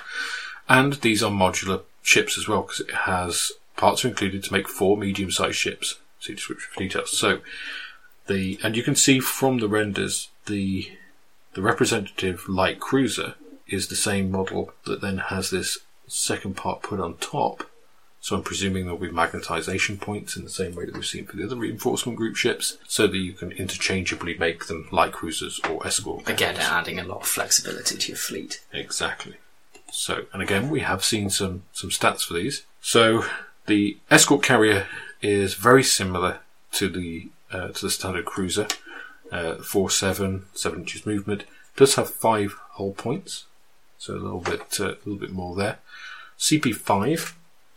And 0.68 0.94
these 0.94 1.22
are 1.22 1.30
modular 1.30 1.82
ships 2.02 2.38
as 2.38 2.48
well, 2.48 2.62
because 2.62 2.80
it 2.80 2.90
has 2.90 3.52
parts 3.76 4.04
are 4.04 4.08
included 4.08 4.44
to 4.44 4.52
make 4.52 4.68
four 4.68 4.96
medium-sized 4.96 5.56
ships. 5.56 5.98
See 6.20 6.34
description 6.34 6.70
for 6.72 6.80
details. 6.80 7.18
So, 7.18 7.40
the, 8.26 8.58
and 8.62 8.76
you 8.76 8.82
can 8.82 8.96
see 8.96 9.20
from 9.20 9.58
the 9.58 9.68
renders, 9.68 10.30
the, 10.46 10.90
the 11.54 11.62
representative 11.62 12.48
light 12.48 12.80
cruiser 12.80 13.34
is 13.66 13.88
the 13.88 13.96
same 13.96 14.30
model 14.30 14.72
that 14.86 15.00
then 15.00 15.18
has 15.18 15.50
this 15.50 15.78
second 16.06 16.56
part 16.56 16.82
put 16.82 17.00
on 17.00 17.16
top. 17.18 17.68
So 18.24 18.36
I'm 18.36 18.42
presuming 18.42 18.84
there'll 18.84 18.98
be 18.98 19.10
magnetization 19.10 20.00
points 20.00 20.34
in 20.34 20.44
the 20.44 20.50
same 20.50 20.74
way 20.74 20.86
that 20.86 20.94
we've 20.94 21.04
seen 21.04 21.26
for 21.26 21.36
the 21.36 21.44
other 21.44 21.56
reinforcement 21.56 22.16
group 22.16 22.36
ships, 22.36 22.78
so 22.88 23.06
that 23.06 23.18
you 23.18 23.34
can 23.34 23.52
interchangeably 23.52 24.38
make 24.38 24.64
them 24.64 24.88
light 24.90 25.12
cruisers 25.12 25.60
or 25.68 25.86
escort. 25.86 26.26
Again, 26.26 26.56
adding 26.56 26.98
a 26.98 27.04
lot 27.04 27.20
of 27.20 27.26
flexibility 27.26 27.98
to 27.98 28.08
your 28.08 28.16
fleet. 28.16 28.64
Exactly. 28.72 29.34
So, 29.92 30.24
and 30.32 30.40
again, 30.40 30.70
we 30.70 30.80
have 30.80 31.04
seen 31.04 31.28
some, 31.28 31.64
some 31.74 31.90
stats 31.90 32.24
for 32.24 32.32
these. 32.32 32.64
So, 32.80 33.26
the 33.66 33.98
escort 34.10 34.42
carrier 34.42 34.86
is 35.20 35.52
very 35.52 35.82
similar 35.82 36.38
to 36.72 36.88
the 36.88 37.28
uh, 37.52 37.68
to 37.68 37.82
the 37.82 37.90
standard 37.90 38.24
cruiser. 38.24 38.68
Uh, 39.30 39.56
four 39.56 39.90
seven 39.90 40.46
seven 40.54 40.80
inches 40.80 41.04
movement 41.04 41.44
does 41.76 41.96
have 41.96 42.08
five 42.08 42.58
hull 42.70 42.92
points, 42.92 43.44
so 43.98 44.14
a 44.14 44.16
little 44.16 44.40
bit 44.40 44.80
uh, 44.80 44.92
a 44.92 45.04
little 45.04 45.20
bit 45.20 45.32
more 45.32 45.54
there. 45.54 45.80
CP 46.38 46.74
five, 46.74 47.34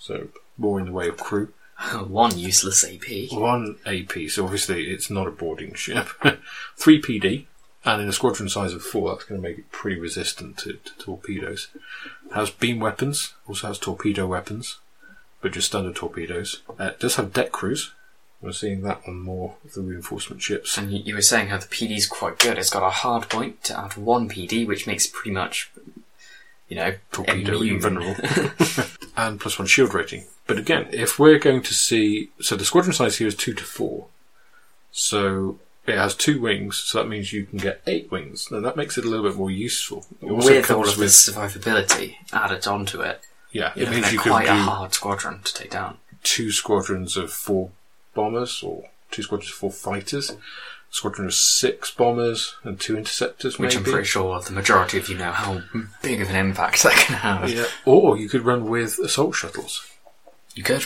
so 0.07 0.29
more 0.57 0.79
in 0.79 0.87
the 0.87 0.91
way 0.91 1.07
of 1.07 1.17
crew. 1.17 1.53
One 2.07 2.37
useless 2.37 2.83
AP. 2.83 3.31
One 3.31 3.77
AP, 3.85 4.29
so 4.29 4.45
obviously 4.45 4.89
it's 4.89 5.09
not 5.09 5.27
a 5.27 5.31
boarding 5.31 5.73
ship. 5.75 6.07
Three 6.75 7.01
PD, 7.01 7.45
and 7.85 8.01
in 8.01 8.09
a 8.09 8.13
squadron 8.13 8.49
size 8.49 8.73
of 8.73 8.81
four, 8.81 9.11
that's 9.11 9.23
going 9.23 9.41
to 9.41 9.47
make 9.47 9.59
it 9.59 9.71
pretty 9.71 9.99
resistant 9.99 10.57
to, 10.59 10.73
to 10.73 10.97
torpedoes. 10.97 11.69
Has 12.33 12.49
beam 12.49 12.79
weapons, 12.79 13.33
also 13.47 13.67
has 13.67 13.79
torpedo 13.79 14.27
weapons, 14.27 14.79
but 15.41 15.53
just 15.53 15.67
standard 15.67 15.95
torpedoes. 15.95 16.61
Uh, 16.79 16.85
it 16.85 16.99
does 16.99 17.15
have 17.15 17.31
deck 17.31 17.51
crews. 17.51 17.93
We're 18.41 18.51
seeing 18.51 18.81
that 18.81 19.01
on 19.07 19.21
more 19.21 19.55
of 19.63 19.73
the 19.73 19.81
reinforcement 19.81 20.41
ships. 20.41 20.77
And 20.77 20.91
you, 20.91 20.99
you 20.99 21.15
were 21.15 21.21
saying 21.21 21.47
how 21.47 21.57
the 21.57 21.65
PD's 21.65 22.05
quite 22.05 22.37
good. 22.39 22.57
It's 22.57 22.69
got 22.69 22.85
a 22.85 22.89
hard 22.89 23.29
point 23.29 23.63
to 23.65 23.79
add 23.79 23.97
one 23.97 24.29
PD, 24.29 24.67
which 24.67 24.85
makes 24.85 25.07
pretty 25.07 25.31
much, 25.31 25.71
you 26.67 26.75
know, 26.75 26.95
torpedo 27.11 27.61
invulnerable, 27.61 28.15
and 29.17 29.41
plus 29.41 29.59
one 29.59 29.67
shield 29.67 29.93
rating. 29.93 30.25
But 30.45 30.57
again, 30.57 30.87
if 30.91 31.19
we're 31.19 31.39
going 31.39 31.63
to 31.63 31.73
see, 31.73 32.29
so 32.39 32.55
the 32.55 32.63
squadron 32.63 32.93
size 32.93 33.17
here 33.17 33.27
is 33.27 33.35
two 33.35 33.53
to 33.53 33.63
four, 33.65 34.07
so 34.91 35.59
it 35.85 35.97
has 35.97 36.15
two 36.15 36.39
wings, 36.39 36.77
so 36.77 36.99
that 36.99 37.09
means 37.09 37.33
you 37.33 37.45
can 37.45 37.57
get 37.57 37.81
eight 37.87 38.09
wings. 38.11 38.49
Now 38.51 38.61
that 38.61 38.77
makes 38.77 38.97
it 38.97 39.03
a 39.05 39.09
little 39.09 39.27
bit 39.29 39.37
more 39.37 39.51
useful. 39.51 40.05
It 40.21 40.31
also 40.31 40.55
With 40.55 40.71
all 40.71 40.87
of 40.87 40.95
the 40.97 41.05
survivability 41.05 42.15
added 42.31 42.65
onto 42.67 43.01
it, 43.01 43.21
yeah, 43.51 43.73
it 43.75 43.89
means 43.89 44.13
you 44.13 44.19
can 44.19 44.31
quite 44.31 44.47
a 44.47 44.55
hard 44.55 44.93
squadron 44.93 45.41
to 45.43 45.53
take 45.53 45.71
down. 45.71 45.97
two 46.23 46.51
squadrons 46.51 47.17
of 47.17 47.31
four 47.31 47.71
bombers 48.13 48.61
or 48.63 48.85
two 49.11 49.23
squadrons 49.23 49.49
of 49.49 49.55
four 49.55 49.71
fighters, 49.71 50.35
squadron 50.89 51.27
of 51.27 51.33
six 51.33 51.91
bombers 51.91 52.55
and 52.63 52.79
two 52.79 52.97
interceptors, 52.97 53.59
Which 53.59 53.75
maybe. 53.75 53.85
I'm 53.85 53.91
pretty 53.91 54.07
sure 54.07 54.39
the 54.41 54.51
majority 54.51 54.97
of 54.97 55.09
you 55.09 55.17
know 55.17 55.31
how 55.31 55.61
big 56.01 56.21
of 56.21 56.29
an 56.29 56.35
impact 56.35 56.83
that 56.83 56.93
can 56.93 57.15
have. 57.17 57.49
Yeah, 57.49 57.65
or 57.85 58.17
you 58.17 58.29
could 58.29 58.41
run 58.43 58.69
with 58.69 58.99
assault 58.99 59.35
shuttles. 59.35 59.89
You 60.55 60.63
could. 60.63 60.85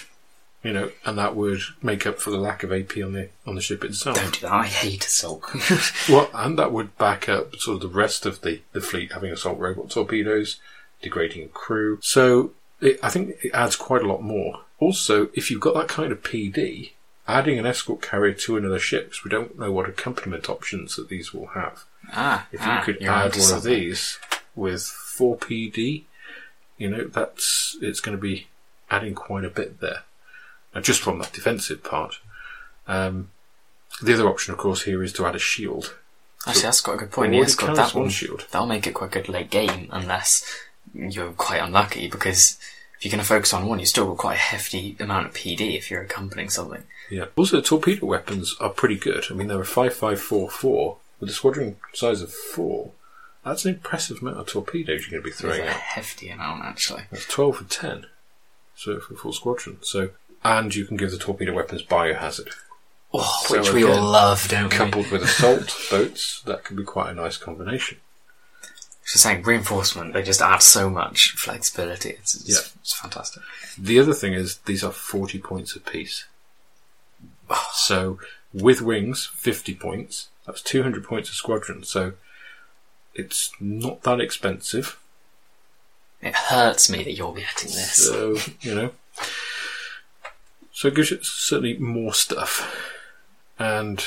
You 0.64 0.74
know, 0.74 0.92
and 1.06 1.18
that 1.18 1.36
would 1.36 1.62
make 1.82 2.06
up 2.06 2.20
for 2.20 2.30
the 2.30 2.38
lack 2.38 2.62
of 2.62 2.72
AP 2.72 2.98
on 2.98 3.14
the 3.14 3.30
on 3.48 3.56
the 3.56 3.62
ship 3.62 3.84
itself. 3.84 4.16
Don't 4.16 4.34
do 4.34 4.42
that. 4.42 4.52
I 4.52 4.66
hate 4.68 5.06
assault. 5.06 5.44
Well, 6.10 6.30
and 6.36 6.58
that 6.60 6.72
would 6.72 6.96
back 7.00 7.28
up 7.28 7.56
sort 7.56 7.76
of 7.76 7.82
the 7.82 7.88
rest 7.98 8.26
of 8.28 8.42
the, 8.42 8.62
the 8.72 8.82
fleet 8.82 9.14
having 9.14 9.32
assault 9.32 9.58
robot 9.58 9.90
torpedoes, 9.90 10.60
degrading 11.02 11.44
a 11.46 11.48
crew. 11.48 11.98
So 12.04 12.52
it, 12.80 13.00
I 13.02 13.10
think 13.10 13.36
it 13.44 13.52
adds 13.54 13.76
quite 13.76 14.04
a 14.04 14.08
lot 14.08 14.22
more. 14.22 14.62
Also, 14.80 15.30
if 15.34 15.50
you've 15.50 15.62
got 15.62 15.74
that 15.76 15.88
kind 15.88 16.12
of 16.12 16.22
PD, 16.22 16.92
adding 17.32 17.58
an 17.60 17.66
escort 17.66 18.02
carrier 18.02 18.34
to 18.34 18.58
another 18.58 18.80
ship, 18.80 19.12
'cause 19.12 19.24
we 19.24 19.30
don't 19.30 19.58
know 19.58 19.72
what 19.72 19.88
accompaniment 19.90 20.50
options 20.50 20.96
that 20.96 21.10
these 21.10 21.34
will 21.34 21.48
have. 21.48 21.84
ah, 22.14 22.48
If 22.52 22.62
ah, 22.62 22.80
you 22.80 22.84
could 22.86 23.04
add 23.04 23.36
one 23.38 23.54
of 23.54 23.64
these 23.64 24.20
with 24.56 24.84
4 24.84 25.38
PD, 25.38 26.06
you 26.78 26.90
know, 26.90 27.06
that's 27.08 27.78
it's 27.82 28.00
going 28.00 28.18
to 28.18 28.22
be 28.22 28.48
adding 28.90 29.16
quite 29.16 29.46
a 29.46 29.50
bit 29.50 29.80
there. 29.80 30.04
Now, 30.74 30.82
just 30.82 31.02
from 31.02 31.20
that 31.20 31.34
defensive 31.34 31.84
part. 31.84 32.20
Um, 32.88 33.30
the 34.02 34.14
other 34.14 34.28
option, 34.28 34.52
of 34.54 34.60
course, 34.60 34.84
here 34.84 35.04
is 35.04 35.14
to 35.14 35.26
add 35.26 35.36
a 35.36 35.40
shield. 35.40 35.96
Actually, 36.48 36.64
that's 36.64 36.82
got 36.82 36.94
a 36.96 36.98
good 36.98 37.12
point. 37.12 37.34
Yes, 37.34 37.56
got 37.56 37.76
that 37.76 37.94
one 37.94 38.10
shield. 38.10 38.48
That'll 38.52 38.68
make 38.68 38.88
it 38.88 38.94
quite 38.94 39.12
good 39.12 39.30
late 39.30 39.50
game, 39.52 39.88
unless 39.92 40.44
you're 40.94 41.32
quite 41.34 41.62
unlucky. 41.62 42.08
Because 42.08 42.58
if 42.98 43.06
you're 43.06 43.12
going 43.12 43.22
to 43.22 43.28
focus 43.28 43.54
on 43.54 43.68
one, 43.68 43.80
you 43.80 43.86
still 43.86 44.08
got 44.08 44.18
quite 44.18 44.36
a 44.36 44.40
hefty 44.40 44.96
amount 45.00 45.28
of 45.28 45.34
PD 45.34 45.78
if 45.78 45.92
you're 45.92 46.02
accompanying 46.02 46.50
something. 46.50 46.84
Yeah. 47.12 47.26
Also, 47.36 47.58
the 47.58 47.62
torpedo 47.62 48.06
weapons 48.08 48.56
are 48.60 48.70
pretty 48.70 48.96
good. 48.98 49.26
I 49.30 49.34
mean, 49.34 49.48
they're 49.48 49.62
a 49.62 49.66
5544 49.66 50.98
with 51.20 51.30
a 51.30 51.34
squadron 51.34 51.76
size 51.94 52.22
of 52.22 52.34
4. 52.34 52.92
That's 53.44 53.66
an 53.66 53.74
impressive 53.76 54.22
amount 54.22 54.38
of 54.38 54.48
torpedoes 54.48 55.02
you're 55.02 55.20
going 55.20 55.22
to 55.22 55.26
be 55.26 55.30
It's 55.32 55.42
throwing 55.42 55.62
a 55.62 55.66
out. 55.66 55.76
hefty 55.76 56.30
amount, 56.30 56.64
actually. 56.64 57.04
That's 57.12 57.26
12 57.26 57.58
for 57.58 57.64
10. 57.66 58.06
So, 58.76 59.00
for 59.00 59.14
a 59.14 59.18
full 59.18 59.34
squadron. 59.34 59.78
So, 59.82 60.12
and 60.44 60.74
you 60.74 60.86
can 60.86 60.98
give 60.98 61.12
the 61.12 61.18
torpedo 61.18 61.54
weapons 61.54 61.84
biohazard. 61.84 62.54
Oh, 63.14 63.42
So 63.46 63.58
which 63.60 63.74
we 63.74 63.84
again, 63.84 63.98
all 64.00 64.10
love, 64.12 64.48
don't 64.48 64.70
we? 64.72 64.78
Coupled 64.78 65.12
with 65.12 65.24
assault 65.24 65.76
boats, 65.92 66.42
that 66.46 66.64
could 66.64 66.78
be 66.78 66.84
quite 66.84 67.10
a 67.12 67.14
nice 67.14 67.36
combination. 67.38 67.98
Just 69.06 69.24
saying, 69.24 69.44
reinforcement, 69.44 70.14
they 70.14 70.24
just 70.24 70.42
add 70.42 70.62
so 70.62 70.90
much 70.90 71.32
flexibility. 71.32 72.12
It's, 72.12 72.36
it's, 72.36 72.50
Yeah. 72.50 72.80
it's 72.80 72.94
fantastic. 72.94 73.44
The 73.78 74.00
other 74.00 74.14
thing 74.14 74.34
is, 74.34 74.60
these 74.60 74.84
are 74.84 74.92
40 74.92 75.40
points 75.40 75.76
apiece. 75.76 76.26
So, 77.74 78.20
with 78.54 78.82
wings, 78.82 79.30
50 79.34 79.76
points. 79.76 80.30
That's 80.46 80.62
200 80.62 81.04
points 81.04 81.30
a 81.30 81.34
squadron. 81.34 81.84
So, 81.84 82.14
it's 83.14 83.52
not 83.60 84.04
that 84.04 84.20
expensive. 84.22 84.98
It 86.22 86.36
hurts 86.36 86.90
me 86.90 87.04
that 87.04 87.14
you're 87.14 87.34
getting 87.34 87.70
this. 87.70 88.08
So, 88.08 88.38
you 88.62 88.76
know. 88.76 88.92
So 90.72 90.88
it 90.88 90.96
gives 90.96 91.12
you 91.12 91.20
certainly 91.22 91.78
more 91.78 92.14
stuff. 92.14 92.76
And 93.60 94.04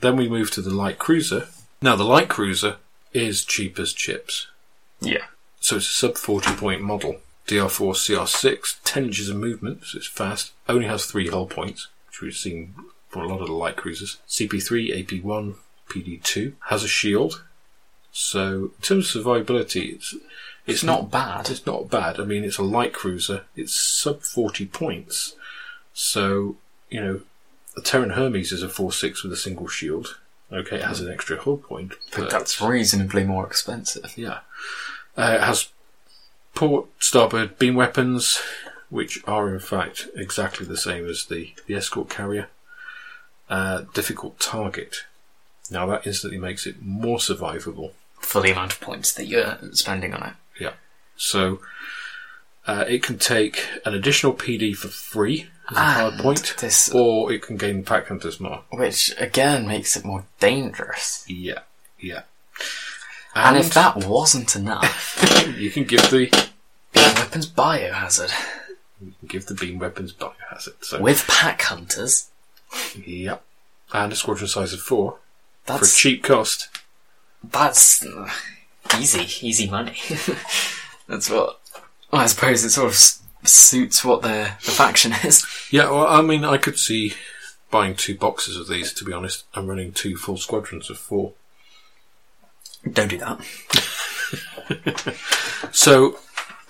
then 0.00 0.16
we 0.16 0.28
move 0.28 0.50
to 0.52 0.62
the 0.62 0.70
light 0.70 0.98
cruiser. 0.98 1.48
Now, 1.82 1.96
the 1.96 2.04
light 2.04 2.28
cruiser 2.28 2.76
is 3.12 3.44
cheap 3.44 3.78
as 3.78 3.92
chips. 3.92 4.48
yeah. 5.00 5.26
So 5.60 5.76
it's 5.76 5.88
a 5.88 5.92
sub 5.92 6.18
40 6.18 6.56
point 6.56 6.82
model. 6.82 7.20
DR4 7.46 7.94
CR6, 7.94 8.76
10 8.84 9.04
inches 9.04 9.28
of 9.28 9.36
movement, 9.36 9.84
so 9.84 9.98
it's 9.98 10.06
fast. 10.06 10.52
Only 10.68 10.86
has 10.86 11.04
three 11.06 11.28
hull 11.28 11.46
points, 11.46 11.88
which 12.14 12.22
we've 12.22 12.36
seen 12.36 12.74
for 13.08 13.22
a 13.22 13.28
lot 13.28 13.40
of 13.40 13.48
the 13.48 13.52
light 13.52 13.76
cruisers. 13.76 14.18
CP3, 14.28 15.04
AP1, 15.04 15.54
PD2. 15.88 16.54
Has 16.68 16.84
a 16.84 16.88
shield. 16.88 17.44
So 18.12 18.70
in 18.76 18.82
terms 18.82 19.14
of 19.14 19.24
survivability, 19.24 19.94
it's 19.94 20.14
It's 20.66 20.84
not 20.84 21.10
bad. 21.10 21.50
it's 21.50 21.66
not 21.66 21.90
bad. 21.90 22.20
I 22.20 22.24
mean, 22.24 22.44
it's 22.44 22.58
a 22.58 22.62
light 22.62 22.92
cruiser. 22.92 23.42
It's 23.56 23.74
sub 23.74 24.22
40 24.22 24.66
points. 24.66 25.34
So, 25.92 26.56
you 26.90 27.00
know, 27.00 27.20
the 27.74 27.82
Terran 27.82 28.10
Hermes 28.10 28.52
is 28.52 28.62
a 28.62 28.68
4-6 28.68 29.22
with 29.22 29.32
a 29.32 29.36
single 29.36 29.68
shield. 29.68 30.18
Okay, 30.52 30.76
it 30.76 30.82
has 30.84 31.00
an 31.00 31.10
extra 31.10 31.36
hull 31.40 31.56
point. 31.56 31.94
But 32.16 32.30
that's 32.30 32.60
reasonably 32.60 33.24
more 33.24 33.44
expensive. 33.46 34.16
Yeah. 34.16 34.40
Uh, 35.16 35.36
it 35.36 35.40
has 35.40 35.68
port, 36.54 36.86
starboard, 37.00 37.58
beam 37.58 37.74
weapons, 37.74 38.40
which 38.94 39.18
are 39.26 39.52
in 39.52 39.58
fact 39.58 40.06
exactly 40.14 40.64
the 40.64 40.76
same 40.76 41.04
as 41.08 41.24
the, 41.24 41.52
the 41.66 41.74
escort 41.74 42.08
carrier. 42.08 42.48
Uh, 43.50 43.82
difficult 43.92 44.38
target. 44.38 44.98
Now 45.68 45.84
that 45.86 46.06
instantly 46.06 46.38
makes 46.38 46.64
it 46.64 46.80
more 46.80 47.18
survivable. 47.18 47.90
For 48.20 48.40
the 48.40 48.52
amount 48.52 48.72
of 48.72 48.80
points 48.80 49.10
that 49.14 49.26
you're 49.26 49.58
spending 49.72 50.14
on 50.14 50.22
it. 50.22 50.34
Yeah. 50.60 50.74
So 51.16 51.58
uh, 52.68 52.84
it 52.86 53.02
can 53.02 53.18
take 53.18 53.66
an 53.84 53.94
additional 53.94 54.32
PD 54.32 54.76
for 54.76 54.86
free 54.86 55.48
as 55.72 55.76
a 55.76 55.80
hard 55.80 56.14
point, 56.18 56.54
this- 56.60 56.88
or 56.94 57.32
it 57.32 57.42
can 57.42 57.56
gain 57.56 57.82
Pack 57.82 58.06
Hunter's 58.06 58.38
Mark. 58.38 58.62
Which, 58.72 59.12
again, 59.18 59.66
makes 59.66 59.96
it 59.96 60.04
more 60.04 60.24
dangerous. 60.38 61.24
Yeah, 61.26 61.60
yeah. 61.98 62.22
And, 63.34 63.56
if 63.56 63.74
that 63.74 64.04
wasn't 64.06 64.54
enough, 64.54 65.52
you 65.58 65.72
can 65.72 65.82
give 65.82 66.08
the 66.10 66.30
weapons 66.94 67.50
biohazard. 67.50 68.32
You 69.06 69.12
can 69.20 69.28
give 69.28 69.46
the 69.46 69.54
beam 69.54 69.78
weapons 69.78 70.12
biohazard. 70.12 70.82
So 70.84 71.00
With 71.00 71.26
pack 71.28 71.62
hunters, 71.62 72.28
yep, 73.06 73.44
and 73.92 74.12
a 74.12 74.16
squadron 74.16 74.48
size 74.48 74.72
of 74.72 74.80
four 74.80 75.18
for 75.64 75.84
a 75.84 75.86
cheap 75.86 76.22
cost. 76.22 76.68
that's 77.42 78.04
easy, 78.98 79.46
easy 79.46 79.68
money. 79.68 79.96
that's 81.08 81.30
what. 81.30 81.60
Well, 82.10 82.22
I 82.22 82.26
suppose 82.26 82.64
it 82.64 82.70
sort 82.70 82.86
of 82.88 82.92
s- 82.92 83.22
suits 83.42 84.04
what 84.04 84.22
the, 84.22 84.52
the 84.64 84.70
faction 84.70 85.12
is. 85.24 85.44
Yeah, 85.70 85.90
well, 85.90 86.06
I 86.06 86.22
mean, 86.22 86.44
I 86.44 86.56
could 86.58 86.78
see 86.78 87.14
buying 87.70 87.96
two 87.96 88.16
boxes 88.16 88.56
of 88.56 88.68
these. 88.68 88.92
To 88.94 89.04
be 89.04 89.12
honest, 89.12 89.44
I'm 89.54 89.66
running 89.66 89.92
two 89.92 90.16
full 90.16 90.36
squadrons 90.36 90.90
of 90.90 90.98
four. 90.98 91.32
Don't 92.90 93.08
do 93.08 93.18
that. 93.18 93.40
So, 95.72 96.18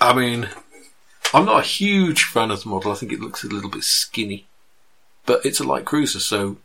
I 0.00 0.14
mean, 0.14 0.48
I'm 1.34 1.44
not 1.44 1.60
a 1.60 1.66
huge 1.66 2.24
fan 2.24 2.50
of 2.50 2.62
the 2.62 2.68
model. 2.68 2.92
I 2.92 2.94
think 2.94 3.12
it 3.12 3.20
looks 3.20 3.42
a 3.44 3.48
little 3.48 3.70
bit 3.70 3.84
skinny, 3.84 4.46
but 5.26 5.44
it's 5.44 5.60
a 5.60 5.64
light 5.64 5.84
cruiser, 5.84 6.20
so. 6.20 6.56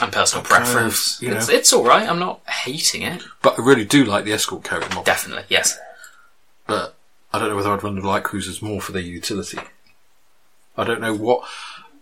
And 0.00 0.10
personal 0.10 0.42
Kind 0.42 0.62
of, 0.64 0.70
preference. 0.70 1.20
you 1.20 1.34
it's, 1.34 1.48
know. 1.48 1.54
it's 1.54 1.72
alright, 1.72 2.08
I'm 2.08 2.18
not 2.18 2.40
hating 2.48 3.02
it. 3.02 3.22
But 3.42 3.58
I 3.58 3.62
really 3.62 3.84
do 3.84 4.04
like 4.04 4.24
the 4.24 4.32
escort 4.32 4.64
carrier 4.64 4.88
model. 4.88 5.02
Definitely, 5.02 5.44
yes. 5.50 5.78
but 6.66 6.94
I 7.32 7.38
don't 7.38 7.50
know 7.50 7.56
whether 7.56 7.70
I'd 7.70 7.82
run 7.84 7.96
the 7.96 8.06
light 8.06 8.24
cruisers 8.24 8.62
more 8.62 8.80
for 8.80 8.92
their 8.92 9.02
utility. 9.02 9.58
I 10.78 10.84
don't 10.84 11.00
know 11.02 11.14
what. 11.14 11.46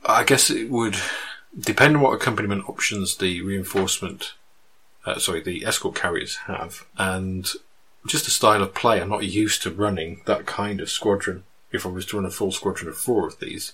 I 0.06 0.22
guess 0.22 0.50
it 0.50 0.70
would 0.70 0.96
depend 1.58 1.96
on 1.96 2.02
what 2.02 2.14
accompaniment 2.14 2.68
options 2.68 3.16
the 3.16 3.42
reinforcement, 3.42 4.34
uh, 5.04 5.18
sorry, 5.18 5.40
the 5.40 5.66
escort 5.66 5.96
carriers 5.96 6.36
have, 6.46 6.86
and 6.96 7.50
just 8.06 8.28
a 8.28 8.30
style 8.30 8.62
of 8.62 8.72
play. 8.74 9.00
I'm 9.00 9.08
not 9.08 9.24
used 9.24 9.62
to 9.62 9.70
running 9.72 10.22
that 10.26 10.46
kind 10.46 10.80
of 10.80 10.88
squadron. 10.90 11.42
If 11.72 11.84
I 11.84 11.90
was 11.90 12.06
to 12.06 12.16
run 12.16 12.26
a 12.26 12.30
full 12.30 12.52
squadron 12.52 12.88
of 12.88 12.96
four 12.96 13.26
of 13.26 13.38
these, 13.40 13.72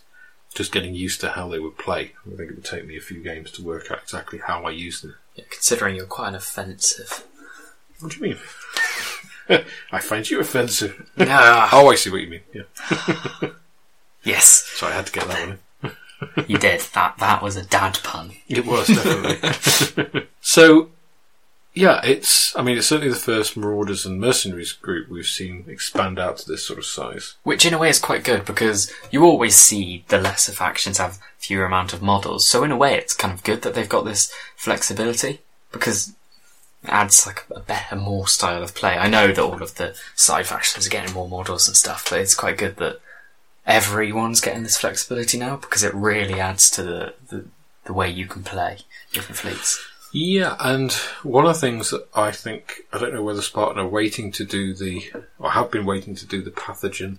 just 0.54 0.72
getting 0.72 0.94
used 0.94 1.20
to 1.20 1.30
how 1.30 1.48
they 1.48 1.58
would 1.58 1.78
play. 1.78 2.12
I 2.26 2.36
think 2.36 2.50
it 2.50 2.54
would 2.56 2.64
take 2.64 2.86
me 2.86 2.96
a 2.96 3.00
few 3.00 3.22
games 3.22 3.50
to 3.52 3.62
work 3.64 3.90
out 3.90 4.02
exactly 4.02 4.38
how 4.38 4.62
I 4.64 4.70
use 4.70 5.00
them. 5.00 5.14
Yeah, 5.36 5.44
considering 5.50 5.96
you're 5.96 6.06
quite 6.06 6.28
an 6.28 6.34
offensive. 6.36 7.24
What 8.00 8.12
do 8.12 8.18
you 8.18 8.22
mean? 8.22 8.38
I 9.92 10.00
find 10.00 10.28
you 10.28 10.40
offensive. 10.40 11.08
Oh, 11.18 11.88
I 11.90 11.94
see 11.96 12.10
what 12.10 12.20
you 12.20 12.28
mean. 12.28 12.40
Yeah. 12.52 13.50
yes, 14.24 14.46
So 14.76 14.86
I 14.86 14.90
had 14.92 15.06
to 15.06 15.12
get 15.12 15.28
that 15.28 15.48
one 15.48 15.58
in. 15.82 16.44
you 16.48 16.58
did. 16.58 16.80
That 16.94 17.18
that 17.18 17.42
was 17.42 17.56
a 17.56 17.64
dad 17.64 17.98
pun. 18.02 18.32
It 18.48 18.64
was 18.64 18.86
definitely. 18.88 20.26
so, 20.40 20.90
yeah, 21.74 22.00
it's. 22.04 22.56
I 22.56 22.62
mean, 22.62 22.78
it's 22.78 22.86
certainly 22.86 23.12
the 23.12 23.18
first 23.18 23.56
Marauders 23.56 24.06
and 24.06 24.20
Mercenaries 24.20 24.72
group 24.72 25.08
we've 25.08 25.26
seen 25.26 25.64
expand 25.66 26.20
out 26.20 26.36
to 26.38 26.48
this 26.48 26.64
sort 26.64 26.78
of 26.78 26.86
size. 26.86 27.34
Which 27.42 27.66
in 27.66 27.74
a 27.74 27.78
way 27.78 27.88
is 27.88 27.98
quite 27.98 28.22
good 28.22 28.44
because 28.44 28.92
you 29.10 29.24
always 29.24 29.56
see 29.56 30.04
the 30.06 30.18
lesser 30.18 30.52
factions 30.52 30.98
have 30.98 31.18
fewer 31.36 31.64
amount 31.64 31.92
of 31.92 32.00
models. 32.00 32.48
So 32.48 32.62
in 32.62 32.70
a 32.70 32.76
way 32.76 32.96
it's 32.96 33.12
kind 33.12 33.34
of 33.34 33.42
good 33.42 33.62
that 33.62 33.74
they've 33.74 33.88
got 33.88 34.04
this 34.04 34.32
flexibility 34.54 35.40
because 35.72 36.10
it 36.84 36.90
adds 36.90 37.26
like 37.26 37.44
a 37.50 37.60
better, 37.60 37.96
more 37.96 38.28
style 38.28 38.62
of 38.62 38.76
play. 38.76 38.96
I 38.96 39.08
know 39.08 39.28
that 39.28 39.38
all 39.38 39.60
of 39.60 39.74
the 39.74 39.96
side 40.14 40.46
factions 40.46 40.86
are 40.86 40.90
getting 40.90 41.12
more 41.12 41.28
models 41.28 41.66
and 41.66 41.76
stuff, 41.76 42.06
but 42.08 42.20
it's 42.20 42.36
quite 42.36 42.56
good 42.56 42.76
that 42.76 43.00
everyone's 43.66 44.40
getting 44.40 44.62
this 44.62 44.76
flexibility 44.76 45.38
now 45.38 45.56
because 45.56 45.82
it 45.82 45.92
really 45.92 46.38
adds 46.38 46.70
to 46.70 46.84
the, 46.84 47.14
the, 47.30 47.46
the 47.84 47.92
way 47.92 48.08
you 48.08 48.26
can 48.26 48.44
play 48.44 48.78
different 49.12 49.38
fleets. 49.38 49.84
Yeah, 50.16 50.54
and 50.60 50.92
one 51.24 51.44
of 51.44 51.54
the 51.54 51.60
things 51.60 51.90
that 51.90 52.06
I 52.14 52.30
think 52.30 52.82
I 52.92 52.98
don't 52.98 53.12
know 53.12 53.24
whether 53.24 53.42
Spartan 53.42 53.80
are 53.80 53.88
waiting 53.88 54.30
to 54.30 54.44
do 54.44 54.72
the 54.72 55.10
or 55.40 55.50
have 55.50 55.72
been 55.72 55.84
waiting 55.84 56.14
to 56.14 56.24
do 56.24 56.40
the 56.40 56.52
pathogen 56.52 57.18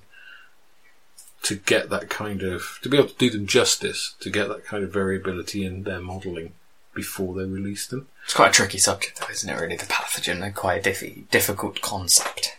to 1.44 1.56
get 1.56 1.90
that 1.90 2.10
kind 2.10 2.42
of 2.42 2.80
to 2.84 2.88
be 2.88 2.96
able 2.98 3.10
to 3.10 3.18
do 3.18 3.30
them 3.30 3.48
justice 3.48 4.16
to 4.22 4.30
get 4.30 4.48
that 4.48 4.64
kind 4.64 4.82
of 4.82 4.94
variability 4.94 5.66
in 5.66 5.84
their 5.84 6.00
modelling 6.00 6.54
before 6.94 7.36
they 7.36 7.44
release 7.44 7.86
them. 7.86 8.08
It's 8.24 8.34
quite 8.34 8.52
a 8.52 8.54
tricky 8.54 8.78
subject 8.78 9.20
though, 9.20 9.28
isn't 9.30 9.50
it 9.50 9.60
really? 9.60 9.76
The 9.76 9.88
pathogen, 9.88 10.40
they're 10.40 10.52
quite 10.52 10.88
a 10.88 10.90
diffi- 10.90 11.30
difficult 11.30 11.82
concept. 11.82 12.56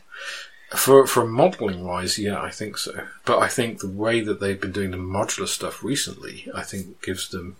For 0.68 1.06
for 1.06 1.26
modelling 1.26 1.82
wise, 1.82 2.18
yeah, 2.18 2.38
I 2.38 2.50
think 2.50 2.76
so. 2.76 3.06
But 3.24 3.38
I 3.38 3.48
think 3.48 3.80
the 3.80 3.88
way 3.88 4.20
that 4.20 4.40
they've 4.40 4.60
been 4.60 4.72
doing 4.72 4.90
the 4.90 4.98
modular 4.98 5.48
stuff 5.48 5.82
recently, 5.82 6.46
I 6.54 6.62
think 6.62 7.00
gives 7.00 7.30
them 7.30 7.56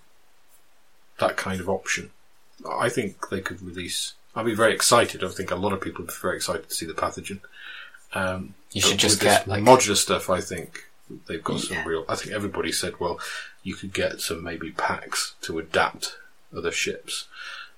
that 1.18 1.39
kind 1.39 1.62
of 1.62 1.70
option. 1.70 2.11
I 2.70 2.88
think 2.88 3.28
they 3.28 3.40
could 3.40 3.60
release. 3.62 4.14
I'd 4.34 4.44
be 4.46 4.54
very 4.54 4.74
excited. 4.74 5.24
I 5.24 5.28
think 5.28 5.50
a 5.50 5.56
lot 5.56 5.72
of 5.72 5.80
people 5.80 6.02
would 6.04 6.08
be 6.08 6.14
very 6.20 6.36
excited 6.36 6.68
to 6.68 6.74
see 6.74 6.86
the 6.86 6.92
pathogen. 6.92 7.40
Um, 8.12 8.54
You 8.72 8.80
should 8.82 8.98
just 8.98 9.20
get 9.20 9.46
like 9.48 9.62
modular 9.62 9.96
stuff. 9.96 10.28
I 10.30 10.40
think 10.40 10.84
they've 11.26 11.42
got 11.42 11.62
Yeah. 11.68 11.76
some 11.82 11.88
real. 11.88 12.04
I 12.08 12.14
think 12.16 12.32
everybody 12.32 12.72
said, 12.72 12.98
well, 13.00 13.18
you 13.62 13.74
could 13.74 13.92
get 13.92 14.20
some 14.20 14.42
maybe 14.42 14.70
packs 14.70 15.34
to 15.42 15.58
adapt 15.58 16.16
other 16.56 16.70
ships, 16.72 17.26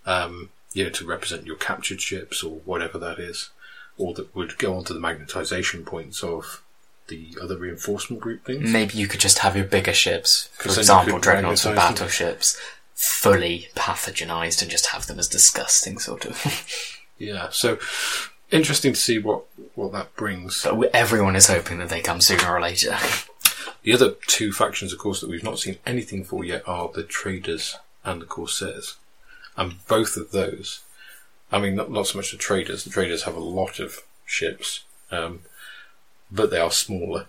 um, 0.06 0.50
you 0.72 0.84
know, 0.84 0.90
to 0.90 1.06
represent 1.06 1.46
your 1.46 1.56
captured 1.56 2.00
ships 2.00 2.42
or 2.42 2.56
whatever 2.64 2.98
that 2.98 3.18
is, 3.18 3.50
or 3.96 4.14
that 4.14 4.34
would 4.34 4.58
go 4.58 4.76
onto 4.76 4.92
the 4.94 5.00
magnetization 5.00 5.84
points 5.86 6.22
of 6.22 6.62
the 7.08 7.34
other 7.42 7.56
reinforcement 7.56 8.20
group 8.22 8.44
things. 8.44 8.68
maybe 8.70 8.98
you 8.98 9.08
could 9.08 9.20
just 9.20 9.38
have 9.38 9.56
your 9.56 9.64
bigger 9.64 9.94
ships, 9.94 10.50
for 10.52 10.68
example, 10.68 11.18
dreadnoughts 11.18 11.64
and 11.64 11.74
magnetise 11.74 11.78
them. 11.78 11.94
battleships, 11.94 12.60
fully 13.00 13.68
pathogenized 13.76 14.60
and 14.60 14.68
just 14.70 14.86
have 14.86 15.06
them 15.06 15.20
as 15.20 15.28
disgusting, 15.28 15.98
sort 16.00 16.26
of. 16.26 16.98
Yeah, 17.16 17.48
so 17.50 17.78
interesting 18.50 18.92
to 18.92 18.98
see 19.00 19.18
what 19.18 19.44
what 19.74 19.92
that 19.92 20.14
brings. 20.16 20.62
but 20.64 20.76
we- 20.76 20.88
everyone 20.88 21.36
is 21.36 21.46
hoping 21.46 21.78
that 21.78 21.88
they 21.88 22.00
come 22.00 22.20
sooner 22.20 22.48
or 22.52 22.60
later. 22.60 22.96
The 23.82 23.92
other 23.94 24.14
two 24.26 24.52
factions, 24.52 24.92
of 24.92 24.98
course, 24.98 25.20
that 25.20 25.30
we've 25.30 25.44
not 25.44 25.58
seen 25.60 25.78
anything 25.86 26.24
for 26.24 26.44
yet 26.44 26.62
are 26.66 26.88
the 26.92 27.04
traders 27.04 27.76
and 28.04 28.20
the 28.20 28.26
corsairs. 28.26 28.96
And 29.56 29.84
both 29.86 30.16
of 30.16 30.32
those, 30.32 30.80
I 31.52 31.58
mean, 31.60 31.76
not, 31.76 31.90
not 31.90 32.08
so 32.08 32.18
much 32.18 32.32
the 32.32 32.36
traders. 32.36 32.82
The 32.84 32.90
traders 32.90 33.22
have 33.22 33.36
a 33.36 33.40
lot 33.40 33.78
of 33.78 34.00
ships, 34.26 34.84
um, 35.10 35.42
but 36.30 36.50
they 36.50 36.58
are 36.58 36.70
smaller, 36.72 37.26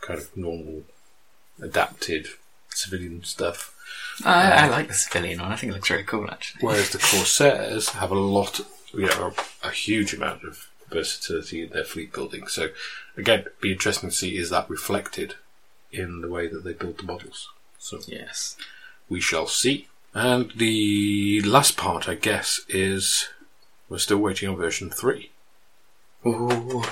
kind 0.00 0.18
of 0.20 0.36
normal, 0.36 0.82
adapted 1.60 2.28
civilian 2.70 3.24
stuff. 3.24 3.74
I, 4.24 4.50
I 4.64 4.68
like 4.68 4.88
the 4.88 4.94
civilian 4.94 5.40
one. 5.40 5.52
I 5.52 5.56
think 5.56 5.72
it 5.72 5.74
looks 5.74 5.90
really 5.90 6.04
cool, 6.04 6.30
actually. 6.30 6.66
Whereas 6.66 6.90
the 6.90 6.98
corsairs 6.98 7.90
have 7.90 8.10
a 8.10 8.16
lot, 8.16 8.60
you 8.92 9.06
know, 9.06 9.32
a, 9.62 9.70
huge 9.70 10.12
amount 10.14 10.44
of 10.44 10.68
versatility 10.90 11.62
in 11.62 11.70
their 11.70 11.84
fleet 11.84 12.12
building. 12.12 12.46
So, 12.48 12.68
again, 13.16 13.40
it'd 13.40 13.60
be 13.60 13.72
interesting 13.72 14.10
to 14.10 14.14
see 14.14 14.36
is 14.36 14.50
that 14.50 14.68
reflected 14.68 15.34
in 15.92 16.20
the 16.20 16.28
way 16.28 16.48
that 16.48 16.64
they 16.64 16.72
build 16.72 16.98
the 16.98 17.04
models. 17.04 17.48
So 17.78 18.00
Yes. 18.06 18.56
we 19.08 19.20
shall 19.20 19.46
see. 19.46 19.88
And 20.14 20.52
the 20.56 21.42
last 21.42 21.76
part, 21.76 22.08
I 22.08 22.14
guess, 22.14 22.60
is 22.68 23.28
we're 23.88 23.98
still 23.98 24.18
waiting 24.18 24.48
on 24.48 24.56
version 24.56 24.90
3. 24.90 25.30
Ooh, 26.26 26.82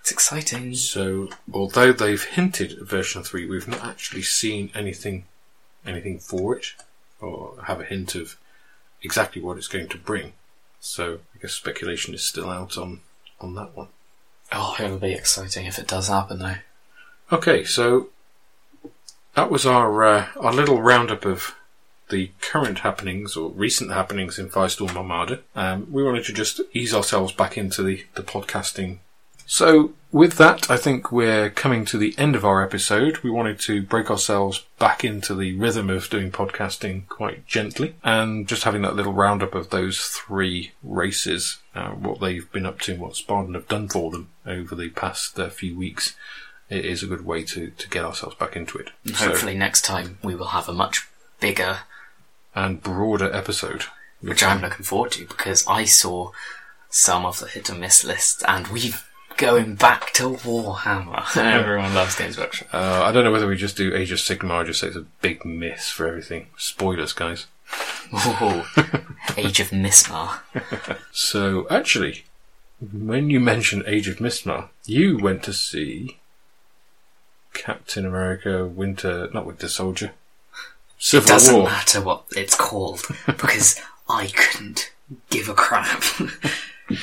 it's 0.00 0.12
exciting. 0.12 0.74
So, 0.74 1.28
although 1.52 1.92
they've 1.92 2.22
hinted 2.22 2.72
at 2.72 2.86
version 2.86 3.22
3, 3.22 3.46
we've 3.46 3.66
not 3.66 3.84
actually 3.84 4.22
seen 4.22 4.70
anything 4.74 5.24
anything 5.86 6.18
for 6.18 6.56
it, 6.56 6.74
or 7.20 7.54
have 7.64 7.80
a 7.80 7.84
hint 7.84 8.14
of 8.14 8.36
exactly 9.02 9.40
what 9.42 9.56
it's 9.56 9.68
going 9.68 9.88
to 9.88 9.98
bring. 9.98 10.32
So, 10.80 11.20
I 11.34 11.42
guess 11.42 11.52
speculation 11.52 12.14
is 12.14 12.22
still 12.22 12.48
out 12.50 12.78
on, 12.78 13.00
on 13.40 13.54
that 13.54 13.76
one. 13.76 13.88
Oh, 14.52 14.76
it'll 14.80 14.98
be 14.98 15.12
exciting 15.12 15.66
if 15.66 15.78
it 15.78 15.86
does 15.86 16.08
happen, 16.08 16.38
though. 16.38 16.56
Okay, 17.32 17.64
so 17.64 18.08
that 19.34 19.50
was 19.50 19.64
our 19.64 20.02
uh, 20.02 20.26
our 20.40 20.52
little 20.52 20.82
roundup 20.82 21.24
of 21.24 21.54
the 22.08 22.30
current 22.40 22.80
happenings 22.80 23.36
or 23.36 23.50
recent 23.50 23.92
happenings 23.92 24.38
in 24.38 24.48
Firestorm 24.48 24.96
Armada. 24.96 25.40
Um, 25.54 25.86
we 25.90 26.02
wanted 26.02 26.24
to 26.24 26.32
just 26.32 26.60
ease 26.72 26.92
ourselves 26.92 27.32
back 27.32 27.56
into 27.56 27.84
the, 27.84 28.04
the 28.16 28.22
podcasting. 28.22 28.98
So 29.46 29.92
with 30.12 30.36
that, 30.38 30.70
I 30.70 30.76
think 30.76 31.12
we're 31.12 31.50
coming 31.50 31.84
to 31.86 31.98
the 31.98 32.14
end 32.18 32.34
of 32.36 32.44
our 32.44 32.62
episode. 32.62 33.18
We 33.18 33.30
wanted 33.30 33.60
to 33.60 33.82
break 33.82 34.10
ourselves 34.10 34.64
back 34.78 35.04
into 35.04 35.34
the 35.34 35.54
rhythm 35.56 35.90
of 35.90 36.08
doing 36.10 36.30
podcasting 36.30 37.06
quite 37.08 37.46
gently 37.46 37.94
and 38.02 38.46
just 38.48 38.64
having 38.64 38.82
that 38.82 38.96
little 38.96 39.12
roundup 39.12 39.54
of 39.54 39.70
those 39.70 40.00
three 40.00 40.72
races, 40.82 41.58
uh, 41.74 41.90
what 41.90 42.20
they've 42.20 42.50
been 42.52 42.66
up 42.66 42.80
to, 42.80 42.92
and 42.92 43.00
what 43.00 43.16
Spartan 43.16 43.54
have 43.54 43.68
done 43.68 43.88
for 43.88 44.10
them 44.10 44.30
over 44.46 44.74
the 44.74 44.90
past 44.90 45.38
uh, 45.38 45.48
few 45.48 45.76
weeks 45.76 46.14
it 46.68 46.84
is 46.84 47.02
a 47.02 47.06
good 47.08 47.26
way 47.26 47.42
to, 47.42 47.70
to 47.70 47.88
get 47.88 48.04
ourselves 48.04 48.36
back 48.36 48.54
into 48.54 48.78
it. 48.78 48.90
And 49.04 49.16
So- 49.16 49.26
hopefully 49.30 49.56
next 49.56 49.84
time 49.84 50.18
we 50.22 50.36
will 50.36 50.48
have 50.48 50.68
a 50.68 50.72
much 50.72 51.08
bigger, 51.40 51.78
and 52.54 52.80
broader 52.82 53.32
episode. 53.34 53.84
which 54.20 54.42
I'm 54.42 54.60
looking 54.60 54.84
forward 54.84 55.12
to 55.12 55.26
because 55.26 55.66
I 55.66 55.84
saw 55.84 56.30
some 56.88 57.24
of 57.24 57.40
the 57.40 57.46
hit 57.48 57.70
and 57.70 57.80
miss 57.80 58.04
lists 58.04 58.42
and 58.46 58.68
we've 58.68 59.04
going 59.40 59.74
back 59.74 60.12
to 60.12 60.24
Warhammer. 60.24 61.34
Everyone 61.36 61.94
loves 61.94 62.14
Games 62.14 62.36
Workshop. 62.36 62.68
Uh, 62.74 63.02
I 63.04 63.10
don't 63.10 63.24
know 63.24 63.32
whether 63.32 63.46
we 63.46 63.56
just 63.56 63.74
do 63.76 63.94
Age 63.94 64.12
of 64.12 64.18
Sigmar 64.18 64.60
or 64.62 64.64
just 64.64 64.80
say 64.80 64.88
it's 64.88 64.96
a 64.96 65.06
big 65.22 65.46
miss 65.46 65.88
for 65.88 66.06
everything. 66.06 66.48
Spoilers, 66.58 67.14
guys. 67.14 67.46
Ooh, 68.12 68.62
Age 69.38 69.60
of 69.60 69.70
Mismar. 69.70 70.40
So, 71.12 71.66
actually, 71.70 72.24
when 72.92 73.30
you 73.30 73.40
mentioned 73.40 73.84
Age 73.86 74.08
of 74.08 74.18
Mistmar, 74.18 74.68
you 74.84 75.18
went 75.18 75.42
to 75.44 75.52
see 75.54 76.18
Captain 77.54 78.04
America 78.04 78.66
Winter, 78.66 79.28
not 79.32 79.46
Winter 79.46 79.68
Soldier, 79.68 80.12
Civil 80.98 81.26
it 81.26 81.32
Doesn't 81.32 81.54
War. 81.56 81.64
matter 81.64 82.00
what 82.02 82.24
it's 82.36 82.54
called 82.54 83.02
because 83.26 83.80
I 84.08 84.26
couldn't 84.28 84.92
give 85.30 85.48
a 85.48 85.54
crap. 85.54 86.02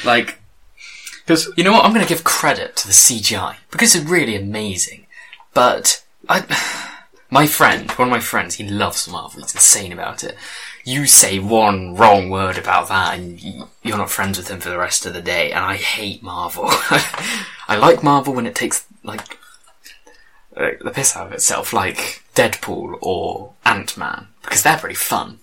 like, 0.06 0.40
Because 1.28 1.52
you 1.58 1.64
know 1.66 1.74
what? 1.74 1.84
I'm 1.84 1.92
going 1.94 2.06
to 2.06 2.08
give 2.10 2.24
credit 2.24 2.78
to 2.78 2.88
the 2.88 2.94
CGI 2.94 3.58
because 3.70 3.94
it's 3.94 4.06
really 4.06 4.34
amazing. 4.38 5.08
But 5.54 6.02
I, 6.30 6.46
my 7.30 7.46
friend, 7.46 7.92
one 7.92 8.08
of 8.08 8.12
my 8.14 8.22
friends, 8.22 8.56
he 8.56 8.64
loves 8.64 9.10
Marvel. 9.10 9.42
He's 9.42 9.54
insane 9.54 9.92
about 9.92 10.24
it. 10.24 10.38
You 10.86 11.06
say 11.06 11.38
one 11.38 11.96
wrong 11.96 12.30
word 12.30 12.58
about 12.58 12.88
that, 12.88 13.20
and 13.20 13.42
you're 13.84 13.98
not 13.98 14.10
friends 14.10 14.38
with 14.38 14.48
him 14.48 14.62
for 14.62 14.70
the 14.70 14.78
rest 14.78 15.06
of 15.06 15.14
the 15.14 15.22
day. 15.22 15.52
And 15.52 15.66
I 15.66 15.76
hate 15.76 16.24
Marvel. 16.24 16.68
I 17.68 17.76
like 17.78 18.02
Marvel 18.04 18.34
when 18.34 18.46
it 18.46 18.56
takes 18.56 18.86
like 19.04 19.38
the 20.56 20.92
piss 20.94 21.18
out 21.18 21.28
of 21.28 21.34
itself, 21.34 21.74
like 21.74 22.24
Deadpool 22.36 23.00
or 23.02 23.52
Ant 23.66 23.98
Man, 23.98 24.28
because 24.44 24.64
they're 24.64 24.78
pretty 24.78 24.96
fun. 24.96 25.40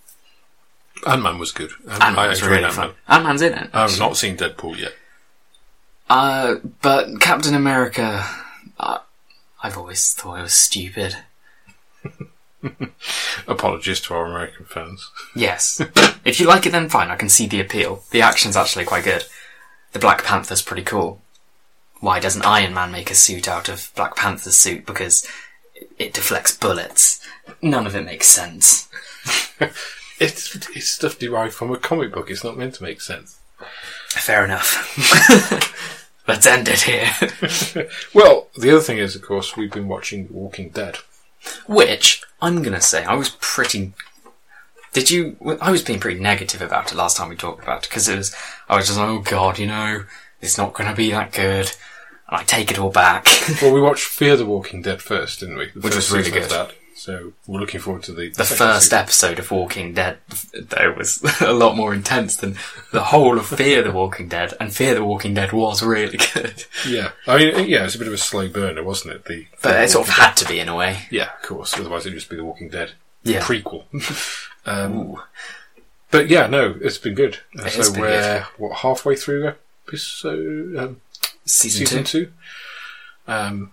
Ant 1.06 1.22
Man 1.22 1.38
was 1.38 1.52
good. 1.52 1.72
Ant 1.90 2.02
I 2.02 2.14
Man's 2.14 2.42
really 2.42 2.64
Ant-Man. 2.64 2.72
fun. 2.72 2.94
Ant 3.06 3.24
Man's 3.24 3.42
in 3.42 3.52
it. 3.52 3.68
I've 3.74 3.98
not 3.98 4.16
seen 4.16 4.38
Deadpool 4.38 4.78
yet. 4.78 4.94
Uh, 6.08 6.56
but 6.82 7.20
Captain 7.20 7.54
America, 7.54 8.24
uh, 8.78 8.98
I've 9.62 9.78
always 9.78 10.12
thought 10.12 10.38
it 10.38 10.42
was 10.42 10.52
stupid. 10.52 11.16
Apologies 13.48 14.00
to 14.00 14.14
our 14.14 14.26
American 14.26 14.66
fans. 14.66 15.10
Yes. 15.34 15.80
if 16.24 16.40
you 16.40 16.46
like 16.46 16.66
it, 16.66 16.72
then 16.72 16.88
fine. 16.88 17.10
I 17.10 17.16
can 17.16 17.28
see 17.28 17.46
the 17.46 17.60
appeal. 17.60 18.04
The 18.10 18.22
action's 18.22 18.56
actually 18.56 18.84
quite 18.84 19.04
good. 19.04 19.24
The 19.92 19.98
Black 19.98 20.24
Panther's 20.24 20.62
pretty 20.62 20.82
cool. 20.82 21.20
Why 22.00 22.20
doesn't 22.20 22.44
Iron 22.46 22.74
Man 22.74 22.92
make 22.92 23.10
a 23.10 23.14
suit 23.14 23.48
out 23.48 23.68
of 23.68 23.90
Black 23.94 24.16
Panther's 24.16 24.56
suit? 24.56 24.84
Because 24.84 25.26
it 25.98 26.12
deflects 26.12 26.56
bullets. 26.56 27.20
None 27.62 27.86
of 27.86 27.94
it 27.94 28.04
makes 28.04 28.28
sense. 28.28 28.88
It's, 30.20 30.54
it's 30.76 30.88
stuff 30.88 31.18
derived 31.18 31.54
from 31.54 31.72
a 31.72 31.76
comic 31.76 32.12
book. 32.12 32.30
It's 32.30 32.44
not 32.44 32.56
meant 32.56 32.74
to 32.74 32.82
make 32.84 33.00
sense. 33.00 33.40
Fair 34.14 34.44
enough. 34.44 34.90
Let's 36.28 36.46
end 36.46 36.68
it 36.68 36.82
here. 36.82 37.88
Well, 38.14 38.48
the 38.56 38.70
other 38.70 38.80
thing 38.80 38.98
is, 38.98 39.14
of 39.16 39.22
course, 39.22 39.56
we've 39.56 39.72
been 39.72 39.88
watching 39.88 40.28
Walking 40.30 40.70
Dead. 40.70 40.98
Which 41.66 42.22
I'm 42.40 42.62
gonna 42.62 42.80
say 42.80 43.04
I 43.04 43.14
was 43.14 43.36
pretty. 43.40 43.92
Did 44.92 45.10
you? 45.10 45.36
I 45.60 45.70
was 45.70 45.82
being 45.82 46.00
pretty 46.00 46.20
negative 46.20 46.62
about 46.62 46.92
it 46.92 46.94
last 46.96 47.16
time 47.16 47.28
we 47.28 47.36
talked 47.36 47.62
about 47.62 47.84
it 47.84 47.88
because 47.90 48.08
it 48.08 48.16
was. 48.16 48.34
I 48.68 48.76
was 48.76 48.86
just 48.86 48.98
like, 48.98 49.08
oh 49.08 49.18
god, 49.18 49.58
you 49.58 49.66
know, 49.66 50.04
it's 50.40 50.56
not 50.56 50.72
gonna 50.72 50.94
be 50.94 51.10
that 51.10 51.32
good, 51.32 51.72
and 52.28 52.38
I 52.40 52.44
take 52.44 52.70
it 52.70 52.78
all 52.78 52.90
back. 52.90 53.26
Well, 53.60 53.74
we 53.74 53.80
watched 53.82 54.04
Fear 54.06 54.36
the 54.36 54.46
Walking 54.46 54.80
Dead 54.80 55.02
first, 55.02 55.40
didn't 55.40 55.58
we? 55.58 55.70
The 55.74 55.80
Which 55.80 55.96
was 55.96 56.10
really 56.10 56.24
season 56.24 56.40
good. 56.42 56.50
That. 56.50 56.74
So 57.04 57.34
we're 57.46 57.60
looking 57.60 57.80
forward 57.80 58.02
to 58.04 58.12
the 58.12 58.30
the 58.30 58.44
first 58.44 58.84
season. 58.84 58.98
episode 58.98 59.38
of 59.38 59.50
Walking 59.50 59.92
Dead, 59.92 60.16
though, 60.54 60.94
was 60.96 61.22
a 61.42 61.52
lot 61.52 61.76
more 61.76 61.92
intense 61.92 62.34
than 62.36 62.56
the 62.92 63.02
whole 63.04 63.36
of 63.38 63.44
Fear 63.44 63.82
the 63.82 63.92
Walking 63.92 64.26
Dead, 64.26 64.54
and 64.58 64.74
Fear 64.74 64.94
the 64.94 65.04
Walking 65.04 65.34
Dead 65.34 65.52
was 65.52 65.82
really 65.82 66.16
good, 66.34 66.64
Yeah, 66.88 67.10
I 67.26 67.36
mean, 67.36 67.68
yeah, 67.68 67.84
it's 67.84 67.94
a 67.94 67.98
bit 67.98 68.08
of 68.08 68.14
a 68.14 68.16
slow 68.16 68.48
burner, 68.48 68.82
wasn't 68.82 69.16
it? 69.16 69.26
The 69.26 69.46
but 69.60 69.78
it 69.84 69.90
sort 69.90 70.08
of 70.08 70.14
had 70.14 70.32
to 70.38 70.48
be 70.48 70.58
in 70.58 70.70
a 70.70 70.74
way. 70.74 71.00
Yeah, 71.10 71.28
of 71.34 71.42
course. 71.42 71.78
Otherwise, 71.78 72.06
it'd 72.06 72.16
just 72.18 72.30
be 72.30 72.36
The 72.36 72.44
Walking 72.44 72.70
Dead 72.70 72.92
Yeah. 73.22 73.42
prequel. 73.42 73.84
um, 74.64 75.20
but 76.10 76.30
yeah, 76.30 76.46
no, 76.46 76.74
it's 76.80 76.96
been 76.96 77.14
good. 77.14 77.40
Uh, 77.58 77.64
It 77.64 77.72
so 77.72 77.76
has 77.80 77.90
been 77.90 78.00
we're 78.00 78.46
what 78.56 78.78
halfway 78.78 79.14
through 79.14 79.52
episode 79.86 80.74
um, 80.76 81.00
Season, 81.44 81.84
season 81.86 82.04
two. 82.04 82.24
two. 82.26 82.32
Um, 83.28 83.72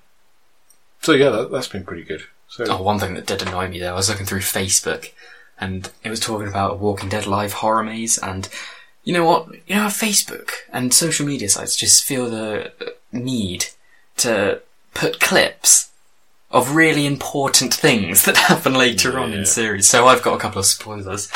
so 1.02 1.14
yeah, 1.14 1.30
that, 1.30 1.50
that's 1.50 1.70
been 1.70 1.86
pretty 1.86 2.04
good. 2.04 2.24
So 2.52 2.66
Oh, 2.68 2.82
one 2.82 3.00
thing 3.00 3.14
that 3.14 3.26
did 3.26 3.42
annoy 3.42 3.70
me 3.70 3.80
though, 3.80 3.94
I 3.94 3.96
was 3.96 4.10
looking 4.10 4.26
through 4.26 4.42
Facebook 4.42 5.14
and 5.58 5.90
it 6.04 6.10
was 6.10 6.20
talking 6.20 6.50
about 6.50 6.74
a 6.74 6.76
Walking 6.76 7.08
Dead 7.08 7.26
live 7.26 7.54
horror 7.54 7.82
maze 7.82 8.18
and 8.18 8.50
you 9.06 9.14
know 9.14 9.24
what? 9.24 9.48
You 9.68 9.76
know 9.76 9.86
Facebook 9.86 10.50
and 10.72 10.94
social 10.94 11.26
media 11.26 11.48
sites 11.50 11.78
just 11.78 12.04
feel 12.04 12.30
the 12.30 12.74
uh, 12.82 12.90
need 13.14 13.68
to 14.18 14.62
put 14.94 15.22
clips 15.22 15.92
of 16.52 16.76
really 16.76 17.06
important 17.06 17.74
things 17.74 18.26
that 18.26 18.36
happen 18.50 18.74
later 18.74 19.18
on 19.18 19.32
in 19.32 19.46
series. 19.46 19.88
So 19.88 20.08
I've 20.08 20.22
got 20.22 20.36
a 20.36 20.40
couple 20.40 20.60
of 20.60 20.66
spoilers. 20.66 21.32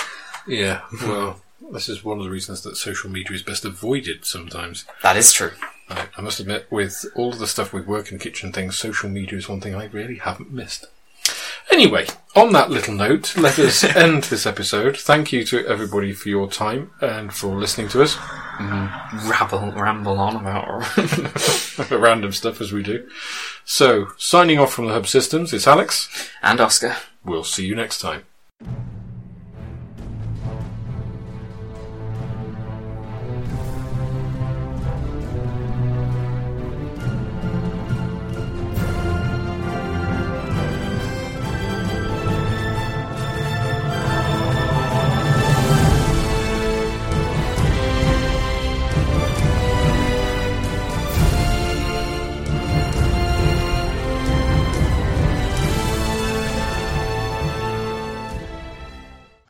Yeah, 0.46 0.82
well, 1.02 1.40
this 1.72 1.88
is 1.88 2.04
one 2.04 2.18
of 2.18 2.26
the 2.26 2.30
reasons 2.30 2.62
that 2.64 2.76
social 2.76 3.10
media 3.10 3.34
is 3.34 3.42
best 3.42 3.64
avoided 3.64 4.26
sometimes. 4.26 4.84
That 5.02 5.16
is 5.16 5.32
true. 5.32 5.54
I, 5.90 6.08
I 6.18 6.22
must 6.22 6.42
admit, 6.42 6.68
with 6.70 7.06
all 7.16 7.32
of 7.32 7.40
the 7.40 7.48
stuff 7.48 7.72
with 7.72 7.88
work 7.88 8.12
and 8.12 8.20
kitchen 8.20 8.52
things, 8.52 8.78
social 8.78 9.10
media 9.10 9.38
is 9.38 9.48
one 9.48 9.62
thing 9.62 9.74
I 9.74 9.86
really 9.86 10.18
haven't 10.18 10.52
missed. 10.52 10.88
Anyway, 11.72 12.06
on 12.36 12.54
that 12.54 12.70
little 12.70 12.94
note, 12.94 13.36
let 13.38 13.58
us 13.60 13.84
end 13.96 14.24
this 14.26 14.46
episode. 14.46 14.98
Thank 14.98 15.34
you 15.34 15.44
to 15.46 15.66
everybody 15.68 16.14
for 16.14 16.30
your 16.30 16.50
time 16.50 16.92
and 17.02 17.34
for 17.34 17.56
listening 17.56 17.90
to 17.90 18.02
us. 18.04 18.16
Mm-hmm. 18.16 19.30
Rabble, 19.30 19.72
ramble 19.74 20.18
on 20.20 20.36
about. 20.38 21.90
Random 21.92 22.32
stuff 22.32 22.62
as 22.62 22.72
we 22.72 22.84
do. 22.84 23.10
So, 23.66 24.08
signing 24.18 24.60
off 24.60 24.74
from 24.74 24.88
the 24.88 24.94
Hub 24.94 25.08
Systems, 25.08 25.54
it's 25.54 25.68
Alex. 25.68 26.30
and 26.42 26.62
Oscar. 26.62 26.96
We'll 27.24 27.44
see 27.44 27.66
you 27.66 27.76
next 27.76 28.00
time. 28.00 28.24